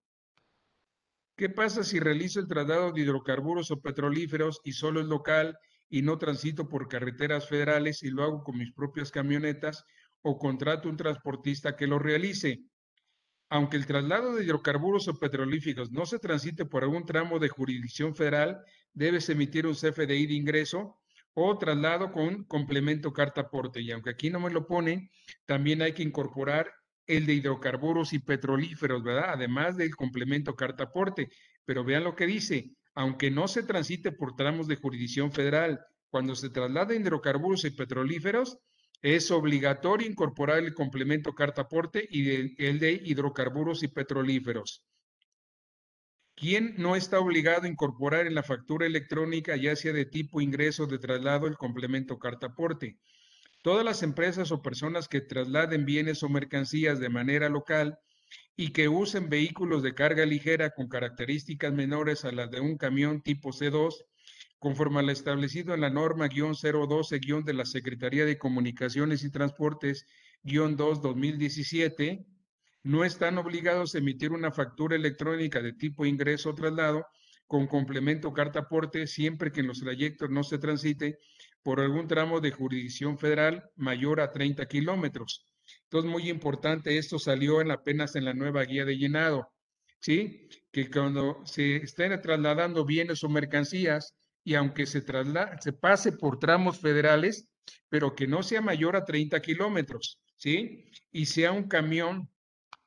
¿Qué 1.37 1.49
pasa 1.49 1.85
si 1.85 2.01
realizo 2.01 2.41
el 2.41 2.49
traslado 2.49 2.93
de 2.93 3.01
hidrocarburos 3.03 3.71
o 3.71 3.81
petrolíferos 3.81 4.61
y 4.65 4.73
solo 4.73 5.01
es 5.01 5.07
local 5.07 5.57
y 5.89 6.03
no 6.03 6.19
transito 6.19 6.69
por 6.69 6.89
carreteras 6.89 7.49
federales 7.49 8.03
y 8.03 8.11
lo 8.11 8.25
hago 8.25 8.43
con 8.43 8.59
mis 8.59 8.73
propias 8.73 9.11
camionetas 9.11 9.85
o 10.23 10.39
contrato 10.39 10.89
un 10.89 10.97
transportista 10.97 11.77
que 11.77 11.87
lo 11.87 11.99
realice? 11.99 12.61
Aunque 13.51 13.77
el 13.77 13.87
traslado 13.87 14.35
de 14.35 14.45
hidrocarburos 14.45 15.09
o 15.09 15.19
petrolíferos 15.19 15.91
no 15.91 16.07
se 16.07 16.21
transite 16.21 16.65
por 16.65 16.85
algún 16.85 17.05
tramo 17.05 17.41
de 17.41 17.49
jurisdicción 17.49 18.15
federal, 18.15 18.63
debes 18.95 19.29
emitir 19.29 19.67
un 19.67 19.75
CFDI 19.75 20.27
de 20.27 20.35
ingreso 20.35 20.99
o 21.35 21.59
traslado 21.59 22.13
con 22.13 22.45
complemento 22.45 23.13
carta 23.13 23.43
aporte. 23.43 23.81
Y 23.81 23.91
aunque 23.91 24.11
aquí 24.11 24.31
no 24.31 24.39
me 24.39 24.51
lo 24.51 24.69
ponen, 24.69 25.11
también 25.47 25.83
hay 25.83 25.93
que 25.95 26.05
incorporar 26.05 26.73
el 27.09 27.27
de 27.27 27.35
hidrocarburos 27.35 28.13
y 28.13 28.21
petrolíferos, 28.21 29.03
¿verdad? 29.03 29.31
Además 29.31 29.77
del 29.77 29.97
complemento 29.97 30.55
carta 30.55 30.85
aporte. 30.85 31.29
Pero 31.65 31.83
vean 31.83 32.05
lo 32.05 32.15
que 32.15 32.27
dice, 32.27 32.71
aunque 32.95 33.33
no 33.33 33.49
se 33.49 33.65
transite 33.65 34.13
por 34.13 34.37
tramos 34.37 34.69
de 34.69 34.77
jurisdicción 34.77 35.33
federal, 35.33 35.81
cuando 36.09 36.37
se 36.37 36.51
traslada 36.51 36.95
hidrocarburos 36.95 37.65
y 37.65 37.71
petrolíferos, 37.73 38.59
es 39.03 39.31
obligatorio 39.31 40.07
incorporar 40.07 40.59
el 40.59 40.75
complemento 40.75 41.35
carta 41.35 41.63
aporte 41.63 42.07
y 42.11 42.55
el 42.63 42.79
de 42.79 42.93
hidrocarburos 42.93 43.83
y 43.83 43.89
petrolíferos. 43.89 44.85
¿Quién 46.37 46.75
no 46.79 46.97
está 46.97 47.19
obligado 47.19 47.65
a 47.65 47.69
incorporar 47.69 48.27
en 48.27 48.35
la 48.35 48.43
factura 48.43 48.87
electrónica, 48.87 49.57
ya 49.57 49.77
sea 49.77 49.93
de 49.93 50.07
tipo 50.07 50.41
ingreso 50.41 50.87
de 50.87 50.99
traslado, 50.99 51.47
el 51.47 51.57
complemento 51.57 52.19
carta 52.19 52.49
aporte? 52.49 52.99
Todas 53.63 53.85
las 53.85 54.03
empresas 54.03 54.51
o 54.53 54.63
personas 54.63 55.07
que 55.07 55.21
trasladen 55.21 55.85
bienes 55.85 56.23
o 56.23 56.31
mercancías 56.31 56.99
de 56.99 57.11
manera 57.11 57.51
local 57.51 57.99
y 58.57 58.73
que 58.73 58.89
usen 58.89 59.29
vehículos 59.29 59.83
de 59.83 59.95
carga 59.95 60.25
ligera 60.25 60.71
con 60.71 60.89
características 60.89 61.73
menores 61.75 62.25
a 62.25 62.33
las 62.33 62.51
de 62.51 62.61
un 62.61 62.79
camión 62.79 63.23
tipo 63.23 63.51
C2 63.51 64.07
conforme 64.61 65.01
a 65.01 65.11
establecido 65.11 65.75
en 65.75 65.81
la 65.81 65.89
norma 65.91 66.29
012 66.29 67.19
de 67.45 67.55
la 67.55 67.65
Secretaría 67.65 68.27
de 68.27 68.39
Comunicaciones 68.39 69.25
y 69.25 69.31
Transportes 69.31 70.07
2 70.43 70.77
2017, 70.77 72.27
no 72.83 73.03
están 73.03 73.39
obligados 73.39 73.95
a 73.95 73.99
emitir 73.99 74.33
una 74.33 74.53
factura 74.53 74.97
electrónica 74.97 75.63
de 75.63 75.73
tipo 75.73 76.05
ingreso 76.05 76.51
o 76.51 76.55
traslado 76.55 77.07
con 77.47 77.67
complemento 77.67 78.35
carta 78.35 78.61
aporte 78.61 79.07
siempre 79.07 79.51
que 79.51 79.61
en 79.61 79.67
los 79.67 79.81
trayectos 79.81 80.29
no 80.29 80.45
se 80.45 80.59
transite 80.59 81.19
por 81.63 81.81
algún 81.81 82.07
tramo 82.07 82.41
de 82.41 82.53
jurisdicción 82.53 83.19
federal 83.19 83.65
mayor 83.77 84.21
a 84.21 84.31
30 84.31 84.67
kilómetros. 84.67 85.47
Entonces, 85.85 86.11
muy 86.11 86.29
importante, 86.29 86.99
esto 86.99 87.19
salió 87.19 87.63
en 87.63 87.71
apenas 87.71 88.15
en 88.15 88.27
la 88.27 88.35
nueva 88.35 88.65
guía 88.65 88.85
de 88.85 88.99
llenado, 88.99 89.53
¿sí? 90.01 90.49
Que 90.71 90.91
cuando 90.91 91.41
se 91.47 91.77
estén 91.77 92.21
trasladando 92.21 92.85
bienes 92.85 93.25
o 93.25 93.29
mercancías 93.31 94.15
y 94.51 94.57
aunque 94.57 94.85
se, 94.85 95.05
se 95.61 95.73
pase 95.73 96.11
por 96.11 96.41
tramos 96.41 96.81
federales, 96.81 97.49
pero 97.89 98.17
que 98.17 98.27
no 98.27 98.43
sea 98.43 98.61
mayor 98.61 98.97
a 98.97 99.05
30 99.05 99.41
kilómetros, 99.41 100.21
¿sí? 100.39 100.91
Y 101.13 101.27
sea 101.27 101.53
un 101.53 101.69
camión, 101.69 102.29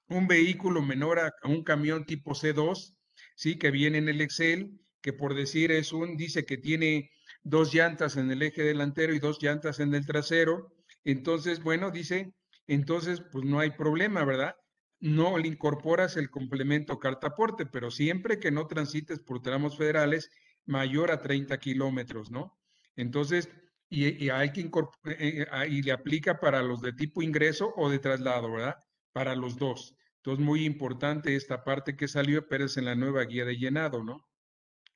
un 0.09 0.27
vehículo 0.27 0.81
menor 0.81 1.19
a, 1.19 1.31
un 1.45 1.63
camión 1.63 2.05
tipo 2.05 2.31
C2, 2.31 2.97
¿sí? 3.37 3.57
Que 3.57 3.71
viene 3.71 3.99
en 3.99 4.09
el 4.09 4.19
Excel, 4.19 4.77
que 4.99 5.13
por 5.13 5.35
decir 5.35 5.71
es 5.71 5.93
un, 5.93 6.17
dice 6.17 6.45
que 6.45 6.57
tiene 6.57 7.11
dos 7.43 7.73
llantas 7.73 8.17
en 8.17 8.29
el 8.29 8.41
eje 8.41 8.63
delantero 8.63 9.13
y 9.13 9.19
dos 9.19 9.41
llantas 9.41 9.79
en 9.79 9.95
el 9.95 10.05
trasero. 10.05 10.75
Entonces, 11.05 11.63
bueno, 11.63 11.91
dice, 11.91 12.33
entonces, 12.67 13.23
pues 13.31 13.45
no 13.45 13.61
hay 13.61 13.71
problema, 13.71 14.25
¿verdad? 14.25 14.53
No 14.99 15.37
le 15.37 15.47
incorporas 15.47 16.17
el 16.17 16.29
complemento 16.29 16.99
cartaporte, 16.99 17.65
pero 17.65 17.89
siempre 17.89 18.37
que 18.37 18.51
no 18.51 18.67
transites 18.67 19.19
por 19.19 19.41
tramos 19.41 19.77
federales 19.77 20.29
mayor 20.65 21.11
a 21.11 21.21
30 21.21 21.57
kilómetros, 21.59 22.31
¿no? 22.31 22.57
Entonces, 22.95 23.49
y, 23.89 24.29
hay 24.29 24.51
que 24.51 24.61
incorporar, 24.61 25.21
eh, 25.21 25.41
eh, 25.41 25.47
ah, 25.51 25.67
y 25.67 25.81
le 25.83 25.91
aplica 25.91 26.39
para 26.39 26.63
los 26.63 26.81
de 26.81 26.93
tipo 26.93 27.21
ingreso 27.21 27.73
o 27.75 27.89
de 27.89 27.99
traslado, 27.99 28.51
¿verdad? 28.51 28.75
Para 29.11 29.35
los 29.35 29.57
dos. 29.57 29.95
Entonces, 30.17 30.43
muy 30.43 30.65
importante 30.65 31.35
esta 31.35 31.63
parte 31.63 31.95
que 31.95 32.07
salió, 32.07 32.47
pero 32.47 32.65
es 32.65 32.77
en 32.77 32.85
la 32.85 32.95
nueva 32.95 33.23
guía 33.25 33.45
de 33.45 33.57
llenado, 33.57 34.03
¿no? 34.03 34.25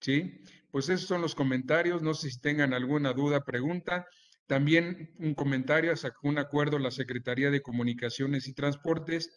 ¿Sí? 0.01 0.41
Pues 0.71 0.89
esos 0.89 1.07
son 1.07 1.21
los 1.21 1.35
comentarios. 1.35 2.01
No 2.01 2.13
sé 2.13 2.31
si 2.31 2.39
tengan 2.39 2.73
alguna 2.73 3.13
duda, 3.13 3.43
pregunta. 3.43 4.05
También 4.47 5.13
un 5.19 5.35
comentario, 5.35 5.95
sacó 5.95 6.27
un 6.29 6.39
acuerdo 6.39 6.79
la 6.79 6.91
Secretaría 6.91 7.51
de 7.51 7.61
Comunicaciones 7.61 8.47
y 8.47 8.53
Transportes, 8.53 9.29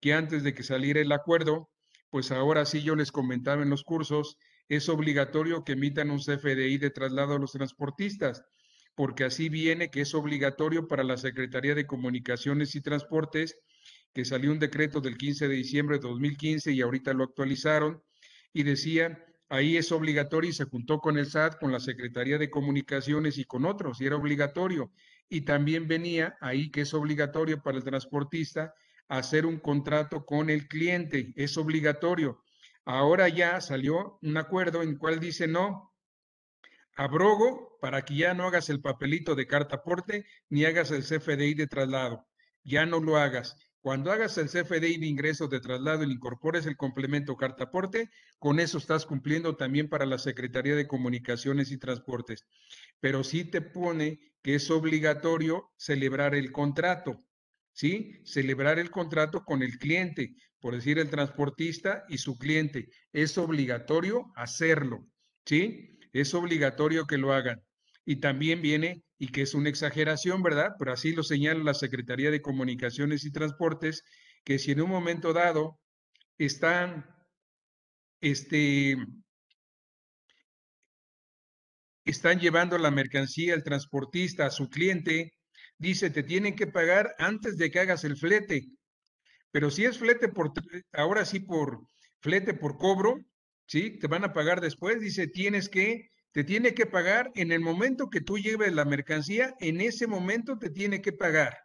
que 0.00 0.12
antes 0.12 0.42
de 0.42 0.54
que 0.54 0.62
saliera 0.62 1.00
el 1.00 1.12
acuerdo, 1.12 1.70
pues 2.10 2.30
ahora 2.30 2.66
sí 2.66 2.82
yo 2.82 2.94
les 2.94 3.10
comentaba 3.10 3.62
en 3.62 3.70
los 3.70 3.84
cursos, 3.84 4.36
es 4.70 4.88
obligatorio 4.88 5.64
que 5.64 5.72
emitan 5.72 6.12
un 6.12 6.20
CFDI 6.20 6.78
de 6.78 6.90
traslado 6.90 7.34
a 7.34 7.38
los 7.40 7.50
transportistas, 7.50 8.44
porque 8.94 9.24
así 9.24 9.48
viene 9.48 9.90
que 9.90 10.02
es 10.02 10.14
obligatorio 10.14 10.86
para 10.86 11.02
la 11.02 11.16
Secretaría 11.16 11.74
de 11.74 11.88
Comunicaciones 11.88 12.76
y 12.76 12.80
Transportes, 12.80 13.58
que 14.14 14.24
salió 14.24 14.52
un 14.52 14.60
decreto 14.60 15.00
del 15.00 15.16
15 15.16 15.48
de 15.48 15.56
diciembre 15.56 15.98
de 15.98 16.08
2015 16.08 16.70
y 16.70 16.82
ahorita 16.82 17.12
lo 17.14 17.24
actualizaron, 17.24 18.00
y 18.52 18.62
decía, 18.62 19.24
ahí 19.48 19.76
es 19.76 19.90
obligatorio 19.90 20.50
y 20.50 20.54
se 20.54 20.66
juntó 20.66 21.00
con 21.00 21.18
el 21.18 21.26
SAT, 21.26 21.58
con 21.58 21.72
la 21.72 21.80
Secretaría 21.80 22.38
de 22.38 22.48
Comunicaciones 22.48 23.38
y 23.38 23.44
con 23.44 23.64
otros, 23.64 24.00
y 24.00 24.06
era 24.06 24.14
obligatorio. 24.14 24.92
Y 25.28 25.40
también 25.40 25.88
venía 25.88 26.36
ahí 26.40 26.70
que 26.70 26.82
es 26.82 26.94
obligatorio 26.94 27.60
para 27.60 27.76
el 27.76 27.84
transportista 27.84 28.72
hacer 29.08 29.46
un 29.46 29.58
contrato 29.58 30.24
con 30.24 30.48
el 30.48 30.68
cliente, 30.68 31.32
es 31.34 31.56
obligatorio. 31.56 32.44
Ahora 32.84 33.28
ya 33.28 33.60
salió 33.60 34.18
un 34.22 34.36
acuerdo 34.36 34.82
en 34.82 34.96
cual 34.96 35.20
dice 35.20 35.46
no, 35.46 35.94
abrogo 36.96 37.78
para 37.80 38.02
que 38.02 38.16
ya 38.16 38.34
no 38.34 38.44
hagas 38.44 38.68
el 38.68 38.80
papelito 38.80 39.34
de 39.34 39.46
carta 39.46 39.76
aporte 39.76 40.26
ni 40.48 40.64
hagas 40.64 40.90
el 40.90 41.02
CFDI 41.02 41.54
de 41.54 41.66
traslado. 41.66 42.26
Ya 42.62 42.86
no 42.86 43.00
lo 43.00 43.16
hagas. 43.16 43.56
Cuando 43.80 44.12
hagas 44.12 44.36
el 44.36 44.48
CFDI 44.48 44.98
de 44.98 45.06
ingresos 45.06 45.48
de 45.48 45.60
traslado 45.60 46.04
y 46.04 46.12
incorpores 46.12 46.66
el 46.66 46.76
complemento 46.76 47.36
carta 47.36 47.64
aporte, 47.64 48.10
con 48.38 48.60
eso 48.60 48.76
estás 48.76 49.06
cumpliendo 49.06 49.56
también 49.56 49.88
para 49.88 50.04
la 50.04 50.18
Secretaría 50.18 50.76
de 50.76 50.86
Comunicaciones 50.86 51.70
y 51.70 51.78
Transportes. 51.78 52.44
Pero 53.00 53.24
sí 53.24 53.44
te 53.44 53.62
pone 53.62 54.20
que 54.42 54.56
es 54.56 54.70
obligatorio 54.70 55.70
celebrar 55.76 56.34
el 56.34 56.52
contrato, 56.52 57.16
¿sí? 57.72 58.20
Celebrar 58.24 58.78
el 58.78 58.90
contrato 58.90 59.44
con 59.44 59.62
el 59.62 59.78
cliente 59.78 60.34
por 60.60 60.74
decir 60.74 60.98
el 60.98 61.10
transportista 61.10 62.04
y 62.08 62.18
su 62.18 62.36
cliente. 62.38 62.88
Es 63.12 63.38
obligatorio 63.38 64.30
hacerlo, 64.36 65.06
¿sí? 65.44 65.98
Es 66.12 66.34
obligatorio 66.34 67.06
que 67.06 67.18
lo 67.18 67.32
hagan. 67.32 67.62
Y 68.04 68.16
también 68.16 68.62
viene, 68.62 69.04
y 69.18 69.28
que 69.28 69.42
es 69.42 69.54
una 69.54 69.68
exageración, 69.68 70.42
¿verdad? 70.42 70.72
Pero 70.78 70.92
así 70.92 71.12
lo 71.12 71.22
señala 71.22 71.62
la 71.62 71.74
Secretaría 71.74 72.30
de 72.30 72.42
Comunicaciones 72.42 73.24
y 73.24 73.32
Transportes, 73.32 74.02
que 74.44 74.58
si 74.58 74.72
en 74.72 74.80
un 74.80 74.90
momento 74.90 75.32
dado 75.32 75.78
están, 76.38 77.06
este, 78.20 78.96
están 82.04 82.40
llevando 82.40 82.78
la 82.78 82.90
mercancía, 82.90 83.54
el 83.54 83.62
transportista, 83.62 84.46
a 84.46 84.50
su 84.50 84.68
cliente, 84.68 85.34
dice, 85.78 86.10
te 86.10 86.22
tienen 86.22 86.56
que 86.56 86.66
pagar 86.66 87.14
antes 87.18 87.56
de 87.56 87.70
que 87.70 87.80
hagas 87.80 88.04
el 88.04 88.16
flete. 88.16 88.68
Pero 89.50 89.70
si 89.70 89.84
es 89.84 89.98
flete 89.98 90.28
por, 90.28 90.52
ahora 90.92 91.24
sí 91.24 91.40
por 91.40 91.80
flete 92.20 92.54
por 92.54 92.76
cobro, 92.78 93.18
¿sí? 93.66 93.98
Te 93.98 94.06
van 94.06 94.24
a 94.24 94.32
pagar 94.32 94.60
después, 94.60 95.00
dice, 95.00 95.26
tienes 95.26 95.68
que, 95.68 96.10
te 96.32 96.44
tiene 96.44 96.74
que 96.74 96.86
pagar 96.86 97.30
en 97.34 97.52
el 97.52 97.60
momento 97.60 98.10
que 98.10 98.20
tú 98.20 98.38
lleves 98.38 98.72
la 98.72 98.84
mercancía, 98.84 99.54
en 99.60 99.80
ese 99.80 100.06
momento 100.06 100.58
te 100.58 100.70
tiene 100.70 101.00
que 101.02 101.12
pagar, 101.12 101.56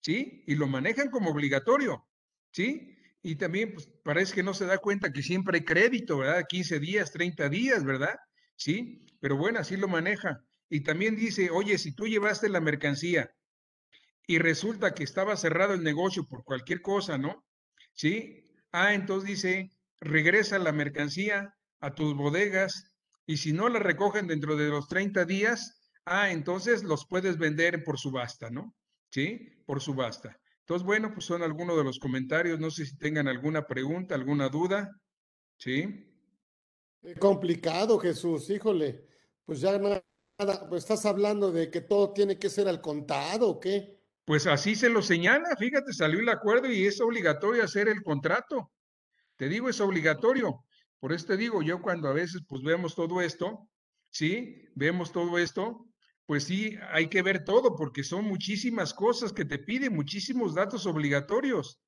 ¿sí? 0.00 0.44
Y 0.46 0.54
lo 0.54 0.66
manejan 0.66 1.10
como 1.10 1.30
obligatorio, 1.30 2.06
¿sí? 2.52 2.96
Y 3.22 3.36
también 3.36 3.74
pues, 3.74 3.88
parece 4.04 4.34
que 4.34 4.42
no 4.42 4.54
se 4.54 4.66
da 4.66 4.78
cuenta 4.78 5.12
que 5.12 5.22
siempre 5.22 5.58
hay 5.58 5.64
crédito, 5.64 6.18
¿verdad? 6.18 6.44
15 6.48 6.78
días, 6.78 7.10
30 7.12 7.48
días, 7.48 7.84
¿verdad? 7.84 8.16
Sí, 8.54 9.04
pero 9.20 9.36
bueno, 9.36 9.58
así 9.58 9.76
lo 9.76 9.88
maneja. 9.88 10.40
Y 10.70 10.80
también 10.82 11.16
dice, 11.16 11.50
oye, 11.50 11.76
si 11.78 11.92
tú 11.94 12.06
llevaste 12.06 12.48
la 12.48 12.60
mercancía 12.60 13.30
y 14.26 14.38
resulta 14.38 14.94
que 14.94 15.04
estaba 15.04 15.36
cerrado 15.36 15.74
el 15.74 15.82
negocio 15.82 16.26
por 16.26 16.44
cualquier 16.44 16.82
cosa, 16.82 17.18
¿no? 17.18 17.44
¿Sí? 17.94 18.44
Ah, 18.72 18.94
entonces 18.94 19.28
dice, 19.28 19.72
regresa 20.00 20.58
la 20.58 20.72
mercancía 20.72 21.54
a 21.80 21.94
tus 21.94 22.14
bodegas 22.14 22.92
y 23.26 23.38
si 23.38 23.52
no 23.52 23.68
la 23.68 23.78
recogen 23.78 24.26
dentro 24.26 24.56
de 24.56 24.68
los 24.68 24.88
30 24.88 25.24
días, 25.24 25.92
ah, 26.04 26.30
entonces 26.30 26.82
los 26.82 27.06
puedes 27.06 27.38
vender 27.38 27.84
por 27.84 27.98
subasta, 27.98 28.50
¿no? 28.50 28.74
¿Sí? 29.10 29.62
Por 29.66 29.80
subasta. 29.80 30.38
Entonces, 30.60 30.84
bueno, 30.84 31.12
pues 31.14 31.24
son 31.24 31.42
algunos 31.42 31.76
de 31.76 31.84
los 31.84 32.00
comentarios. 32.00 32.58
No 32.58 32.72
sé 32.72 32.86
si 32.86 32.98
tengan 32.98 33.28
alguna 33.28 33.66
pregunta, 33.66 34.16
alguna 34.16 34.48
duda. 34.48 34.90
¿Sí? 35.58 36.12
complicado, 37.20 37.98
Jesús, 38.00 38.50
híjole. 38.50 39.06
Pues 39.44 39.60
ya 39.60 39.78
nada, 39.78 40.68
pues 40.68 40.82
estás 40.82 41.06
hablando 41.06 41.52
de 41.52 41.70
que 41.70 41.80
todo 41.80 42.12
tiene 42.12 42.36
que 42.36 42.50
ser 42.50 42.66
al 42.66 42.80
contado, 42.80 43.48
¿o 43.48 43.60
qué? 43.60 43.95
Pues 44.26 44.48
así 44.48 44.74
se 44.74 44.90
lo 44.90 45.02
señala, 45.02 45.56
fíjate, 45.56 45.92
salió 45.92 46.18
el 46.18 46.28
acuerdo 46.28 46.68
y 46.70 46.84
es 46.84 47.00
obligatorio 47.00 47.62
hacer 47.62 47.88
el 47.88 48.02
contrato. 48.02 48.72
Te 49.36 49.48
digo, 49.48 49.68
es 49.68 49.80
obligatorio. 49.80 50.64
Por 50.98 51.12
eso 51.12 51.26
te 51.28 51.36
digo, 51.36 51.62
yo 51.62 51.80
cuando 51.80 52.08
a 52.08 52.12
veces 52.12 52.42
pues 52.48 52.62
vemos 52.62 52.96
todo 52.96 53.22
esto, 53.22 53.70
¿sí? 54.10 54.64
Vemos 54.74 55.12
todo 55.12 55.38
esto, 55.38 55.86
pues 56.26 56.42
sí, 56.42 56.76
hay 56.90 57.08
que 57.08 57.22
ver 57.22 57.44
todo 57.44 57.76
porque 57.76 58.02
son 58.02 58.24
muchísimas 58.24 58.92
cosas 58.92 59.32
que 59.32 59.44
te 59.44 59.60
piden, 59.60 59.94
muchísimos 59.94 60.56
datos 60.56 60.86
obligatorios, 60.86 61.80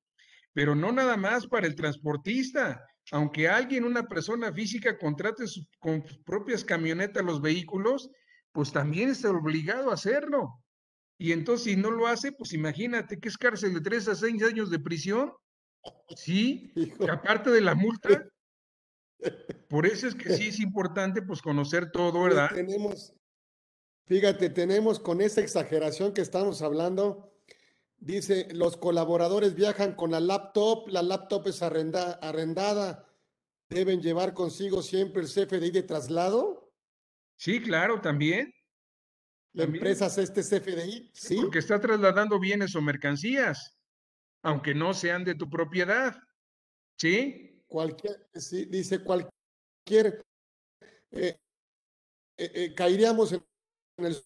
pero 0.53 0.75
no 0.75 0.93
nada 0.93 1.17
más 1.17 1.45
para 1.45 1.67
el 1.67 1.75
transportista. 1.75 2.85
Aunque 3.11 3.49
alguien, 3.49 3.83
una 3.83 4.07
persona 4.07 4.53
física, 4.53 4.97
contrate 4.97 5.43
con 5.79 6.07
sus 6.07 6.19
propias 6.19 6.63
camionetas 6.63 7.25
los 7.25 7.41
vehículos, 7.41 8.09
pues 8.53 8.71
también 8.71 9.09
está 9.09 9.29
obligado 9.29 9.91
a 9.91 9.95
hacerlo. 9.95 10.63
Y 11.21 11.33
entonces, 11.33 11.65
si 11.65 11.75
no 11.75 11.91
lo 11.91 12.07
hace, 12.07 12.31
pues 12.31 12.53
imagínate 12.53 13.19
que 13.19 13.27
es 13.27 13.37
cárcel 13.37 13.73
de 13.73 13.81
tres 13.81 14.07
a 14.07 14.15
seis 14.15 14.41
años 14.41 14.71
de 14.71 14.79
prisión. 14.79 15.33
Sí, 16.15 16.71
aparte 17.11 17.51
de 17.51 17.59
la 17.59 17.75
multa. 17.75 18.25
Por 19.69 19.85
eso 19.85 20.07
es 20.07 20.15
que 20.15 20.33
sí 20.33 20.47
es 20.47 20.61
importante, 20.61 21.21
pues, 21.21 21.41
conocer 21.41 21.91
todo, 21.91 22.23
¿verdad? 22.23 22.49
Tenemos, 22.53 23.13
fíjate, 24.05 24.49
tenemos 24.49 24.97
con 24.97 25.19
esa 25.19 25.41
exageración 25.41 26.13
que 26.13 26.21
estamos 26.21 26.61
hablando, 26.61 27.33
dice, 27.97 28.47
los 28.53 28.77
colaboradores 28.77 29.55
viajan 29.55 29.95
con 29.95 30.11
la 30.11 30.21
laptop, 30.21 30.87
la 30.87 31.03
laptop 31.03 31.47
es 31.47 31.61
arrendada, 31.61 33.09
deben 33.67 34.01
llevar 34.01 34.33
consigo 34.33 34.81
siempre 34.81 35.21
el 35.21 35.27
CFDI 35.27 35.71
de 35.71 35.83
traslado. 35.83 36.71
Sí, 37.35 37.61
claro, 37.61 37.99
también. 37.99 38.53
¿La 39.53 39.63
empresa 39.63 40.05
hace 40.05 40.23
este 40.23 40.41
CFDI? 40.41 41.11
Sí. 41.13 41.37
Porque 41.41 41.59
está 41.59 41.79
trasladando 41.79 42.39
bienes 42.39 42.75
o 42.75 42.81
mercancías, 42.81 43.77
aunque 44.43 44.73
no 44.73 44.93
sean 44.93 45.23
de 45.23 45.35
tu 45.35 45.49
propiedad. 45.49 46.15
¿Sí? 46.97 47.63
Cualquier, 47.67 48.27
sí, 48.33 48.65
dice 48.65 48.99
cualquier, 49.03 50.23
eh, 51.11 51.37
eh, 52.37 52.51
eh, 52.55 52.73
caeríamos 52.75 53.31
en, 53.31 53.43
el 53.97 54.17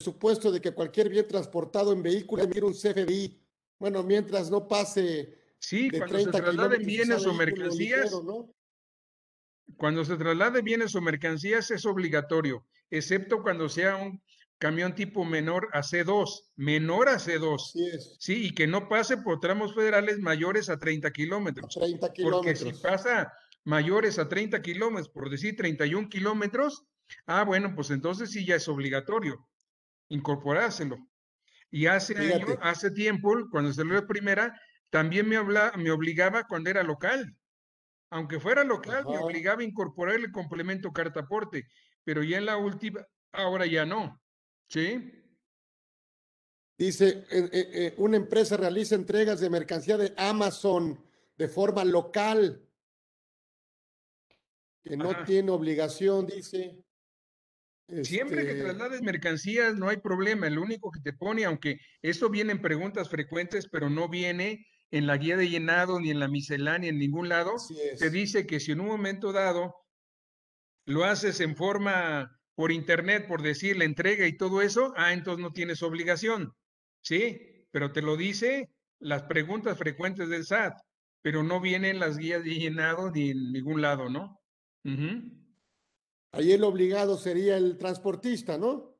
supuesto 0.00 0.50
de 0.50 0.60
que 0.60 0.72
cualquier 0.72 1.08
bien 1.08 1.26
transportado 1.28 1.92
en 1.92 2.02
vehículo 2.02 2.42
emitir 2.42 2.64
un 2.64 2.74
CFDI. 2.74 3.40
Bueno, 3.78 4.02
mientras 4.02 4.50
no 4.50 4.66
pase 4.66 5.40
Sí, 5.60 5.90
cuando 5.90 6.18
se 6.18 6.30
trasladen 6.30 6.86
bienes 6.86 7.26
o 7.26 7.34
mercancías, 7.34 8.10
cuando 9.76 10.04
se 10.04 10.16
traslade 10.16 10.62
bienes 10.62 10.94
o 10.94 11.02
mercancías 11.02 11.70
es 11.70 11.84
obligatorio, 11.84 12.66
excepto 12.90 13.42
cuando 13.42 13.68
sea 13.68 13.96
un 13.96 14.22
camión 14.60 14.94
tipo 14.94 15.24
menor 15.24 15.68
a 15.72 15.80
C2, 15.80 16.52
menor 16.54 17.08
a 17.08 17.14
C2. 17.14 18.16
Sí, 18.18 18.46
y 18.46 18.54
que 18.54 18.66
no 18.66 18.88
pase 18.88 19.16
por 19.16 19.40
tramos 19.40 19.74
federales 19.74 20.20
mayores 20.20 20.68
a 20.68 20.78
30 20.78 21.10
kilómetros. 21.10 21.74
30 21.74 22.12
Porque 22.22 22.54
si 22.54 22.72
pasa 22.74 23.32
mayores 23.64 24.18
a 24.18 24.28
30 24.28 24.60
kilómetros, 24.62 25.08
por 25.08 25.30
decir 25.30 25.56
31 25.56 26.08
kilómetros, 26.08 26.84
ah, 27.26 27.42
bueno, 27.44 27.74
pues 27.74 27.90
entonces 27.90 28.30
sí 28.30 28.44
ya 28.44 28.56
es 28.56 28.68
obligatorio 28.68 29.48
incorporárselo. 30.10 30.98
Y 31.70 31.86
hace 31.86 32.14
hace 32.60 32.90
tiempo, 32.90 33.32
cuando 33.50 33.72
lo 33.84 33.94
de 33.94 34.06
primera, 34.06 34.60
también 34.90 35.28
me, 35.28 35.36
habla, 35.36 35.72
me 35.76 35.90
obligaba 35.90 36.44
cuando 36.46 36.68
era 36.68 36.82
local. 36.82 37.34
Aunque 38.10 38.40
fuera 38.40 38.64
local, 38.64 39.04
me 39.08 39.18
obligaba 39.18 39.62
a 39.62 39.64
incorporar 39.64 40.16
el 40.16 40.32
complemento 40.32 40.92
cartaporte, 40.92 41.68
pero 42.04 42.24
ya 42.24 42.38
en 42.38 42.46
la 42.46 42.56
última, 42.56 43.06
ahora 43.32 43.66
ya 43.66 43.86
no. 43.86 44.20
¿Sí? 44.70 45.12
Dice, 46.78 47.26
eh, 47.30 47.48
eh, 47.52 47.70
eh, 47.72 47.94
una 47.98 48.16
empresa 48.16 48.56
realiza 48.56 48.94
entregas 48.94 49.40
de 49.40 49.50
mercancía 49.50 49.98
de 49.98 50.14
Amazon 50.16 51.04
de 51.36 51.48
forma 51.48 51.84
local, 51.84 52.66
que 54.82 54.96
no 54.96 55.24
tiene 55.24 55.50
obligación, 55.50 56.26
dice. 56.26 56.82
Siempre 58.04 58.44
que 58.44 58.52
este 58.52 58.62
traslades 58.62 59.02
mercancías 59.02 59.74
no 59.74 59.88
hay 59.88 59.96
problema, 59.96 60.46
el 60.46 60.58
único 60.58 60.92
que 60.92 61.00
te 61.00 61.12
pone, 61.12 61.44
aunque 61.44 61.80
esto 62.00 62.30
viene 62.30 62.52
en 62.52 62.62
preguntas 62.62 63.08
frecuentes, 63.08 63.68
pero 63.68 63.90
no 63.90 64.08
viene 64.08 64.64
en 64.92 65.08
la 65.08 65.16
guía 65.16 65.36
de 65.36 65.48
llenado, 65.48 65.98
ni 65.98 66.10
en 66.10 66.20
la 66.20 66.28
miscelánea, 66.28 66.90
en 66.90 66.98
ningún 67.00 67.28
lado, 67.28 67.56
te 67.98 68.10
dice 68.10 68.46
que 68.46 68.60
si 68.60 68.70
en 68.70 68.80
un 68.80 68.86
momento 68.86 69.32
dado 69.32 69.74
lo 70.86 71.04
haces 71.04 71.40
en 71.40 71.56
forma 71.56 72.39
por 72.60 72.72
internet, 72.72 73.26
por 73.26 73.40
decir 73.40 73.78
la 73.78 73.86
entrega 73.86 74.26
y 74.26 74.36
todo 74.36 74.60
eso, 74.60 74.92
ah, 74.98 75.14
entonces 75.14 75.42
no 75.42 75.50
tienes 75.50 75.82
obligación, 75.82 76.52
¿sí? 77.00 77.64
Pero 77.70 77.90
te 77.90 78.02
lo 78.02 78.18
dice 78.18 78.68
las 78.98 79.22
preguntas 79.22 79.78
frecuentes 79.78 80.28
del 80.28 80.44
SAT, 80.44 80.74
pero 81.22 81.42
no 81.42 81.62
vienen 81.62 81.98
las 81.98 82.18
guías 82.18 82.44
de 82.44 82.56
llenado 82.56 83.10
ni 83.12 83.30
en 83.30 83.52
ningún 83.52 83.80
lado, 83.80 84.10
¿no? 84.10 84.42
Ahí 86.32 86.52
el 86.52 86.62
obligado 86.64 87.16
sería 87.16 87.56
el 87.56 87.78
transportista, 87.78 88.58
¿no? 88.58 88.94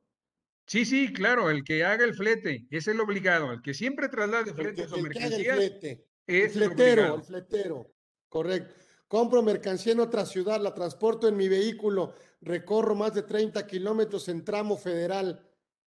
Sí, 0.65 0.83
sí, 0.83 1.13
claro, 1.13 1.51
el 1.51 1.63
que 1.63 1.83
haga 1.83 2.03
el 2.03 2.15
flete 2.15 2.65
es 2.71 2.87
el 2.87 2.99
obligado, 2.99 3.51
el 3.51 3.61
que 3.61 3.75
siempre 3.75 4.09
traslade 4.09 4.55
fletes 4.55 4.91
o 4.91 4.97
mercancías. 4.97 5.59
El, 5.59 6.03
el 6.25 6.49
fletero, 6.49 7.13
el 7.13 7.21
fletero, 7.21 7.93
correcto. 8.27 8.73
Compro 9.11 9.43
mercancía 9.43 9.91
en 9.91 9.99
otra 9.99 10.25
ciudad, 10.25 10.61
la 10.61 10.73
transporto 10.73 11.27
en 11.27 11.35
mi 11.35 11.49
vehículo, 11.49 12.15
recorro 12.39 12.95
más 12.95 13.13
de 13.13 13.23
30 13.23 13.67
kilómetros 13.67 14.29
en 14.29 14.45
tramo 14.45 14.77
federal. 14.77 15.45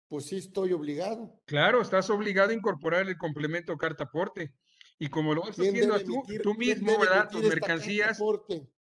Pues 0.09 0.27
sí, 0.27 0.39
estoy 0.39 0.73
obligado. 0.73 1.41
Claro, 1.47 1.81
estás 1.81 2.11
obligado 2.11 2.51
a 2.51 2.55
incorporar 2.55 3.07
el 3.07 3.17
complemento 3.17 3.79
carta 3.79 4.03
aporte. 4.03 4.53
Y 4.99 5.11
como 5.11 5.33
lo 5.33 5.43
vas 5.43 5.51
haciendo 5.51 5.97
tú, 6.01 6.25
tú 6.43 6.55
mismo, 6.55 6.99
¿verdad? 6.99 7.29
Tus 7.31 7.45
mercancías 7.45 8.19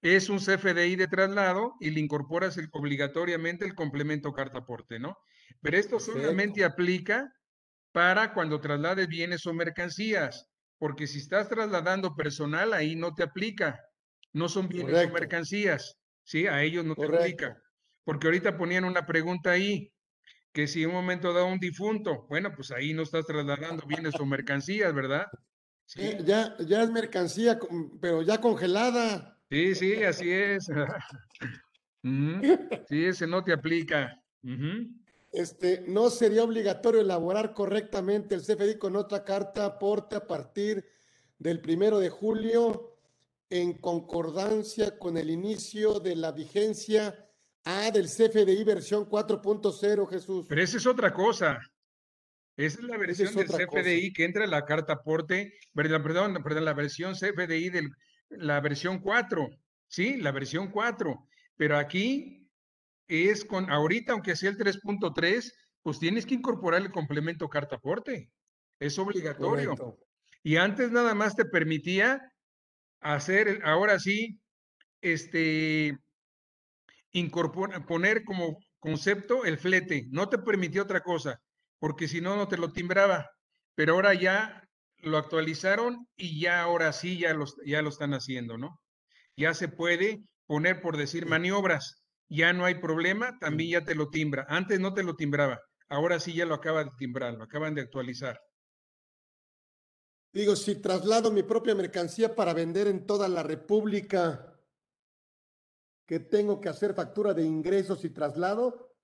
es 0.04 0.30
un 0.30 0.38
CFDI 0.38 0.96
de 0.96 1.08
traslado 1.08 1.74
y 1.80 1.90
le 1.90 2.00
incorporas 2.00 2.56
el, 2.58 2.70
obligatoriamente 2.72 3.66
el 3.66 3.74
complemento 3.74 4.32
cartaporte, 4.32 5.00
¿no? 5.00 5.18
Pero 5.60 5.76
esto 5.76 6.00
solamente 6.00 6.64
aplica 6.64 7.34
para 7.92 8.36
cuando 8.36 8.62
traslades 8.62 9.08
bienes 9.08 9.48
o 9.48 9.56
mercancías, 9.56 10.46
porque 10.78 11.08
si 11.08 11.18
estás 11.18 11.50
trasladando 11.50 12.16
personal, 12.16 12.74
ahí 12.74 12.96
no 12.96 13.16
te 13.16 13.24
aplica. 13.24 13.89
No 14.34 14.50
son 14.50 14.68
bienes 14.68 15.08
o 15.08 15.14
mercancías, 15.14 15.98
¿sí? 16.24 16.48
A 16.48 16.62
ellos 16.64 16.86
no 16.86 16.96
te 16.96 17.06
aplica. 17.06 17.62
Porque 18.04 18.28
ahorita 18.28 18.58
ponían 18.58 18.86
una 18.86 19.06
pregunta 19.06 19.52
ahí, 19.52 19.92
que 20.52 20.68
si 20.68 20.84
en 20.84 20.90
un 20.90 20.96
momento 20.96 21.34
da 21.34 21.44
un 21.44 21.60
difunto, 21.60 22.26
bueno, 22.28 22.54
pues 22.56 22.72
ahí 22.72 22.94
no 22.94 23.04
estás 23.04 23.26
trasladando 23.26 23.86
bienes 23.86 24.16
o 24.20 24.26
mercancías, 24.26 24.94
¿verdad? 24.94 25.26
Sí. 25.86 26.18
Ya, 26.24 26.56
ya 26.60 26.84
es 26.84 26.92
mercancía, 26.92 27.60
pero 28.02 28.22
ya 28.22 28.40
congelada. 28.40 29.40
Sí, 29.50 29.76
sí, 29.76 30.04
así 30.04 30.32
es. 30.32 30.68
Sí, 32.88 33.06
ese 33.06 33.28
no 33.28 33.44
te 33.44 33.52
aplica. 33.52 34.24
Este, 35.34 35.84
no 35.86 36.10
sería 36.10 36.46
obligatorio 36.46 37.02
elaborar 37.02 37.54
correctamente 37.54 38.36
el 38.36 38.42
CFDI 38.42 38.78
con 38.78 38.96
otra 38.96 39.26
carta 39.26 39.66
aporte 39.66 40.16
a 40.16 40.26
partir 40.26 40.86
del 41.38 41.60
primero 41.60 42.00
de 42.00 42.10
julio 42.10 42.89
en 43.50 43.74
concordancia 43.74 44.98
con 44.98 45.18
el 45.18 45.30
inicio 45.30 46.00
de 46.00 46.16
la 46.16 46.32
vigencia 46.32 47.28
A 47.66 47.92
del 47.92 48.06
CFDI 48.06 48.64
versión 48.64 49.10
4.0, 49.10 50.10
Jesús. 50.10 50.46
Pero 50.48 50.62
esa 50.62 50.78
es 50.78 50.86
otra 50.86 51.14
cosa. 51.14 51.60
Esa 52.56 52.80
es 52.80 52.86
la 52.86 52.98
versión 52.98 53.34
del 53.36 53.48
CFDI 53.48 54.14
que 54.14 54.26
entra 54.26 54.44
en 54.44 54.52
la 54.52 54.66
carta 54.66 54.94
aporte, 54.94 55.54
perdón, 55.74 56.04
perdón, 56.04 56.44
perdón, 56.44 56.66
la 56.66 56.74
versión 56.74 57.14
CFDI 57.14 57.70
del 57.70 57.90
la 58.30 58.60
versión 58.62 59.00
4, 59.00 59.50
¿sí? 59.88 60.18
La 60.18 60.32
versión 60.32 60.70
4. 60.72 61.28
Pero 61.56 61.78
aquí 61.78 62.48
es 63.08 63.44
con, 63.44 63.70
ahorita, 63.70 64.14
aunque 64.14 64.36
sea 64.36 64.52
el 64.52 64.58
3.3, 64.58 65.52
pues 65.82 66.00
tienes 66.00 66.26
que 66.26 66.36
incorporar 66.36 66.82
el 66.82 66.92
complemento 66.92 67.50
carta 67.50 67.78
aporte. 67.78 68.32
Es 68.80 68.98
obligatorio. 69.00 69.98
Y 70.44 70.56
antes 70.56 70.92
nada 70.92 71.14
más 71.16 71.36
te 71.36 71.46
permitía 71.46 72.22
hacer, 73.02 73.62
ahora 73.64 74.00
sí, 74.00 74.40
este, 75.02 75.98
incorporar, 77.12 77.86
poner 77.86 78.24
como 78.24 78.58
concepto 78.80 79.46
el 79.46 79.58
flete. 79.58 80.06
No 80.12 80.30
te 80.30 80.38
permitió 80.38 80.84
otra 80.84 81.02
cosa, 81.02 81.42
porque 81.80 82.08
si 82.08 82.22
no, 82.22 82.36
no 82.36 82.48
te 82.48 82.58
lo 82.58 82.72
timbraba. 82.72 83.30
Pero 83.76 83.94
ahora 83.94 84.14
ya 84.14 84.64
lo 84.98 85.18
actualizaron 85.18 86.08
y 86.16 86.40
ya 86.42 86.62
ahora 86.62 86.92
sí 86.94 87.18
ya, 87.20 87.34
los, 87.34 87.56
ya 87.66 87.82
lo 87.82 87.90
están 87.90 88.14
haciendo, 88.14 88.58
¿no? 88.58 88.80
Ya 89.38 89.54
se 89.54 89.70
puede 89.70 90.24
poner 90.48 90.82
por 90.82 90.98
decir 90.98 91.26
maniobras, 91.28 92.04
ya 92.30 92.54
no 92.54 92.66
hay 92.66 92.76
problema, 92.76 93.38
también 93.40 93.72
ya 93.72 93.86
te 93.86 93.96
lo 93.96 94.10
timbra. 94.10 94.46
Antes 94.50 94.80
no 94.80 94.94
te 94.94 95.04
lo 95.04 95.16
timbraba, 95.16 95.60
ahora 95.90 96.20
sí 96.20 96.34
ya 96.34 96.46
lo 96.46 96.56
acaba 96.56 96.84
de 96.84 96.92
timbrar, 96.98 97.34
lo 97.36 97.44
acaban 97.46 97.76
de 97.76 97.82
actualizar. 97.82 98.40
Digo, 100.32 100.56
si 100.56 100.76
traslado 100.76 101.32
mi 101.32 101.44
propia 101.44 101.74
mercancía 101.74 102.36
para 102.36 102.54
vender 102.54 102.88
en 102.88 103.06
toda 103.06 103.28
la 103.28 103.42
República, 103.42 104.60
¿qué 106.06 106.20
tengo 106.20 106.62
que 106.62 106.70
hacer 106.70 106.94
factura 106.94 107.34
de 107.34 107.44
ingresos 107.44 108.06
y 108.06 108.12
traslado? 108.12 108.96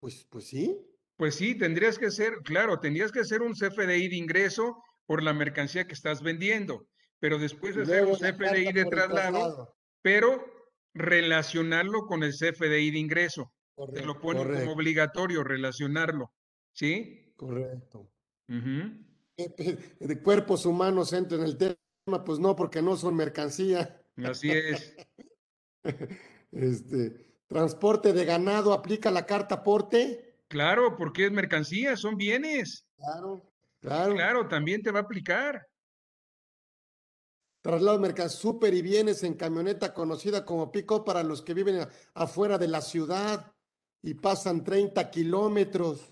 Pues, 0.00 0.24
pues 0.24 0.46
sí. 0.48 0.78
Pues 1.16 1.34
sí, 1.34 1.54
tendrías 1.56 1.98
que 1.98 2.10
ser, 2.10 2.34
claro, 2.44 2.78
tendrías 2.78 3.10
que 3.10 3.20
hacer 3.20 3.40
un 3.40 3.54
CFDI 3.54 4.08
de 4.08 4.16
ingreso 4.16 4.82
por 5.06 5.22
la 5.22 5.32
mercancía 5.32 5.86
que 5.86 5.94
estás 5.94 6.22
vendiendo, 6.22 6.86
pero 7.18 7.38
después 7.38 7.74
de 7.74 7.82
hacer 7.82 8.04
un 8.04 8.16
CFDI 8.16 8.72
de 8.72 8.84
traslado, 8.84 9.74
pero 10.02 10.44
relacionarlo 10.92 12.06
con 12.06 12.22
el 12.22 12.32
CFDI 12.32 12.90
de 12.90 12.98
ingreso. 12.98 13.52
Te 13.94 14.04
lo 14.04 14.20
ponen 14.20 14.46
como 14.46 14.72
obligatorio 14.72 15.42
relacionarlo, 15.42 16.32
¿sí? 16.72 17.32
Correcto. 17.36 18.10
De 20.00 20.22
cuerpos 20.22 20.66
humanos 20.66 21.12
entra 21.12 21.38
en 21.38 21.44
el 21.44 21.56
tema, 21.56 22.24
pues 22.24 22.38
no, 22.38 22.56
porque 22.56 22.82
no 22.82 22.96
son 22.96 23.16
mercancía. 23.16 24.02
Así 24.24 24.50
es. 24.50 24.96
este, 26.52 27.42
transporte 27.46 28.12
de 28.12 28.24
ganado 28.24 28.72
aplica 28.72 29.10
la 29.10 29.26
carta 29.26 29.56
aporte. 29.56 30.40
Claro, 30.48 30.96
porque 30.96 31.26
es 31.26 31.32
mercancía, 31.32 31.96
son 31.96 32.16
bienes. 32.16 32.86
Claro. 32.96 33.42
Claro. 33.80 34.48
también 34.48 34.82
te 34.82 34.90
va 34.90 35.00
a 35.00 35.02
aplicar. 35.02 35.68
Traslado 37.62 37.98
de 37.98 38.28
súper 38.28 38.74
y 38.74 38.82
bienes 38.82 39.22
en 39.24 39.34
camioneta 39.34 39.92
conocida 39.92 40.44
como 40.44 40.70
pico 40.70 41.04
para 41.04 41.24
los 41.24 41.42
que 41.42 41.52
viven 41.52 41.86
afuera 42.14 42.58
de 42.58 42.68
la 42.68 42.80
ciudad 42.80 43.52
y 44.02 44.14
pasan 44.14 44.62
30 44.62 45.10
kilómetros. 45.10 46.08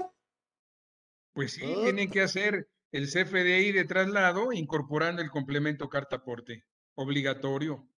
Pues 1.32 1.52
sí, 1.52 1.62
tienen 1.82 2.10
que 2.10 2.22
hacer 2.22 2.68
el 2.94 3.06
CFDI 3.08 3.72
de 3.72 3.84
traslado 3.84 4.52
incorporando 4.52 5.20
el 5.20 5.30
complemento 5.30 5.88
carta 5.88 6.16
aporte, 6.16 6.64
obligatorio. 6.94 7.88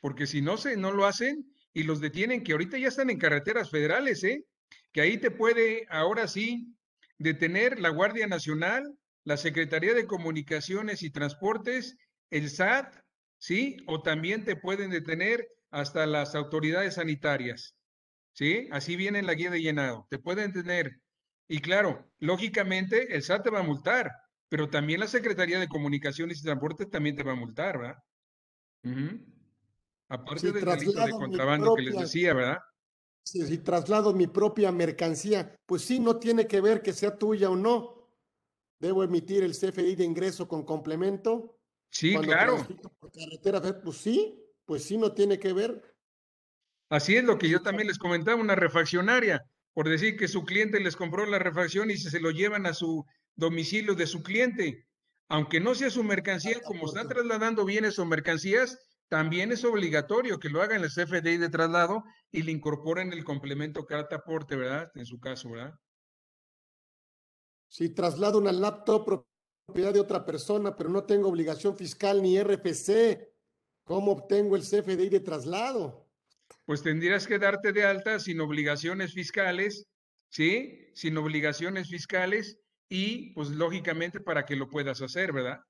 Porque 0.00 0.26
si 0.26 0.42
no, 0.42 0.58
se, 0.58 0.76
no 0.76 0.92
lo 0.92 1.06
hacen 1.06 1.50
y 1.72 1.84
los 1.84 2.00
detienen, 2.00 2.44
que 2.44 2.52
ahorita 2.52 2.76
ya 2.76 2.88
están 2.88 3.08
en 3.08 3.18
carreteras 3.18 3.70
federales, 3.70 4.22
¿eh? 4.22 4.44
que 4.92 5.00
ahí 5.00 5.18
te 5.18 5.30
puede 5.30 5.86
ahora 5.88 6.28
sí 6.28 6.76
detener 7.18 7.80
la 7.80 7.88
Guardia 7.88 8.26
Nacional 8.26 8.84
la 9.24 9.38
Secretaría 9.38 9.94
de 9.94 10.06
Comunicaciones 10.06 11.02
y 11.02 11.10
Transportes, 11.10 11.96
el 12.30 12.50
SAT, 12.50 12.94
¿sí? 13.38 13.78
O 13.86 14.02
también 14.02 14.44
te 14.44 14.54
pueden 14.54 14.90
detener 14.90 15.48
hasta 15.70 16.06
las 16.06 16.34
autoridades 16.34 16.94
sanitarias, 16.94 17.74
¿sí? 18.32 18.68
Así 18.70 18.96
viene 18.96 19.20
en 19.20 19.26
la 19.26 19.34
guía 19.34 19.50
de 19.50 19.62
llenado, 19.62 20.06
te 20.10 20.18
pueden 20.18 20.52
detener. 20.52 21.00
Y 21.48 21.60
claro, 21.60 22.10
lógicamente 22.18 23.14
el 23.14 23.22
SAT 23.22 23.44
te 23.44 23.50
va 23.50 23.60
a 23.60 23.64
multar, 23.64 24.10
pero 24.48 24.68
también 24.68 25.00
la 25.00 25.06
Secretaría 25.06 25.58
de 25.58 25.68
Comunicaciones 25.68 26.38
y 26.38 26.42
Transporte 26.42 26.86
también 26.86 27.16
te 27.16 27.22
va 27.22 27.32
a 27.32 27.36
multar, 27.36 27.78
¿verdad? 27.78 27.98
Aparte 30.08 30.52
del 30.52 30.64
delito 30.64 31.04
de 31.04 31.10
contrabando 31.10 31.74
que 31.74 31.82
les 31.82 31.98
decía, 31.98 32.34
¿verdad? 32.34 32.58
Si, 33.24 33.58
traslado 33.58 34.12
mi 34.12 34.26
propia 34.26 34.70
mercancía, 34.70 35.56
pues 35.64 35.82
sí, 35.82 35.98
no 35.98 36.18
tiene 36.18 36.46
que 36.46 36.60
ver 36.60 36.82
que 36.82 36.92
sea 36.92 37.16
tuya 37.16 37.48
o 37.50 37.56
no. 37.56 38.10
Debo 38.78 39.02
emitir 39.02 39.42
el 39.42 39.52
CFI 39.52 39.94
de 39.94 40.04
ingreso 40.04 40.46
con 40.46 40.64
complemento. 40.64 41.58
Sí, 41.90 42.14
claro. 42.16 42.66
Por 42.98 43.10
carretera, 43.12 43.80
pues 43.82 43.96
sí, 43.96 44.38
pues 44.66 44.84
sí, 44.84 44.98
no 44.98 45.12
tiene 45.12 45.38
que 45.38 45.54
ver. 45.54 45.94
Así 46.90 47.16
es 47.16 47.24
lo 47.24 47.38
que 47.38 47.48
yo 47.48 47.62
también 47.62 47.88
les 47.88 47.98
comentaba, 47.98 48.38
una 48.38 48.54
refaccionaria, 48.54 49.42
por 49.72 49.88
decir 49.88 50.18
que 50.18 50.28
su 50.28 50.44
cliente 50.44 50.78
les 50.80 50.96
compró 50.96 51.24
la 51.24 51.38
refacción 51.38 51.90
y 51.90 51.96
se 51.96 52.20
lo 52.20 52.30
llevan 52.30 52.66
a 52.66 52.74
su 52.74 53.06
domicilio 53.36 53.94
de 53.94 54.06
su 54.06 54.22
cliente. 54.22 54.86
Aunque 55.28 55.60
no 55.60 55.74
sea 55.74 55.90
su 55.90 56.04
mercancía, 56.04 56.60
como 56.62 56.86
están 56.86 57.08
trasladando 57.08 57.64
bienes 57.64 57.98
o 57.98 58.04
mercancías, 58.04 58.78
también 59.08 59.52
es 59.52 59.64
obligatorio 59.64 60.38
que 60.38 60.48
lo 60.48 60.62
hagan 60.62 60.78
en 60.78 60.84
el 60.84 60.90
CFDI 60.90 61.38
de 61.38 61.48
traslado 61.48 62.04
y 62.30 62.42
le 62.42 62.52
incorporen 62.52 63.12
el 63.12 63.24
complemento 63.24 63.86
carta 63.86 64.16
aporte, 64.16 64.56
¿verdad? 64.56 64.90
En 64.94 65.06
su 65.06 65.20
caso, 65.20 65.50
¿verdad? 65.50 65.74
Si 67.68 67.90
traslado 67.90 68.38
una 68.38 68.52
laptop 68.52 69.26
propiedad 69.66 69.92
de 69.92 70.00
otra 70.00 70.24
persona, 70.24 70.76
pero 70.76 70.90
no 70.90 71.04
tengo 71.04 71.28
obligación 71.28 71.76
fiscal 71.76 72.22
ni 72.22 72.38
RFC, 72.40 73.32
¿cómo 73.84 74.12
obtengo 74.12 74.56
el 74.56 74.62
CFDI 74.62 75.08
de 75.08 75.20
traslado? 75.20 76.08
Pues 76.64 76.82
tendrías 76.82 77.26
que 77.26 77.38
darte 77.38 77.72
de 77.72 77.84
alta 77.84 78.18
sin 78.20 78.40
obligaciones 78.40 79.12
fiscales, 79.12 79.86
¿sí? 80.28 80.90
Sin 80.94 81.16
obligaciones 81.16 81.88
fiscales 81.88 82.63
y 82.88 83.32
pues 83.34 83.50
lógicamente 83.50 84.20
para 84.20 84.44
que 84.44 84.56
lo 84.56 84.68
puedas 84.68 85.00
hacer, 85.02 85.32
¿verdad? 85.32 85.60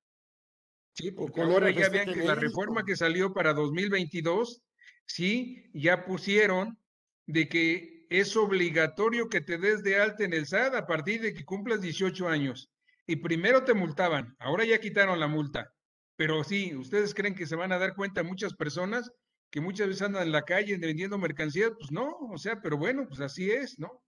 Sí, 0.92 1.10
porque 1.10 1.42
ahora 1.42 1.70
ya 1.70 1.88
vean 1.88 2.12
que 2.12 2.22
la 2.22 2.34
reforma 2.34 2.84
que 2.84 2.96
salió 2.96 3.32
para 3.32 3.52
2022, 3.52 4.62
sí, 5.06 5.70
ya 5.74 6.04
pusieron 6.04 6.78
de 7.26 7.48
que 7.48 8.06
es 8.10 8.36
obligatorio 8.36 9.28
que 9.28 9.40
te 9.40 9.58
des 9.58 9.82
de 9.82 10.00
alta 10.00 10.24
en 10.24 10.32
el 10.32 10.46
SAT 10.46 10.74
a 10.74 10.86
partir 10.86 11.20
de 11.20 11.34
que 11.34 11.44
cumplas 11.44 11.80
18 11.80 12.28
años. 12.28 12.70
Y 13.06 13.16
primero 13.16 13.64
te 13.64 13.74
multaban, 13.74 14.36
ahora 14.38 14.64
ya 14.64 14.78
quitaron 14.78 15.18
la 15.18 15.26
multa. 15.26 15.72
Pero 16.16 16.44
sí, 16.44 16.74
¿ustedes 16.76 17.12
creen 17.12 17.34
que 17.34 17.46
se 17.46 17.56
van 17.56 17.72
a 17.72 17.78
dar 17.78 17.94
cuenta 17.94 18.22
muchas 18.22 18.54
personas 18.54 19.10
que 19.50 19.60
muchas 19.60 19.88
veces 19.88 20.02
andan 20.02 20.22
en 20.24 20.32
la 20.32 20.42
calle 20.42 20.78
vendiendo 20.78 21.18
mercancías? 21.18 21.72
Pues 21.76 21.90
no, 21.90 22.08
o 22.30 22.38
sea, 22.38 22.60
pero 22.60 22.78
bueno, 22.78 23.06
pues 23.08 23.20
así 23.20 23.50
es, 23.50 23.78
¿no? 23.78 24.00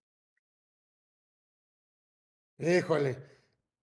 Híjole, 2.59 3.19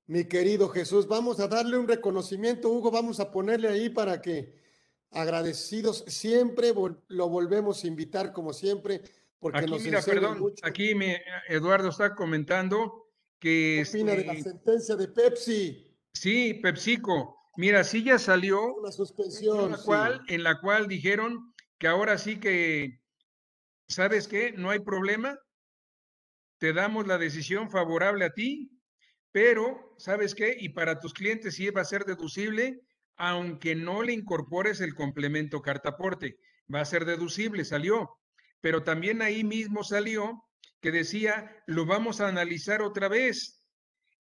mi 0.08 0.26
querido 0.26 0.70
Jesús. 0.70 1.08
Vamos 1.08 1.40
a 1.40 1.48
darle 1.48 1.78
un 1.78 1.88
reconocimiento, 1.88 2.70
Hugo, 2.70 2.90
vamos 2.92 3.20
a 3.20 3.30
ponerle 3.30 3.68
ahí 3.68 3.90
para 3.90 4.22
que 4.22 4.62
agradecidos 5.12 6.04
siempre 6.08 6.74
lo 7.08 7.30
volvemos 7.30 7.84
a 7.84 7.88
invitar 7.88 8.34
como 8.34 8.52
siempre. 8.52 9.02
Porque 9.40 9.60
aquí, 9.60 9.80
mira, 9.80 10.02
perdón, 10.02 10.54
aquí 10.64 10.96
me, 10.96 11.22
Eduardo 11.50 11.90
está 11.90 12.16
comentando 12.16 13.10
que... 13.40 13.84
¿Qué 13.84 13.90
opina 13.90 14.16
de 14.16 14.26
la 14.26 14.34
este 14.34 14.50
sentencia 14.50 14.96
de 14.96 15.08
Pepsi? 15.10 15.98
Sí, 16.14 16.56
PepsiCo. 16.56 17.38
Mira, 17.58 17.84
sí 17.84 18.04
ya 18.04 18.18
salió. 18.18 18.76
Una 18.76 18.92
suspensión. 18.92 19.66
En 19.66 19.72
la, 19.72 19.78
cual, 19.78 20.22
en 20.28 20.44
la 20.44 20.60
cual 20.60 20.88
dijeron 20.88 21.54
que 21.78 21.88
ahora 21.88 22.18
sí 22.18 22.40
que, 22.40 23.02
¿sabes 23.88 24.28
qué? 24.28 24.54
No 24.54 24.70
hay 24.72 24.80
problema. 24.80 25.38
Te 26.64 26.72
damos 26.72 27.08
la 27.08 27.18
decisión 27.18 27.70
favorable 27.70 28.24
a 28.24 28.30
ti 28.30 28.72
pero, 29.34 29.96
¿sabes 29.98 30.34
qué? 30.34 30.56
Y 30.58 30.70
para 30.70 31.02
tus 31.02 31.14
clientes 31.14 31.56
sí 31.56 31.70
va 31.72 31.82
a 31.82 31.84
ser 31.84 32.06
deducible, 32.06 32.80
aunque 33.18 33.76
no 33.76 34.02
le 34.02 34.14
incorpores 34.14 34.80
el 34.80 34.96
complemento 34.96 35.62
cartaporte. 35.62 36.38
Va 36.74 36.80
a 36.80 36.86
ser 36.86 37.04
deducible, 37.04 37.66
salió. 37.66 38.18
Pero 38.62 38.84
también 38.84 39.22
ahí 39.22 39.44
mismo 39.44 39.84
salió 39.84 40.42
que 40.80 40.94
decía, 40.94 41.52
lo 41.68 41.86
vamos 41.86 42.22
a 42.22 42.30
analizar 42.30 42.82
otra 42.82 43.10
vez 43.10 43.62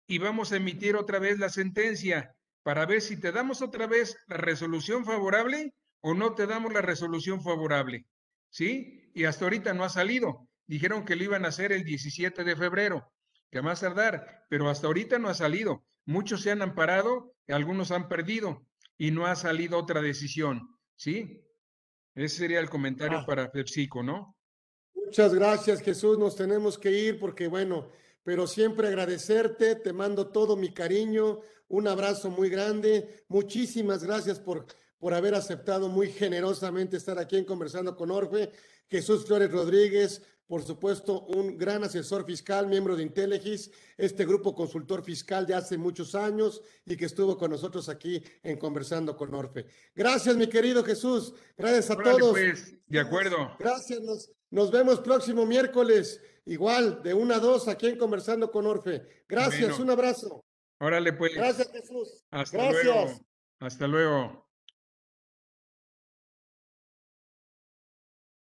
y 0.09 0.19
vamos 0.19 0.51
a 0.51 0.57
emitir 0.57 0.97
otra 0.97 1.21
vez 1.21 1.39
la 1.39 1.49
sentencia 1.49 2.35
para 2.65 2.87
ver 2.87 3.03
si 3.03 3.21
te 3.21 3.31
damos 3.31 3.63
otra 3.63 3.87
vez 3.87 4.17
la 4.27 4.39
resolución 4.39 5.05
favorable 5.05 5.77
o 6.01 6.13
no 6.13 6.35
te 6.35 6.49
damos 6.49 6.73
la 6.73 6.83
resolución 6.83 7.41
favorable. 7.41 8.05
¿Sí? 8.51 9.13
Y 9.15 9.27
hasta 9.27 9.45
ahorita 9.45 9.75
no 9.75 9.85
ha 9.85 9.89
salido. 9.89 10.49
Dijeron 10.67 11.05
que 11.05 11.17
lo 11.17 11.25
iban 11.25 11.45
a 11.45 11.49
hacer 11.49 11.73
el 11.73 11.85
17 11.85 12.45
de 12.45 12.57
febrero 12.57 13.13
que 13.53 13.61
más 13.61 13.81
tardar, 13.81 14.47
pero 14.49 14.69
hasta 14.71 14.87
ahorita 14.87 15.19
no 15.19 15.29
ha 15.29 15.35
salido. 15.35 15.85
Muchos 16.07 16.41
se 16.41 16.51
han 16.51 16.63
amparado, 16.63 17.35
algunos 17.49 17.91
han 17.91 18.09
perdido 18.09 18.67
y 18.97 19.11
no 19.11 19.27
ha 19.27 19.37
salido 19.37 19.79
otra 19.79 20.01
decisión, 20.01 20.75
¿sí? 20.97 21.45
Ese 22.15 22.37
sería 22.37 22.61
el 22.61 22.71
comentario 22.71 23.19
ah. 23.19 23.27
para 23.27 23.53
PepsiCo, 23.53 24.03
¿no? 24.03 24.37
Muchas 24.95 25.35
gracias, 25.35 25.83
Jesús. 25.83 26.19
Nos 26.19 26.35
tenemos 26.35 26.79
que 26.79 26.91
ir 26.91 27.19
porque, 27.19 27.47
bueno, 27.47 27.91
pero 28.23 28.47
siempre 28.47 28.89
agradecerte, 28.89 29.77
te 29.77 29.93
mando 29.93 30.29
todo 30.29 30.57
mi 30.57 30.73
cariño, 30.73 31.41
un 31.69 31.89
abrazo 31.89 32.31
muy 32.31 32.49
grande. 32.49 33.25
Muchísimas 33.29 34.03
gracias 34.03 34.41
por, 34.41 34.67
por 34.99 35.13
haber 35.13 35.35
aceptado 35.35 35.89
muy 35.89 36.11
generosamente 36.11 36.97
estar 36.97 37.19
aquí 37.19 37.37
en 37.37 37.45
Conversando 37.45 37.95
con 37.95 38.11
Orfe. 38.11 38.51
Jesús 38.89 39.27
Flores 39.27 39.51
Rodríguez, 39.51 40.23
por 40.47 40.63
supuesto, 40.63 41.23
un 41.27 41.57
gran 41.57 41.83
asesor 41.85 42.27
fiscal, 42.27 42.67
miembro 42.67 42.95
de 42.97 43.03
Intelegis, 43.03 43.71
este 43.97 44.25
grupo 44.27 44.55
consultor 44.55 45.03
fiscal 45.03 45.47
de 45.47 45.55
hace 45.55 45.79
muchos 45.79 46.15
años 46.15 46.63
y 46.85 46.97
que 46.97 47.07
estuvo 47.07 47.39
con 47.39 47.51
nosotros 47.51 47.89
aquí 47.89 48.23
en 48.43 48.59
Conversando 48.59 49.17
con 49.17 49.35
Orfe. 49.35 49.67
Gracias, 49.95 50.37
mi 50.37 50.49
querido 50.49 50.85
Jesús. 50.85 51.35
Gracias 51.57 51.91
a 51.91 51.97
todos. 51.97 52.33
Pues, 52.33 52.77
de 52.87 53.01
acuerdo. 53.01 53.57
Gracias. 53.59 54.01
Nos, 54.01 54.31
nos, 54.51 54.71
vemos 54.71 55.01
próximo 55.01 55.47
miércoles, 55.47 56.21
igual, 56.45 57.03
de 57.03 57.15
una 57.15 57.37
a 57.37 57.41
dos, 57.41 57.69
aquí 57.69 57.87
en 57.87 57.97
Conversando 57.97 58.51
con 58.51 58.67
Orfe. 58.67 59.25
Gracias, 59.29 59.79
un 59.79 59.91
abrazo. 59.91 60.45
Órale, 60.81 61.13
pues. 61.13 61.35
Gracias, 61.35 61.71
Jesús. 61.71 62.25
Hasta 62.31 62.71
luego. 62.71 63.27
Hasta 63.61 63.87
luego. 63.87 64.52